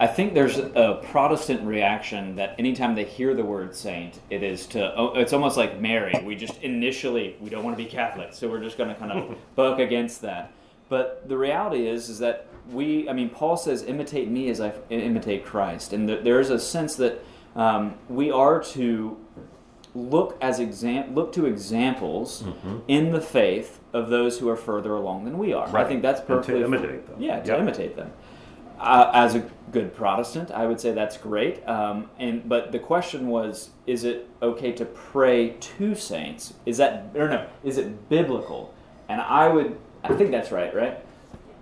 I 0.00 0.06
think 0.06 0.32
there's 0.32 0.56
a 0.56 0.98
Protestant 1.10 1.62
reaction 1.66 2.36
that 2.36 2.54
anytime 2.58 2.94
they 2.94 3.04
hear 3.04 3.34
the 3.34 3.44
word 3.44 3.76
saint, 3.76 4.18
it 4.30 4.42
is 4.42 4.66
to, 4.68 4.94
oh, 4.96 5.12
it's 5.12 5.34
almost 5.34 5.58
like 5.58 5.78
Mary. 5.78 6.18
We 6.24 6.34
just 6.36 6.60
initially, 6.62 7.36
we 7.38 7.50
don't 7.50 7.62
want 7.62 7.76
to 7.76 7.84
be 7.84 7.88
Catholic, 7.88 8.32
so 8.32 8.48
we're 8.48 8.62
just 8.62 8.78
going 8.78 8.88
to 8.88 8.94
kind 8.94 9.12
of 9.12 9.36
buck 9.56 9.78
against 9.78 10.22
that. 10.22 10.52
But 10.88 11.28
the 11.28 11.36
reality 11.36 11.86
is, 11.86 12.08
is 12.08 12.18
that 12.20 12.46
we, 12.72 13.10
I 13.10 13.12
mean, 13.12 13.28
Paul 13.28 13.58
says, 13.58 13.82
imitate 13.82 14.28
me 14.30 14.48
as 14.48 14.58
I 14.62 14.72
imitate 14.88 15.44
Christ. 15.44 15.92
And 15.92 16.08
th- 16.08 16.24
there 16.24 16.40
is 16.40 16.48
a 16.48 16.58
sense 16.58 16.94
that 16.96 17.22
um, 17.54 17.94
we 18.08 18.30
are 18.30 18.62
to 18.72 19.18
look 19.94 20.38
as 20.40 20.60
exam- 20.60 21.14
look 21.14 21.30
to 21.34 21.44
examples 21.44 22.42
in 22.88 23.10
the 23.12 23.20
faith 23.20 23.80
of 23.92 24.08
those 24.08 24.38
who 24.38 24.48
are 24.48 24.56
further 24.56 24.94
along 24.94 25.24
than 25.26 25.36
we 25.36 25.52
are. 25.52 25.68
I 25.76 25.84
think 25.84 26.00
that's 26.00 26.20
And 26.20 26.28
to 26.28 26.34
perfectly 26.36 26.62
imitate 26.62 27.06
them. 27.06 27.20
Yeah, 27.20 27.40
to 27.40 27.48
Yep. 27.52 27.60
imitate 27.60 27.96
them. 27.96 28.12
Uh, 28.78 29.10
as 29.12 29.34
a 29.34 29.42
good 29.70 29.94
Protestant, 29.94 30.50
I 30.50 30.66
would 30.66 30.80
say 30.80 30.92
that's 30.92 31.16
great. 31.16 31.66
Um, 31.68 32.10
and 32.18 32.48
but 32.48 32.72
the 32.72 32.78
question 32.78 33.28
was, 33.28 33.70
is 33.86 34.04
it 34.04 34.28
okay 34.42 34.72
to 34.72 34.84
pray 34.84 35.50
to 35.50 35.94
saints? 35.94 36.54
Is 36.66 36.76
that 36.78 37.10
or 37.14 37.28
no? 37.28 37.48
Is 37.64 37.78
it 37.78 38.08
biblical? 38.08 38.74
And 39.08 39.20
I 39.20 39.48
would, 39.48 39.78
I 40.04 40.14
think 40.14 40.30
that's 40.30 40.52
right, 40.52 40.74
right? 40.74 40.98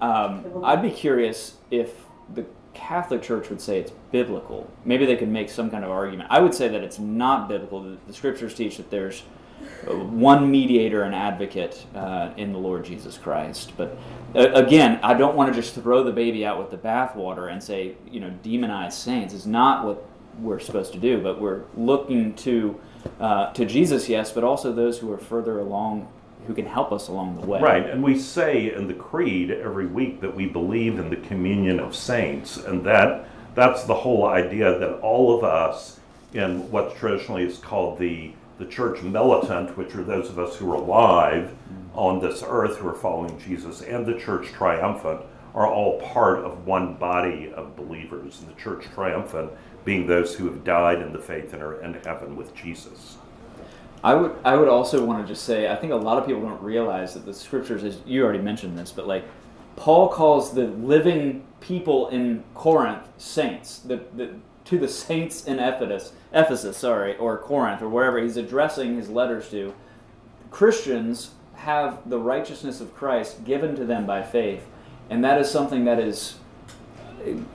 Um, 0.00 0.62
I'd 0.64 0.82
be 0.82 0.90
curious 0.90 1.56
if 1.70 1.94
the 2.34 2.44
Catholic 2.74 3.22
Church 3.22 3.48
would 3.48 3.60
say 3.60 3.80
it's 3.80 3.92
biblical. 4.12 4.70
Maybe 4.84 5.06
they 5.06 5.16
could 5.16 5.28
make 5.28 5.50
some 5.50 5.70
kind 5.70 5.84
of 5.84 5.90
argument. 5.90 6.28
I 6.30 6.40
would 6.40 6.54
say 6.54 6.68
that 6.68 6.82
it's 6.82 6.98
not 6.98 7.48
biblical. 7.48 7.82
The, 7.82 7.98
the 8.06 8.12
scriptures 8.12 8.54
teach 8.54 8.76
that 8.76 8.90
there's 8.90 9.22
one 9.86 10.50
mediator 10.50 11.02
and 11.02 11.14
advocate 11.14 11.84
uh, 11.94 12.30
in 12.36 12.52
the 12.52 12.58
Lord 12.58 12.84
Jesus 12.84 13.16
Christ. 13.16 13.72
But 13.76 13.96
uh, 14.34 14.52
again, 14.52 15.00
I 15.02 15.14
don't 15.14 15.36
want 15.36 15.52
to 15.52 15.60
just 15.60 15.74
throw 15.74 16.02
the 16.04 16.12
baby 16.12 16.44
out 16.44 16.58
with 16.58 16.70
the 16.70 16.76
bathwater 16.76 17.50
and 17.50 17.62
say, 17.62 17.94
you 18.10 18.20
know, 18.20 18.32
demonize 18.42 18.92
saints 18.92 19.34
is 19.34 19.46
not 19.46 19.84
what 19.84 20.06
we're 20.40 20.60
supposed 20.60 20.92
to 20.92 20.98
do. 20.98 21.20
But 21.20 21.40
we're 21.40 21.62
looking 21.76 22.34
to 22.36 22.78
uh, 23.20 23.52
to 23.52 23.64
Jesus, 23.64 24.08
yes, 24.08 24.32
but 24.32 24.44
also 24.44 24.72
those 24.72 24.98
who 24.98 25.10
are 25.12 25.18
further 25.18 25.60
along 25.60 26.08
who 26.46 26.54
can 26.54 26.66
help 26.66 26.92
us 26.92 27.08
along 27.08 27.38
the 27.38 27.46
way. 27.46 27.60
Right, 27.60 27.88
and 27.88 28.02
we 28.02 28.18
say 28.18 28.72
in 28.74 28.88
the 28.88 28.94
creed 28.94 29.50
every 29.50 29.86
week 29.86 30.22
that 30.22 30.34
we 30.34 30.46
believe 30.46 30.98
in 30.98 31.10
the 31.10 31.16
communion 31.16 31.78
of 31.78 31.94
saints, 31.94 32.56
and 32.56 32.84
that 32.84 33.28
that's 33.54 33.84
the 33.84 33.94
whole 33.94 34.26
idea 34.26 34.78
that 34.78 35.00
all 35.00 35.36
of 35.36 35.44
us 35.44 36.00
in 36.32 36.70
what 36.70 36.96
traditionally 36.96 37.44
is 37.44 37.58
called 37.58 37.98
the 37.98 38.32
the 38.58 38.66
church 38.66 39.02
militant, 39.02 39.76
which 39.76 39.94
are 39.94 40.04
those 40.04 40.28
of 40.28 40.38
us 40.38 40.56
who 40.56 40.70
are 40.70 40.76
alive 40.76 41.54
on 41.94 42.20
this 42.20 42.44
earth 42.46 42.76
who 42.76 42.88
are 42.88 42.94
following 42.94 43.38
Jesus, 43.40 43.82
and 43.82 44.04
the 44.04 44.18
church 44.18 44.48
triumphant 44.48 45.20
are 45.54 45.66
all 45.66 46.00
part 46.00 46.38
of 46.40 46.66
one 46.66 46.94
body 46.94 47.52
of 47.54 47.74
believers. 47.76 48.40
And 48.40 48.48
the 48.48 48.60
church 48.60 48.84
triumphant 48.94 49.50
being 49.84 50.06
those 50.06 50.34
who 50.34 50.46
have 50.46 50.62
died 50.64 51.00
in 51.00 51.12
the 51.12 51.18
faith 51.18 51.52
and 51.52 51.62
are 51.62 51.80
in 51.82 51.94
heaven 51.94 52.36
with 52.36 52.54
Jesus. 52.54 53.16
I 54.04 54.14
would 54.14 54.36
I 54.44 54.56
would 54.56 54.68
also 54.68 55.04
want 55.04 55.26
to 55.26 55.32
just 55.32 55.44
say 55.44 55.68
I 55.68 55.74
think 55.74 55.92
a 55.92 55.96
lot 55.96 56.18
of 56.18 56.26
people 56.26 56.42
don't 56.42 56.62
realize 56.62 57.14
that 57.14 57.24
the 57.24 57.34
scriptures, 57.34 57.82
as 57.82 57.98
you 58.06 58.22
already 58.22 58.38
mentioned 58.38 58.78
this, 58.78 58.92
but 58.92 59.08
like 59.08 59.24
Paul 59.74 60.08
calls 60.08 60.52
the 60.52 60.66
living 60.66 61.44
people 61.60 62.08
in 62.08 62.44
Corinth 62.54 63.08
saints. 63.16 63.78
The, 63.78 64.02
the 64.14 64.34
to 64.68 64.78
the 64.78 64.88
saints 64.88 65.46
in 65.46 65.58
Ephesus, 65.58 66.12
Ephesus, 66.32 66.76
sorry, 66.76 67.16
or 67.16 67.38
Corinth, 67.38 67.80
or 67.80 67.88
wherever 67.88 68.18
he's 68.20 68.36
addressing 68.36 68.96
his 68.96 69.08
letters 69.08 69.50
to. 69.50 69.74
Christians 70.50 71.30
have 71.54 72.08
the 72.08 72.18
righteousness 72.18 72.80
of 72.80 72.94
Christ 72.94 73.44
given 73.44 73.76
to 73.76 73.86
them 73.86 74.06
by 74.06 74.22
faith, 74.22 74.66
and 75.08 75.24
that 75.24 75.40
is 75.40 75.50
something 75.50 75.84
that 75.86 75.98
is 75.98 76.36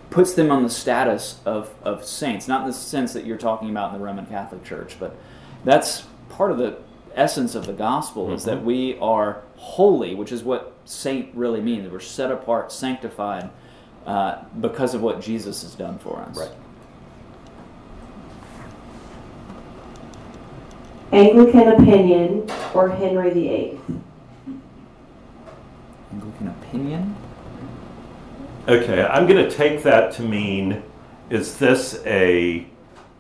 puts 0.09 0.34
them 0.34 0.51
on 0.51 0.61
the 0.64 0.70
status 0.70 1.39
of, 1.45 1.74
of 1.84 2.03
saints, 2.03 2.47
not 2.47 2.61
in 2.61 2.68
the 2.68 2.74
sense 2.74 3.14
that 3.14 3.26
you're 3.26 3.38
talking 3.38 3.70
about 3.70 3.93
in 3.93 3.99
the 3.99 4.05
Roman 4.05 4.26
Catholic 4.26 4.64
Church, 4.64 4.97
but 4.99 5.16
that's 5.64 6.03
part 6.30 6.51
of 6.51 6.57
the 6.57 6.78
essence 7.16 7.55
of 7.55 7.66
the 7.66 7.74
gospel 7.74 8.26
mm-hmm. 8.26 8.36
is 8.36 8.43
that 8.43 8.57
mm-hmm. 8.57 8.66
we 8.66 8.97
are 8.99 9.41
holy, 9.55 10.16
which 10.16 10.32
is 10.32 10.43
what 10.43 10.74
saint 10.86 11.34
really 11.34 11.61
means. 11.61 11.89
We're 11.89 11.99
set 11.99 12.32
apart, 12.32 12.72
sanctified 12.72 13.49
uh, 14.05 14.43
because 14.59 14.93
of 14.93 15.01
what 15.01 15.22
Jesus 15.22 15.61
has 15.61 15.76
done 15.76 15.97
for 15.99 16.20
us. 16.20 16.38
Right. 16.38 16.51
Anglican 21.14 21.68
opinion 21.68 22.49
or 22.74 22.89
Henry 22.89 23.30
VIII? 23.30 23.80
Anglican 26.11 26.47
opinion? 26.47 27.16
Okay, 28.68 29.03
I'm 29.03 29.28
going 29.28 29.47
to 29.47 29.55
take 29.55 29.84
that 29.84 30.11
to 30.14 30.24
mean 30.24 30.82
is 31.30 31.57
this 31.57 32.01
a 32.05 32.66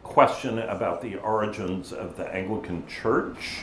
question 0.01 0.57
about 0.59 1.01
the 1.01 1.17
origins 1.17 1.93
of 1.93 2.17
the 2.17 2.27
Anglican 2.33 2.85
Church. 2.87 3.61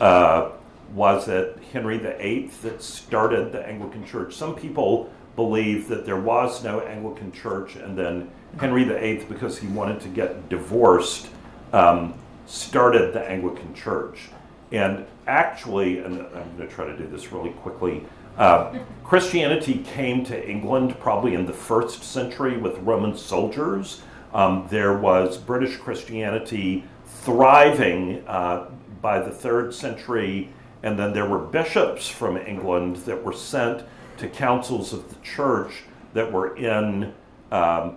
Uh, 0.00 0.50
was 0.92 1.28
it 1.28 1.58
Henry 1.72 1.98
VIII 1.98 2.50
that 2.62 2.82
started 2.82 3.52
the 3.52 3.64
Anglican 3.64 4.04
Church? 4.04 4.34
Some 4.34 4.56
people 4.56 5.08
believe 5.36 5.86
that 5.88 6.04
there 6.04 6.20
was 6.20 6.64
no 6.64 6.80
Anglican 6.80 7.30
Church, 7.30 7.76
and 7.76 7.96
then 7.96 8.30
Henry 8.58 8.82
VIII, 8.84 9.24
because 9.28 9.58
he 9.58 9.68
wanted 9.68 10.00
to 10.00 10.08
get 10.08 10.48
divorced, 10.48 11.28
um, 11.72 12.14
started 12.48 13.12
the 13.12 13.20
Anglican 13.20 13.74
Church. 13.74 14.30
And 14.72 15.06
actually, 15.28 16.00
and 16.00 16.20
I'm 16.20 16.56
going 16.56 16.68
to 16.68 16.74
try 16.74 16.86
to 16.86 16.96
do 16.96 17.06
this 17.06 17.30
really 17.32 17.50
quickly. 17.50 18.04
Uh, 18.36 18.78
Christianity 19.04 19.84
came 19.84 20.24
to 20.24 20.48
England 20.48 20.98
probably 20.98 21.34
in 21.34 21.46
the 21.46 21.52
first 21.52 22.02
century 22.02 22.56
with 22.56 22.78
Roman 22.78 23.16
soldiers 23.16 24.02
um, 24.32 24.66
there 24.70 24.96
was 24.96 25.38
British 25.38 25.76
Christianity 25.76 26.84
thriving 27.06 28.26
uh, 28.26 28.68
by 29.00 29.20
the 29.20 29.30
third 29.30 29.72
century, 29.72 30.50
and 30.82 30.98
then 30.98 31.12
there 31.12 31.26
were 31.26 31.38
bishops 31.38 32.08
from 32.08 32.36
England 32.36 32.96
that 32.96 33.22
were 33.22 33.32
sent 33.32 33.84
to 34.18 34.28
councils 34.28 34.92
of 34.92 35.08
the 35.08 35.20
church 35.22 35.84
that 36.12 36.30
were 36.30 36.56
in 36.56 37.14
um, 37.50 37.96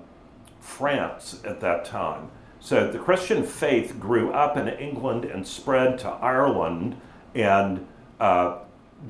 France 0.59 1.41
at 1.43 1.59
that 1.61 1.85
time. 1.85 2.29
So 2.63 2.91
the 2.91 2.99
Christian 2.99 3.43
faith 3.43 3.99
grew 3.99 4.31
up 4.31 4.55
in 4.55 4.67
England 4.67 5.25
and 5.25 5.45
spread 5.47 5.97
to 5.99 6.09
Ireland 6.09 6.95
and 7.33 7.87
uh, 8.19 8.59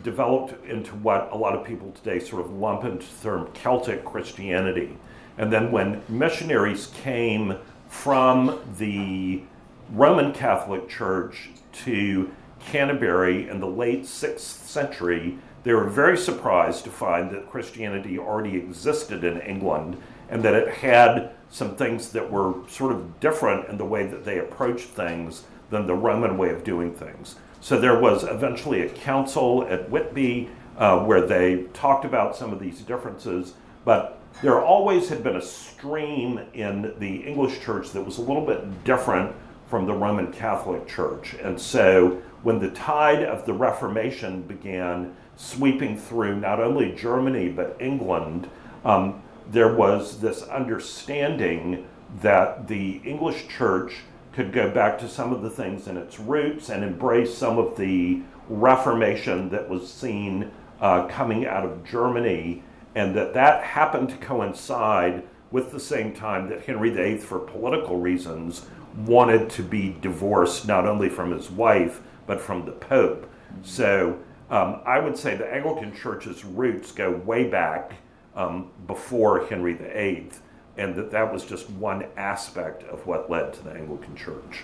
developed 0.04 0.66
into 0.66 0.96
what 0.96 1.28
a 1.34 1.38
lot 1.38 1.54
of 1.54 1.66
people 1.66 1.92
today 1.92 2.20
sort 2.20 2.46
of 2.46 2.54
lump 2.54 2.86
into 2.86 3.06
the 3.06 3.24
term 3.24 3.50
Celtic 3.54 4.06
Christianity. 4.06 4.98
And 5.38 5.52
then 5.52 5.70
when 5.70 6.02
missionaries 6.08 6.88
came 7.04 7.58
from 7.90 8.62
the 8.78 9.44
Roman 9.92 10.32
Catholic 10.32 10.88
Church 10.88 11.50
to 11.84 12.32
Canterbury 12.62 13.50
in 13.50 13.60
the 13.60 13.68
late 13.68 14.04
6th 14.04 14.40
century, 14.40 15.38
they 15.64 15.74
were 15.74 15.90
very 15.90 16.18
surprised 16.18 16.86
to 16.86 16.90
find 16.90 17.30
that 17.32 17.52
Christianity 17.52 18.18
already 18.18 18.56
existed 18.56 19.26
in 19.26 19.42
England 19.42 20.02
and 20.30 20.42
that 20.44 20.54
it 20.54 20.70
had 20.70 21.32
some 21.52 21.76
things 21.76 22.12
that 22.14 22.32
were 22.32 22.56
sort 22.68 22.94
of 22.94 23.20
different 23.20 23.70
in 23.70 23.78
the 23.78 23.86
way 23.86 24.08
that 24.08 24.26
they 24.26 24.40
approached 24.40 24.88
things 24.88 25.44
than 25.70 25.86
the 25.86 25.94
Roman 25.94 26.38
way 26.38 26.50
of 26.50 26.64
doing 26.64 26.94
things. 26.94 27.36
So 27.60 27.80
there 27.80 28.00
was 28.00 28.24
eventually 28.24 28.82
a 28.82 28.90
council 28.90 29.68
at 29.70 29.90
Whitby 29.90 30.50
uh, 30.78 31.04
where 31.04 31.22
they 31.22 31.66
talked 31.74 32.06
about 32.06 32.36
some 32.36 32.52
of 32.52 32.60
these 32.60 32.82
differences, 32.82 33.54
but 33.86 34.20
there 34.42 34.60
always 34.60 35.10
had 35.10 35.24
been 35.24 35.36
a 35.36 35.42
stream 35.42 36.40
in 36.54 36.94
the 36.98 37.18
English 37.18 37.60
church 37.62 37.92
that 37.92 38.02
was 38.02 38.18
a 38.18 38.22
little 38.22 38.46
bit 38.46 38.84
different 38.84 39.36
from 39.70 39.86
the 39.86 39.94
Roman 39.94 40.32
Catholic 40.32 40.88
Church. 40.88 41.36
And 41.36 41.60
so 41.60 42.22
when 42.44 42.60
the 42.60 42.72
tide 42.72 43.24
of 43.24 43.46
the 43.46 43.54
Reformation 43.54 44.42
began 44.44 45.16
sweeping 45.36 45.98
through 45.98 46.40
not 46.40 46.60
only 46.60 46.94
Germany 46.94 47.50
but 47.50 47.76
England, 47.80 48.50
um, 48.84 49.21
there 49.52 49.74
was 49.74 50.20
this 50.20 50.44
understanding 50.44 51.86
that 52.22 52.68
the 52.68 53.02
English 53.04 53.48
church 53.48 53.98
could 54.34 54.54
go 54.54 54.72
back 54.72 54.98
to 54.98 55.10
some 55.10 55.34
of 55.34 55.42
the 55.42 55.50
things 55.50 55.88
in 55.88 55.98
its 55.98 56.20
roots 56.20 56.70
and 56.70 56.84
embrace 56.84 57.34
some 57.34 57.58
of 57.58 57.76
the 57.78 58.22
Reformation 58.48 59.50
that 59.50 59.70
was 59.70 59.92
seen 59.92 60.52
uh, 60.80 61.08
coming 61.08 61.46
out 61.46 61.66
of 61.66 61.84
Germany 61.84 62.64
and 62.96 63.16
that 63.16 63.34
that 63.34 63.64
happened 63.64 64.10
to 64.10 64.18
coincide 64.18 65.24
with 65.52 65.72
the 65.72 65.80
same 65.80 66.14
time 66.14 66.50
that 66.50 66.66
Henry 66.66 66.90
VIII, 66.90 67.18
for 67.18 67.40
political 67.40 68.00
reasons, 68.00 68.66
wanted 69.06 69.50
to 69.50 69.64
be 69.64 69.96
divorced 70.02 70.68
not 70.68 70.86
only 70.86 71.08
from 71.08 71.32
his 71.32 71.50
wife 71.50 72.02
but 72.26 72.42
from 72.42 72.66
the 72.66 72.72
Pope. 72.72 73.30
So 73.64 74.18
um, 74.50 74.82
I 74.86 75.00
would 75.00 75.18
say 75.18 75.36
the 75.36 75.54
Anglican 75.54 75.96
Church's 75.96 76.44
roots 76.44 76.92
go 76.92 77.12
way 77.12 77.46
back 77.46 77.96
um, 78.36 78.72
before 78.88 79.46
Henry 79.46 79.74
VIII, 79.74 80.30
and 80.78 80.96
that 80.96 81.12
that 81.12 81.32
was 81.32 81.46
just 81.46 81.70
one 81.72 82.06
aspect 82.18 82.84
of 82.84 83.06
what 83.06 83.30
led 83.30 83.54
to 83.54 83.64
the 83.64 83.72
Anglican 83.72 84.16
Church. 84.16 84.64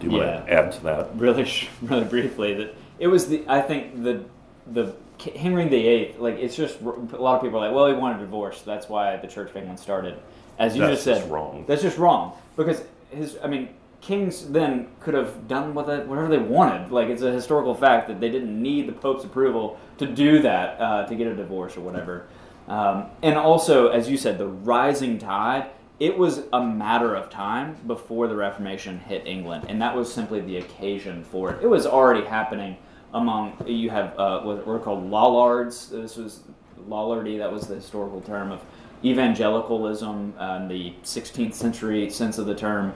Do 0.00 0.06
you 0.06 0.18
yeah. 0.18 0.34
want 0.34 0.46
to 0.46 0.52
add 0.52 0.72
to 0.72 0.82
that? 0.84 1.16
Really, 1.16 1.50
really 1.82 2.04
briefly, 2.04 2.54
that 2.54 2.74
it 2.98 3.06
was 3.08 3.28
the 3.28 3.44
I 3.46 3.60
think 3.60 4.02
the 4.02 4.24
the 4.66 4.94
Henry 5.36 5.68
VIII, 5.68 6.16
like 6.18 6.36
it's 6.36 6.56
just 6.56 6.80
a 6.80 6.84
lot 6.86 7.36
of 7.36 7.42
people 7.42 7.58
are 7.58 7.66
like, 7.66 7.74
well, 7.74 7.86
he 7.86 7.94
wanted 7.94 8.18
a 8.18 8.20
divorce. 8.20 8.62
That's 8.62 8.88
why 8.88 9.16
the 9.16 9.28
Church 9.28 9.50
of 9.50 9.56
England 9.56 9.78
started. 9.78 10.18
As 10.58 10.74
you 10.74 10.82
that's 10.82 11.04
just 11.04 11.22
said, 11.22 11.30
wrong. 11.30 11.64
That's 11.66 11.82
just 11.82 11.98
wrong 11.98 12.36
because 12.56 12.82
his. 13.10 13.38
I 13.42 13.46
mean, 13.46 13.70
kings 14.00 14.48
then 14.48 14.88
could 15.00 15.14
have 15.14 15.46
done 15.48 15.74
with 15.74 15.88
it 15.88 16.06
whatever 16.06 16.28
they 16.28 16.38
wanted. 16.38 16.90
Like 16.90 17.08
it's 17.08 17.22
a 17.22 17.32
historical 17.32 17.74
fact 17.74 18.08
that 18.08 18.20
they 18.20 18.30
didn't 18.30 18.60
need 18.60 18.86
the 18.86 18.92
Pope's 18.92 19.24
approval 19.24 19.78
to 19.98 20.06
do 20.06 20.40
that 20.42 20.80
uh, 20.80 21.06
to 21.06 21.14
get 21.14 21.26
a 21.26 21.34
divorce 21.34 21.76
or 21.76 21.80
whatever. 21.80 22.26
Um, 22.70 23.06
and 23.22 23.36
also, 23.36 23.88
as 23.88 24.08
you 24.08 24.16
said, 24.16 24.38
the 24.38 24.46
rising 24.46 25.18
tide. 25.18 25.70
It 25.98 26.16
was 26.16 26.44
a 26.54 26.64
matter 26.64 27.14
of 27.14 27.28
time 27.28 27.76
before 27.86 28.26
the 28.26 28.36
Reformation 28.36 29.00
hit 29.00 29.26
England, 29.26 29.66
and 29.68 29.82
that 29.82 29.94
was 29.94 30.10
simply 30.10 30.40
the 30.40 30.56
occasion 30.56 31.24
for 31.24 31.52
it. 31.52 31.62
It 31.62 31.66
was 31.66 31.86
already 31.86 32.24
happening 32.24 32.78
among 33.12 33.62
you 33.66 33.90
have 33.90 34.18
uh, 34.18 34.40
what 34.40 34.66
were 34.66 34.78
called 34.78 35.10
Lollards. 35.10 35.88
This 35.88 36.16
was 36.16 36.44
Lollardy. 36.88 37.36
That 37.36 37.52
was 37.52 37.66
the 37.66 37.74
historical 37.74 38.22
term 38.22 38.50
of 38.50 38.64
evangelicalism, 39.04 40.34
uh, 40.38 40.60
in 40.62 40.68
the 40.68 40.94
16th 41.02 41.54
century 41.54 42.08
sense 42.08 42.38
of 42.38 42.46
the 42.46 42.54
term, 42.54 42.94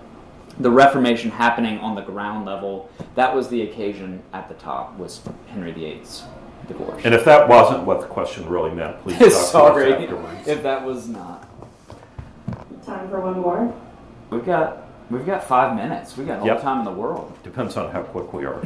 the 0.61 0.71
Reformation 0.71 1.31
happening 1.31 1.79
on 1.79 1.95
the 1.95 2.03
ground 2.03 2.47
level, 2.47 2.89
that 3.17 3.35
was 3.35 3.49
the 3.49 3.63
occasion 3.63 4.23
at 4.33 4.49
the 4.49 4.55
top, 4.55 4.97
was 4.99 5.21
Henry 5.49 5.73
VIII's 5.73 6.23
divorce. 6.69 7.03
And 7.05 7.15
if 7.15 7.25
that 7.25 7.49
wasn't 7.49 7.85
what 7.85 8.01
the 8.01 8.07
question 8.07 8.49
really 8.49 8.71
meant, 8.75 9.01
please 9.03 9.19
talk 9.19 9.31
Sorry 9.31 9.87
to 9.87 9.97
us 9.97 10.03
afterwards. 10.03 10.49
if 10.49 10.63
that 10.63 10.85
was 10.85 11.09
not. 11.09 11.49
Time 12.85 13.09
for 13.09 13.21
one 13.21 13.41
more. 13.41 13.73
We've 14.31 14.45
got 14.45 14.87
we've 15.11 15.25
got 15.27 15.45
five 15.45 15.75
minutes. 15.77 16.17
We 16.17 16.25
got 16.25 16.41
all 16.41 16.47
Yep. 16.47 16.57
the 16.59 16.63
time 16.63 16.79
in 16.81 16.85
the 16.85 16.91
world. 16.93 17.33
Depends 17.43 17.77
on 17.77 17.91
how 17.91 18.03
quick 18.03 18.33
we 18.33 18.45
are. 18.45 18.61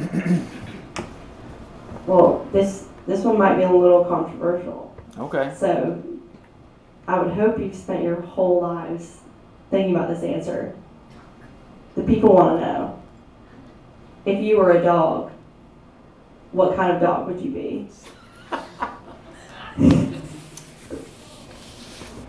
Well, 2.07 2.45
this 2.51 2.87
this 3.07 3.23
one 3.23 3.37
might 3.37 3.55
be 3.55 3.63
a 3.63 3.71
little 3.71 4.03
controversial. 4.05 4.95
Okay. 5.17 5.53
So, 5.57 6.01
I 7.07 7.19
would 7.19 7.33
hope 7.33 7.59
you've 7.59 7.75
spent 7.75 8.03
your 8.03 8.21
whole 8.21 8.61
lives 8.61 9.17
thinking 9.71 9.95
about 9.95 10.09
this 10.09 10.23
answer. 10.23 10.75
The 11.95 12.03
people 12.03 12.33
want 12.33 12.59
to 12.59 12.65
know 12.65 13.01
if 14.25 14.39
you 14.39 14.57
were 14.57 14.71
a 14.71 14.83
dog, 14.83 15.31
what 16.51 16.75
kind 16.75 16.91
of 16.95 17.01
dog 17.01 17.27
would 17.27 17.39
you 17.41 17.51
be? 17.51 17.87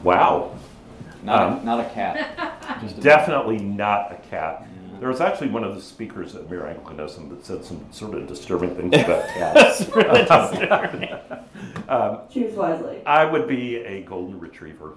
Wow. 0.02 0.56
Not 1.22 1.42
Um, 1.42 1.58
a, 1.60 1.64
not 1.64 1.80
a 1.80 1.88
cat. 1.90 2.78
Just 2.82 2.98
a 2.98 3.00
Definitely 3.00 3.58
not 3.58 4.12
a 4.12 4.16
cat. 4.28 4.66
There 4.98 5.08
was 5.08 5.20
actually 5.20 5.48
one 5.48 5.64
of 5.64 5.74
the 5.74 5.80
speakers 5.80 6.34
at 6.36 6.50
Mere 6.50 6.66
Anglicanism 6.66 7.30
that 7.30 7.44
said 7.44 7.64
some 7.64 7.84
sort 7.90 8.14
of 8.14 8.26
disturbing 8.26 8.74
things 8.76 8.94
about 9.02 9.26
cats. 9.28 9.78
That's 9.78 9.88
really 9.96 10.20
disturbing. 10.24 11.08
Choose 12.30 12.54
wisely. 12.54 13.02
I 13.06 13.24
would 13.24 13.48
be 13.48 13.76
a 13.76 14.02
golden 14.02 14.38
retriever. 14.38 14.96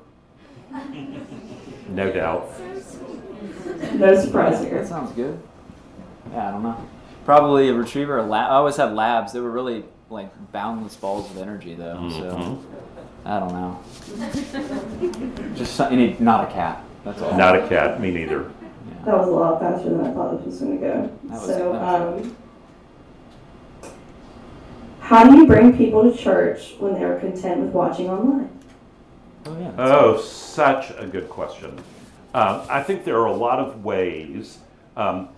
No 1.89 2.11
doubt. 2.11 2.49
No 3.93 4.19
surprise 4.19 4.61
here. 4.61 4.79
That 4.79 4.87
sounds 4.87 5.11
good. 5.13 5.39
Yeah, 6.31 6.49
I 6.49 6.51
don't 6.51 6.63
know. 6.63 6.77
Probably 7.25 7.69
a 7.69 7.73
retriever. 7.73 8.17
A 8.17 8.23
lab. 8.23 8.51
I 8.51 8.55
always 8.55 8.75
had 8.75 8.93
labs. 8.93 9.31
They 9.33 9.39
were 9.39 9.51
really 9.51 9.85
like 10.09 10.29
boundless 10.51 10.95
balls 10.95 11.29
of 11.31 11.37
energy, 11.37 11.73
though. 11.75 11.95
Mhm. 11.95 12.11
So 12.19 12.59
I 13.25 13.39
don't 13.39 13.53
know. 13.53 13.79
Just 15.55 15.79
any, 15.79 16.15
not 16.19 16.49
a 16.49 16.53
cat. 16.53 16.83
That's 17.05 17.21
all. 17.21 17.37
Not 17.37 17.55
a 17.57 17.67
cat, 17.67 17.99
me 18.01 18.11
neither. 18.11 18.41
Yeah. 18.43 19.05
That 19.05 19.17
was 19.17 19.27
a 19.27 19.31
lot 19.31 19.59
faster 19.59 19.89
than 19.89 20.05
I 20.05 20.11
thought 20.13 20.37
this 20.37 20.45
was 20.45 20.59
going 20.59 20.79
to 20.79 20.85
go. 20.85 21.09
Was- 21.29 21.45
so, 21.45 21.73
um, 21.75 22.35
how 24.99 25.29
do 25.29 25.37
you 25.37 25.45
bring 25.47 25.75
people 25.77 26.09
to 26.09 26.17
church 26.17 26.75
when 26.79 26.93
they 26.93 27.03
are 27.03 27.19
content 27.19 27.61
with 27.61 27.71
watching 27.71 28.09
online? 28.09 28.49
Oh 29.45 29.57
yeah. 29.59 29.71
Oh, 29.77 30.17
such 30.21 30.91
a 30.97 31.05
good 31.05 31.29
question. 31.29 31.77
Um, 32.33 32.61
I 32.69 32.81
think 32.81 33.03
there 33.03 33.17
are 33.19 33.25
a 33.27 33.33
lot 33.35 33.59
of 33.59 33.83
ways, 33.83 34.59
um, 34.97 35.29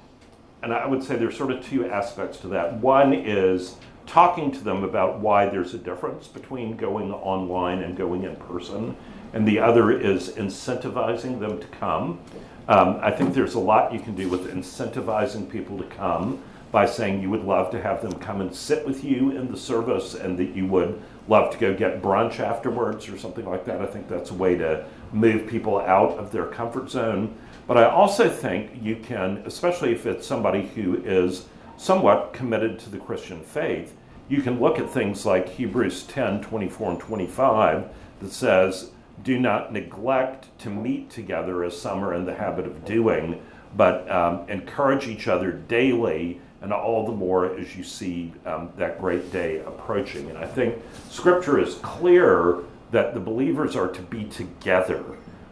and 0.66 0.74
I 0.74 0.88
would 0.88 1.04
say 1.04 1.16
there's 1.16 1.38
sort 1.38 1.52
of 1.52 1.64
two 1.64 1.88
aspects 1.88 2.40
to 2.40 2.48
that. 2.48 2.74
One 2.80 3.14
is 3.14 3.76
talking 4.08 4.52
to 4.52 4.64
them 4.64 4.84
about 4.84 5.20
why 5.20 5.46
there's 5.46 5.76
a 5.76 5.78
difference 5.78 6.28
between 6.28 6.76
going 6.76 7.14
online 7.14 7.84
and 7.84 7.96
going 7.96 8.24
in 8.24 8.36
person, 8.36 8.98
and 9.34 9.48
the 9.48 9.60
other 9.60 9.92
is 9.92 10.30
incentivizing 10.30 11.40
them 11.40 11.60
to 11.60 11.68
come. 11.68 12.20
Um, 12.68 12.98
I 13.00 13.12
think 13.12 13.36
there's 13.36 13.54
a 13.54 13.60
lot 13.60 13.94
you 13.94 14.00
can 14.00 14.16
do 14.16 14.28
with 14.28 14.52
incentivizing 14.52 15.48
people 15.48 15.78
to 15.78 15.84
come 15.84 16.42
by 16.72 16.88
saying 16.88 17.22
you 17.22 17.30
would 17.30 17.44
love 17.44 17.70
to 17.70 17.80
have 17.80 18.02
them 18.02 18.14
come 18.14 18.42
and 18.42 18.54
sit 18.54 18.88
with 18.88 19.04
you 19.04 19.38
in 19.38 19.52
the 19.52 19.58
service 19.58 20.16
and 20.16 20.36
that 20.40 20.56
you 20.56 20.66
would 20.66 21.00
love 21.28 21.52
to 21.52 21.60
go 21.60 21.76
get 21.76 22.02
brunch 22.02 22.40
afterwards 22.40 23.08
or 23.08 23.20
something 23.20 23.46
like 23.46 23.66
that. 23.66 23.84
I 23.84 23.86
think 23.86 24.10
that's 24.10 24.32
a 24.32 24.34
way 24.34 24.56
to 24.56 24.84
move 25.14 25.48
people 25.48 25.80
out 25.80 26.18
of 26.18 26.32
their 26.32 26.48
comfort 26.48 26.90
zone. 26.90 27.38
But 27.68 27.78
I 27.78 27.86
also 27.86 28.30
think 28.30 28.72
you 28.82 28.96
can, 28.98 29.44
especially 29.46 29.92
if 29.92 30.06
it's 30.06 30.28
somebody 30.28 30.68
who 30.68 31.02
is 31.04 31.48
somewhat 31.78 32.34
committed 32.34 32.78
to 32.80 32.90
the 32.90 33.00
Christian 33.00 33.42
faith, 33.42 33.96
you 34.30 34.42
can 34.42 34.60
look 34.60 34.80
at 34.80 34.90
things 34.90 35.26
like 35.26 35.50
Hebrews 35.50 36.04
10 36.04 36.42
24 36.42 36.92
and 36.92 37.00
25 37.00 37.86
that 38.22 38.32
says, 38.32 38.92
Do 39.24 39.40
not 39.40 39.74
neglect 39.74 40.58
to 40.60 40.70
meet 40.70 41.10
together 41.10 41.64
as 41.64 41.80
some 41.80 42.04
are 42.04 42.14
in 42.14 42.26
the 42.26 42.34
habit 42.34 42.66
of 42.66 42.86
doing, 42.86 43.42
but 43.76 44.10
um, 44.10 44.48
encourage 44.50 45.08
each 45.08 45.28
other 45.28 45.52
daily, 45.52 46.40
and 46.62 46.74
all 46.74 47.06
the 47.06 47.12
more 47.12 47.56
as 47.58 47.76
you 47.76 47.84
see 47.84 48.34
um, 48.46 48.72
that 48.78 49.00
great 49.00 49.32
day 49.32 49.60
approaching. 49.60 50.30
And 50.30 50.38
I 50.38 50.48
think 50.48 50.82
Scripture 51.10 51.60
is 51.60 51.76
clear 51.76 52.60
that 52.92 53.14
the 53.14 53.20
believers 53.20 53.76
are 53.76 53.90
to 53.90 54.02
be 54.02 54.24
together. 54.26 55.04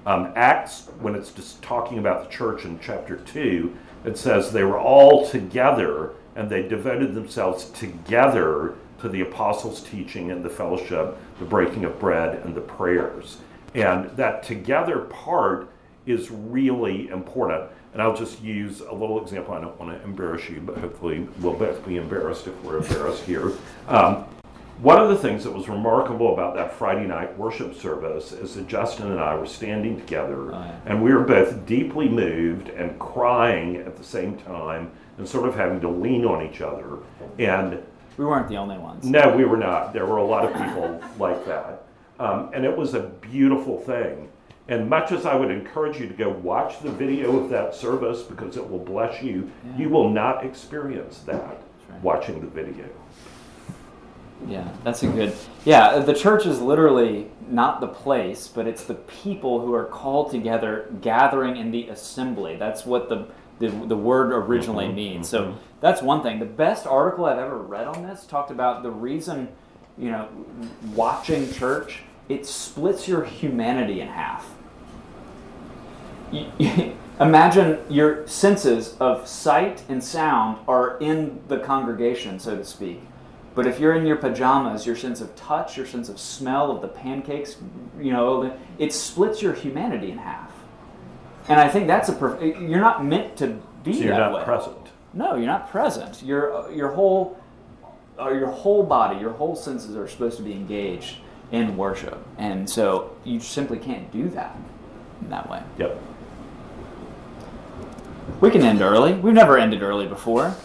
Um, 0.06 0.34
Acts, 0.36 0.90
when 1.00 1.16
it's 1.16 1.32
just 1.32 1.62
talking 1.62 1.98
about 1.98 2.24
the 2.24 2.30
church 2.36 2.66
in 2.66 2.80
chapter 2.80 3.18
2, 3.18 3.76
it 4.06 4.18
says 4.18 4.52
they 4.52 4.64
were 4.64 4.80
all 4.80 5.28
together 5.30 6.12
and 6.36 6.50
they 6.50 6.68
devoted 6.68 7.14
themselves 7.14 7.70
together 7.72 8.76
to 9.02 9.10
the 9.10 9.22
apostles' 9.22 9.82
teaching 9.82 10.32
and 10.32 10.44
the 10.44 10.50
fellowship, 10.50 11.18
the 11.40 11.46
breaking 11.46 11.86
of 11.86 12.00
bread, 12.00 12.40
and 12.44 12.56
the 12.56 12.62
prayers. 12.62 13.38
And 13.76 14.10
that 14.18 14.44
together 14.44 15.00
part 15.00 15.70
is 16.06 16.32
really 16.32 17.10
important. 17.10 17.70
And 17.94 18.02
I'll 18.02 18.16
just 18.16 18.42
use 18.42 18.82
a 18.82 18.94
little 18.94 19.22
example. 19.22 19.54
I 19.54 19.62
don't 19.62 19.80
want 19.80 19.98
to 19.98 20.04
embarrass 20.04 20.50
you, 20.50 20.62
but 20.62 20.78
hopefully 20.78 21.28
we'll 21.40 21.54
both 21.54 21.86
be 21.86 21.98
embarrassed 21.98 22.48
if 22.48 22.64
we're 22.64 22.78
embarrassed 22.78 23.24
here. 23.24 23.52
Um, 23.88 24.26
one 24.82 25.00
of 25.00 25.10
the 25.10 25.16
things 25.18 25.44
that 25.44 25.52
was 25.54 25.70
remarkable 25.70 26.34
about 26.34 26.56
that 26.56 26.74
Friday 26.74 27.06
night 27.08 27.38
worship 27.38 27.76
service 27.76 28.32
is 28.32 28.56
that 28.56 28.68
Justin 28.68 29.12
and 29.12 29.20
I 29.20 29.36
were 29.36 29.46
standing 29.46 29.98
together 29.98 30.54
Oh, 30.54 30.60
yeah. 30.60 30.76
and 30.86 31.02
we 31.04 31.14
were 31.14 31.22
both 31.24 31.66
deeply 31.66 32.10
moved 32.10 32.70
and 32.70 32.98
crying 33.00 33.78
at 33.78 33.96
the 33.96 34.04
same 34.04 34.38
time 34.38 34.92
and 35.18 35.28
sort 35.28 35.48
of 35.48 35.56
having 35.56 35.80
to 35.82 35.90
lean 35.90 36.26
on 36.26 36.46
each 36.46 36.60
other. 36.62 36.98
And 37.40 37.82
We 38.18 38.26
weren't 38.26 38.50
the 38.50 38.58
only 38.58 38.78
ones. 38.78 39.06
no, 39.06 39.36
we 39.36 39.46
were 39.46 39.58
not. 39.58 39.94
There 39.94 40.06
were 40.06 40.18
a 40.18 40.26
lot 40.26 40.44
of 40.46 40.54
people 40.54 41.00
like 41.20 41.46
that. 41.46 41.84
Um, 42.20 42.50
and 42.54 42.66
it 42.66 42.76
was 42.76 42.94
a 42.94 43.02
beautiful 43.02 43.78
thing. 43.80 44.30
And 44.70 44.90
much 44.90 45.12
as 45.12 45.26
I 45.26 45.36
would 45.36 45.52
encourage 45.52 46.00
you 46.00 46.08
to 46.08 46.14
go 46.14 46.30
watch 46.30 46.80
the 46.80 46.90
video 46.90 47.38
of 47.38 47.50
that 47.50 47.76
service 47.76 48.22
because 48.24 48.56
it 48.58 48.68
will 48.70 48.80
bless 48.80 49.22
you, 49.22 49.52
Yeah. 49.66 49.78
you 49.78 49.90
will 49.90 50.10
not 50.10 50.46
experience 50.46 51.20
that 51.20 51.36
right. 51.90 52.02
watching 52.02 52.40
the 52.42 52.48
video. 52.48 52.86
Yeah, 54.48 54.68
that's 54.84 55.04
a 55.04 55.08
good. 55.08 55.34
Yeah, 55.64 56.00
the 56.00 56.14
church 56.14 56.46
is 56.46 56.60
literally 56.60 57.28
not 57.50 57.80
the 57.80 57.88
place, 57.88 58.48
but 58.48 58.68
it's 58.68 58.84
the 58.84 58.96
people 58.96 59.62
who 59.62 59.74
are 59.74 59.86
called 59.86 60.32
together, 60.32 60.90
gathering 61.02 61.56
in 61.58 61.72
the 61.72 61.88
assembly. 61.90 62.56
That's 62.58 62.86
what 62.86 63.10
the 63.10 63.28
the, 63.60 63.70
the 63.70 63.96
word 63.96 64.34
originally 64.34 64.88
Mhm, 64.88 64.96
means. 64.96 65.30
So 65.30 65.56
that's 65.80 66.02
one 66.02 66.22
thing. 66.24 66.40
The 66.40 66.46
best 66.46 66.86
article 66.88 67.26
I've 67.26 67.38
ever 67.38 67.58
read 67.58 67.88
on 67.88 68.04
this 68.04 68.26
talked 68.26 68.52
about 68.52 68.84
the 68.84 68.90
reason, 68.92 69.48
you 69.98 70.12
know, 70.12 70.28
watching 70.96 71.52
church 71.54 72.02
it 72.30 72.46
splits 72.46 73.08
your 73.08 73.24
humanity 73.24 74.02
in 74.02 74.08
half. 74.08 74.50
You- 76.32 76.94
imagine 77.20 77.80
your 77.90 78.28
senses 78.28 78.96
of 79.00 79.28
sight 79.28 79.84
and 79.88 80.04
sound 80.04 80.58
are 80.68 80.98
in 81.00 81.40
the 81.48 81.60
congregation, 81.60 82.40
so 82.40 82.58
to 82.58 82.66
speak. 82.66 83.02
But 83.56 83.68
if 83.68 83.80
you're 83.80 83.94
in 83.94 84.06
your 84.06 84.16
pajamas, 84.16 84.86
your 84.86 84.96
sense 84.96 85.22
of 85.22 85.36
touch, 85.36 85.78
your 85.78 85.86
sense 85.86 86.10
of 86.10 86.20
smell 86.20 86.72
of 86.72 86.82
the 86.82 86.88
pancakes, 86.88 87.58
you 88.00 88.12
know, 88.12 88.58
it 88.80 88.92
splits 88.94 89.42
your 89.42 89.54
humanity 89.54 90.12
in 90.12 90.18
half. 90.18 90.52
And 91.48 91.60
I 91.60 91.68
think 91.70 91.88
that's 91.88 92.10
a 92.10 92.14
perf- 92.14 92.42
you're 92.42 92.80
not 92.80 93.06
meant 93.06 93.38
to 93.38 93.60
be 93.84 93.94
So 93.94 94.00
you're 94.00 94.10
that 94.14 94.20
not 94.20 94.34
way. 94.34 94.44
present. 94.44 94.78
No, 95.14 95.36
you're 95.36 95.46
not 95.46 95.70
present. 95.70 96.24
Your 96.24 96.72
your 96.72 96.90
whole 96.90 97.38
uh, 98.20 98.30
your 98.32 98.48
whole 98.48 98.82
body, 98.84 99.20
your 99.20 99.32
whole 99.34 99.56
senses 99.56 99.96
are 99.96 100.08
supposed 100.08 100.38
to 100.38 100.44
be 100.44 100.54
engaged 100.54 101.18
in 101.52 101.78
worship, 101.78 102.18
and 102.40 102.68
so 102.68 103.16
you 103.24 103.40
simply 103.40 103.78
can't 103.78 104.12
do 104.12 104.30
that 104.30 104.56
in 105.22 105.30
that 105.30 105.48
way. 105.50 105.62
Yep. 105.78 106.02
We 108.42 108.50
can 108.50 108.62
end 108.64 108.82
early. 108.82 109.14
We've 109.14 109.34
never 109.34 109.58
ended 109.58 109.84
early 109.84 110.08
before. 110.08 110.56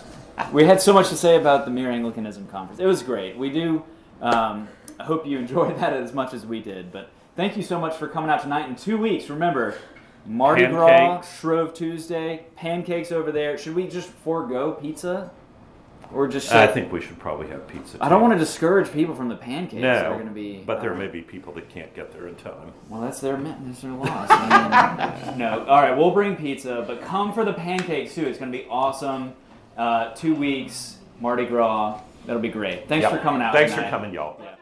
We 0.52 0.64
had 0.64 0.80
so 0.80 0.92
much 0.92 1.08
to 1.10 1.16
say 1.16 1.36
about 1.36 1.64
the 1.64 1.70
Mere 1.70 1.90
Anglicanism 1.90 2.46
Conference. 2.48 2.80
It 2.80 2.86
was 2.86 3.02
great. 3.02 3.36
We 3.36 3.50
do. 3.50 3.84
Um, 4.20 4.68
I 4.98 5.04
hope 5.04 5.26
you 5.26 5.38
enjoyed 5.38 5.76
that 5.78 5.92
as 5.92 6.12
much 6.12 6.32
as 6.34 6.44
we 6.46 6.60
did. 6.60 6.90
But 6.90 7.10
thank 7.36 7.56
you 7.56 7.62
so 7.62 7.78
much 7.78 7.96
for 7.96 8.08
coming 8.08 8.30
out 8.30 8.42
tonight. 8.42 8.68
In 8.68 8.76
two 8.76 8.96
weeks, 8.98 9.28
remember 9.30 9.76
Mardi 10.26 10.66
Gras, 10.66 11.22
Shrove 11.38 11.74
Tuesday, 11.74 12.46
pancakes 12.56 13.12
over 13.12 13.30
there. 13.32 13.58
Should 13.58 13.74
we 13.74 13.86
just 13.88 14.08
forego 14.08 14.72
pizza, 14.72 15.30
or 16.12 16.26
just? 16.28 16.52
I 16.52 16.66
think 16.66 16.92
we 16.92 17.00
should 17.00 17.18
probably 17.18 17.48
have 17.48 17.66
pizza. 17.68 17.98
I 18.00 18.08
don't 18.08 18.20
want 18.22 18.32
to 18.34 18.38
discourage 18.38 18.90
people 18.92 19.14
from 19.14 19.28
the 19.28 19.36
pancakes. 19.36 19.82
that 19.82 20.06
are 20.06 20.10
No, 20.10 20.14
going 20.16 20.28
to 20.28 20.34
be. 20.34 20.62
but 20.66 20.80
there 20.80 20.94
uh, 20.94 20.98
may 20.98 21.08
be 21.08 21.20
people 21.22 21.52
that 21.54 21.68
can't 21.68 21.94
get 21.94 22.12
there 22.12 22.26
in 22.26 22.34
time. 22.36 22.72
Well, 22.88 23.00
that's 23.00 23.20
their 23.20 23.36
that's 23.36 23.82
their 23.82 23.92
loss. 23.92 24.28
I 24.30 25.24
mean, 25.30 25.38
no, 25.38 25.64
all 25.66 25.80
right, 25.82 25.96
we'll 25.96 26.10
bring 26.12 26.36
pizza, 26.36 26.84
but 26.86 27.02
come 27.02 27.32
for 27.32 27.44
the 27.44 27.52
pancakes 27.52 28.14
too. 28.14 28.26
It's 28.26 28.38
going 28.38 28.50
to 28.50 28.58
be 28.58 28.66
awesome. 28.68 29.34
Uh, 29.78 30.12
two 30.14 30.34
weeks, 30.34 30.96
Mardi 31.20 31.46
Gras. 31.46 32.00
That'll 32.26 32.42
be 32.42 32.48
great. 32.48 32.88
Thanks 32.88 33.04
Yep. 33.04 33.12
for 33.12 33.18
coming 33.18 33.40
out. 33.40 33.54
Thanks 33.54 33.72
for 33.72 33.82
coming, 33.84 34.12
y'all. 34.12 34.38
Yeah. 34.42 34.54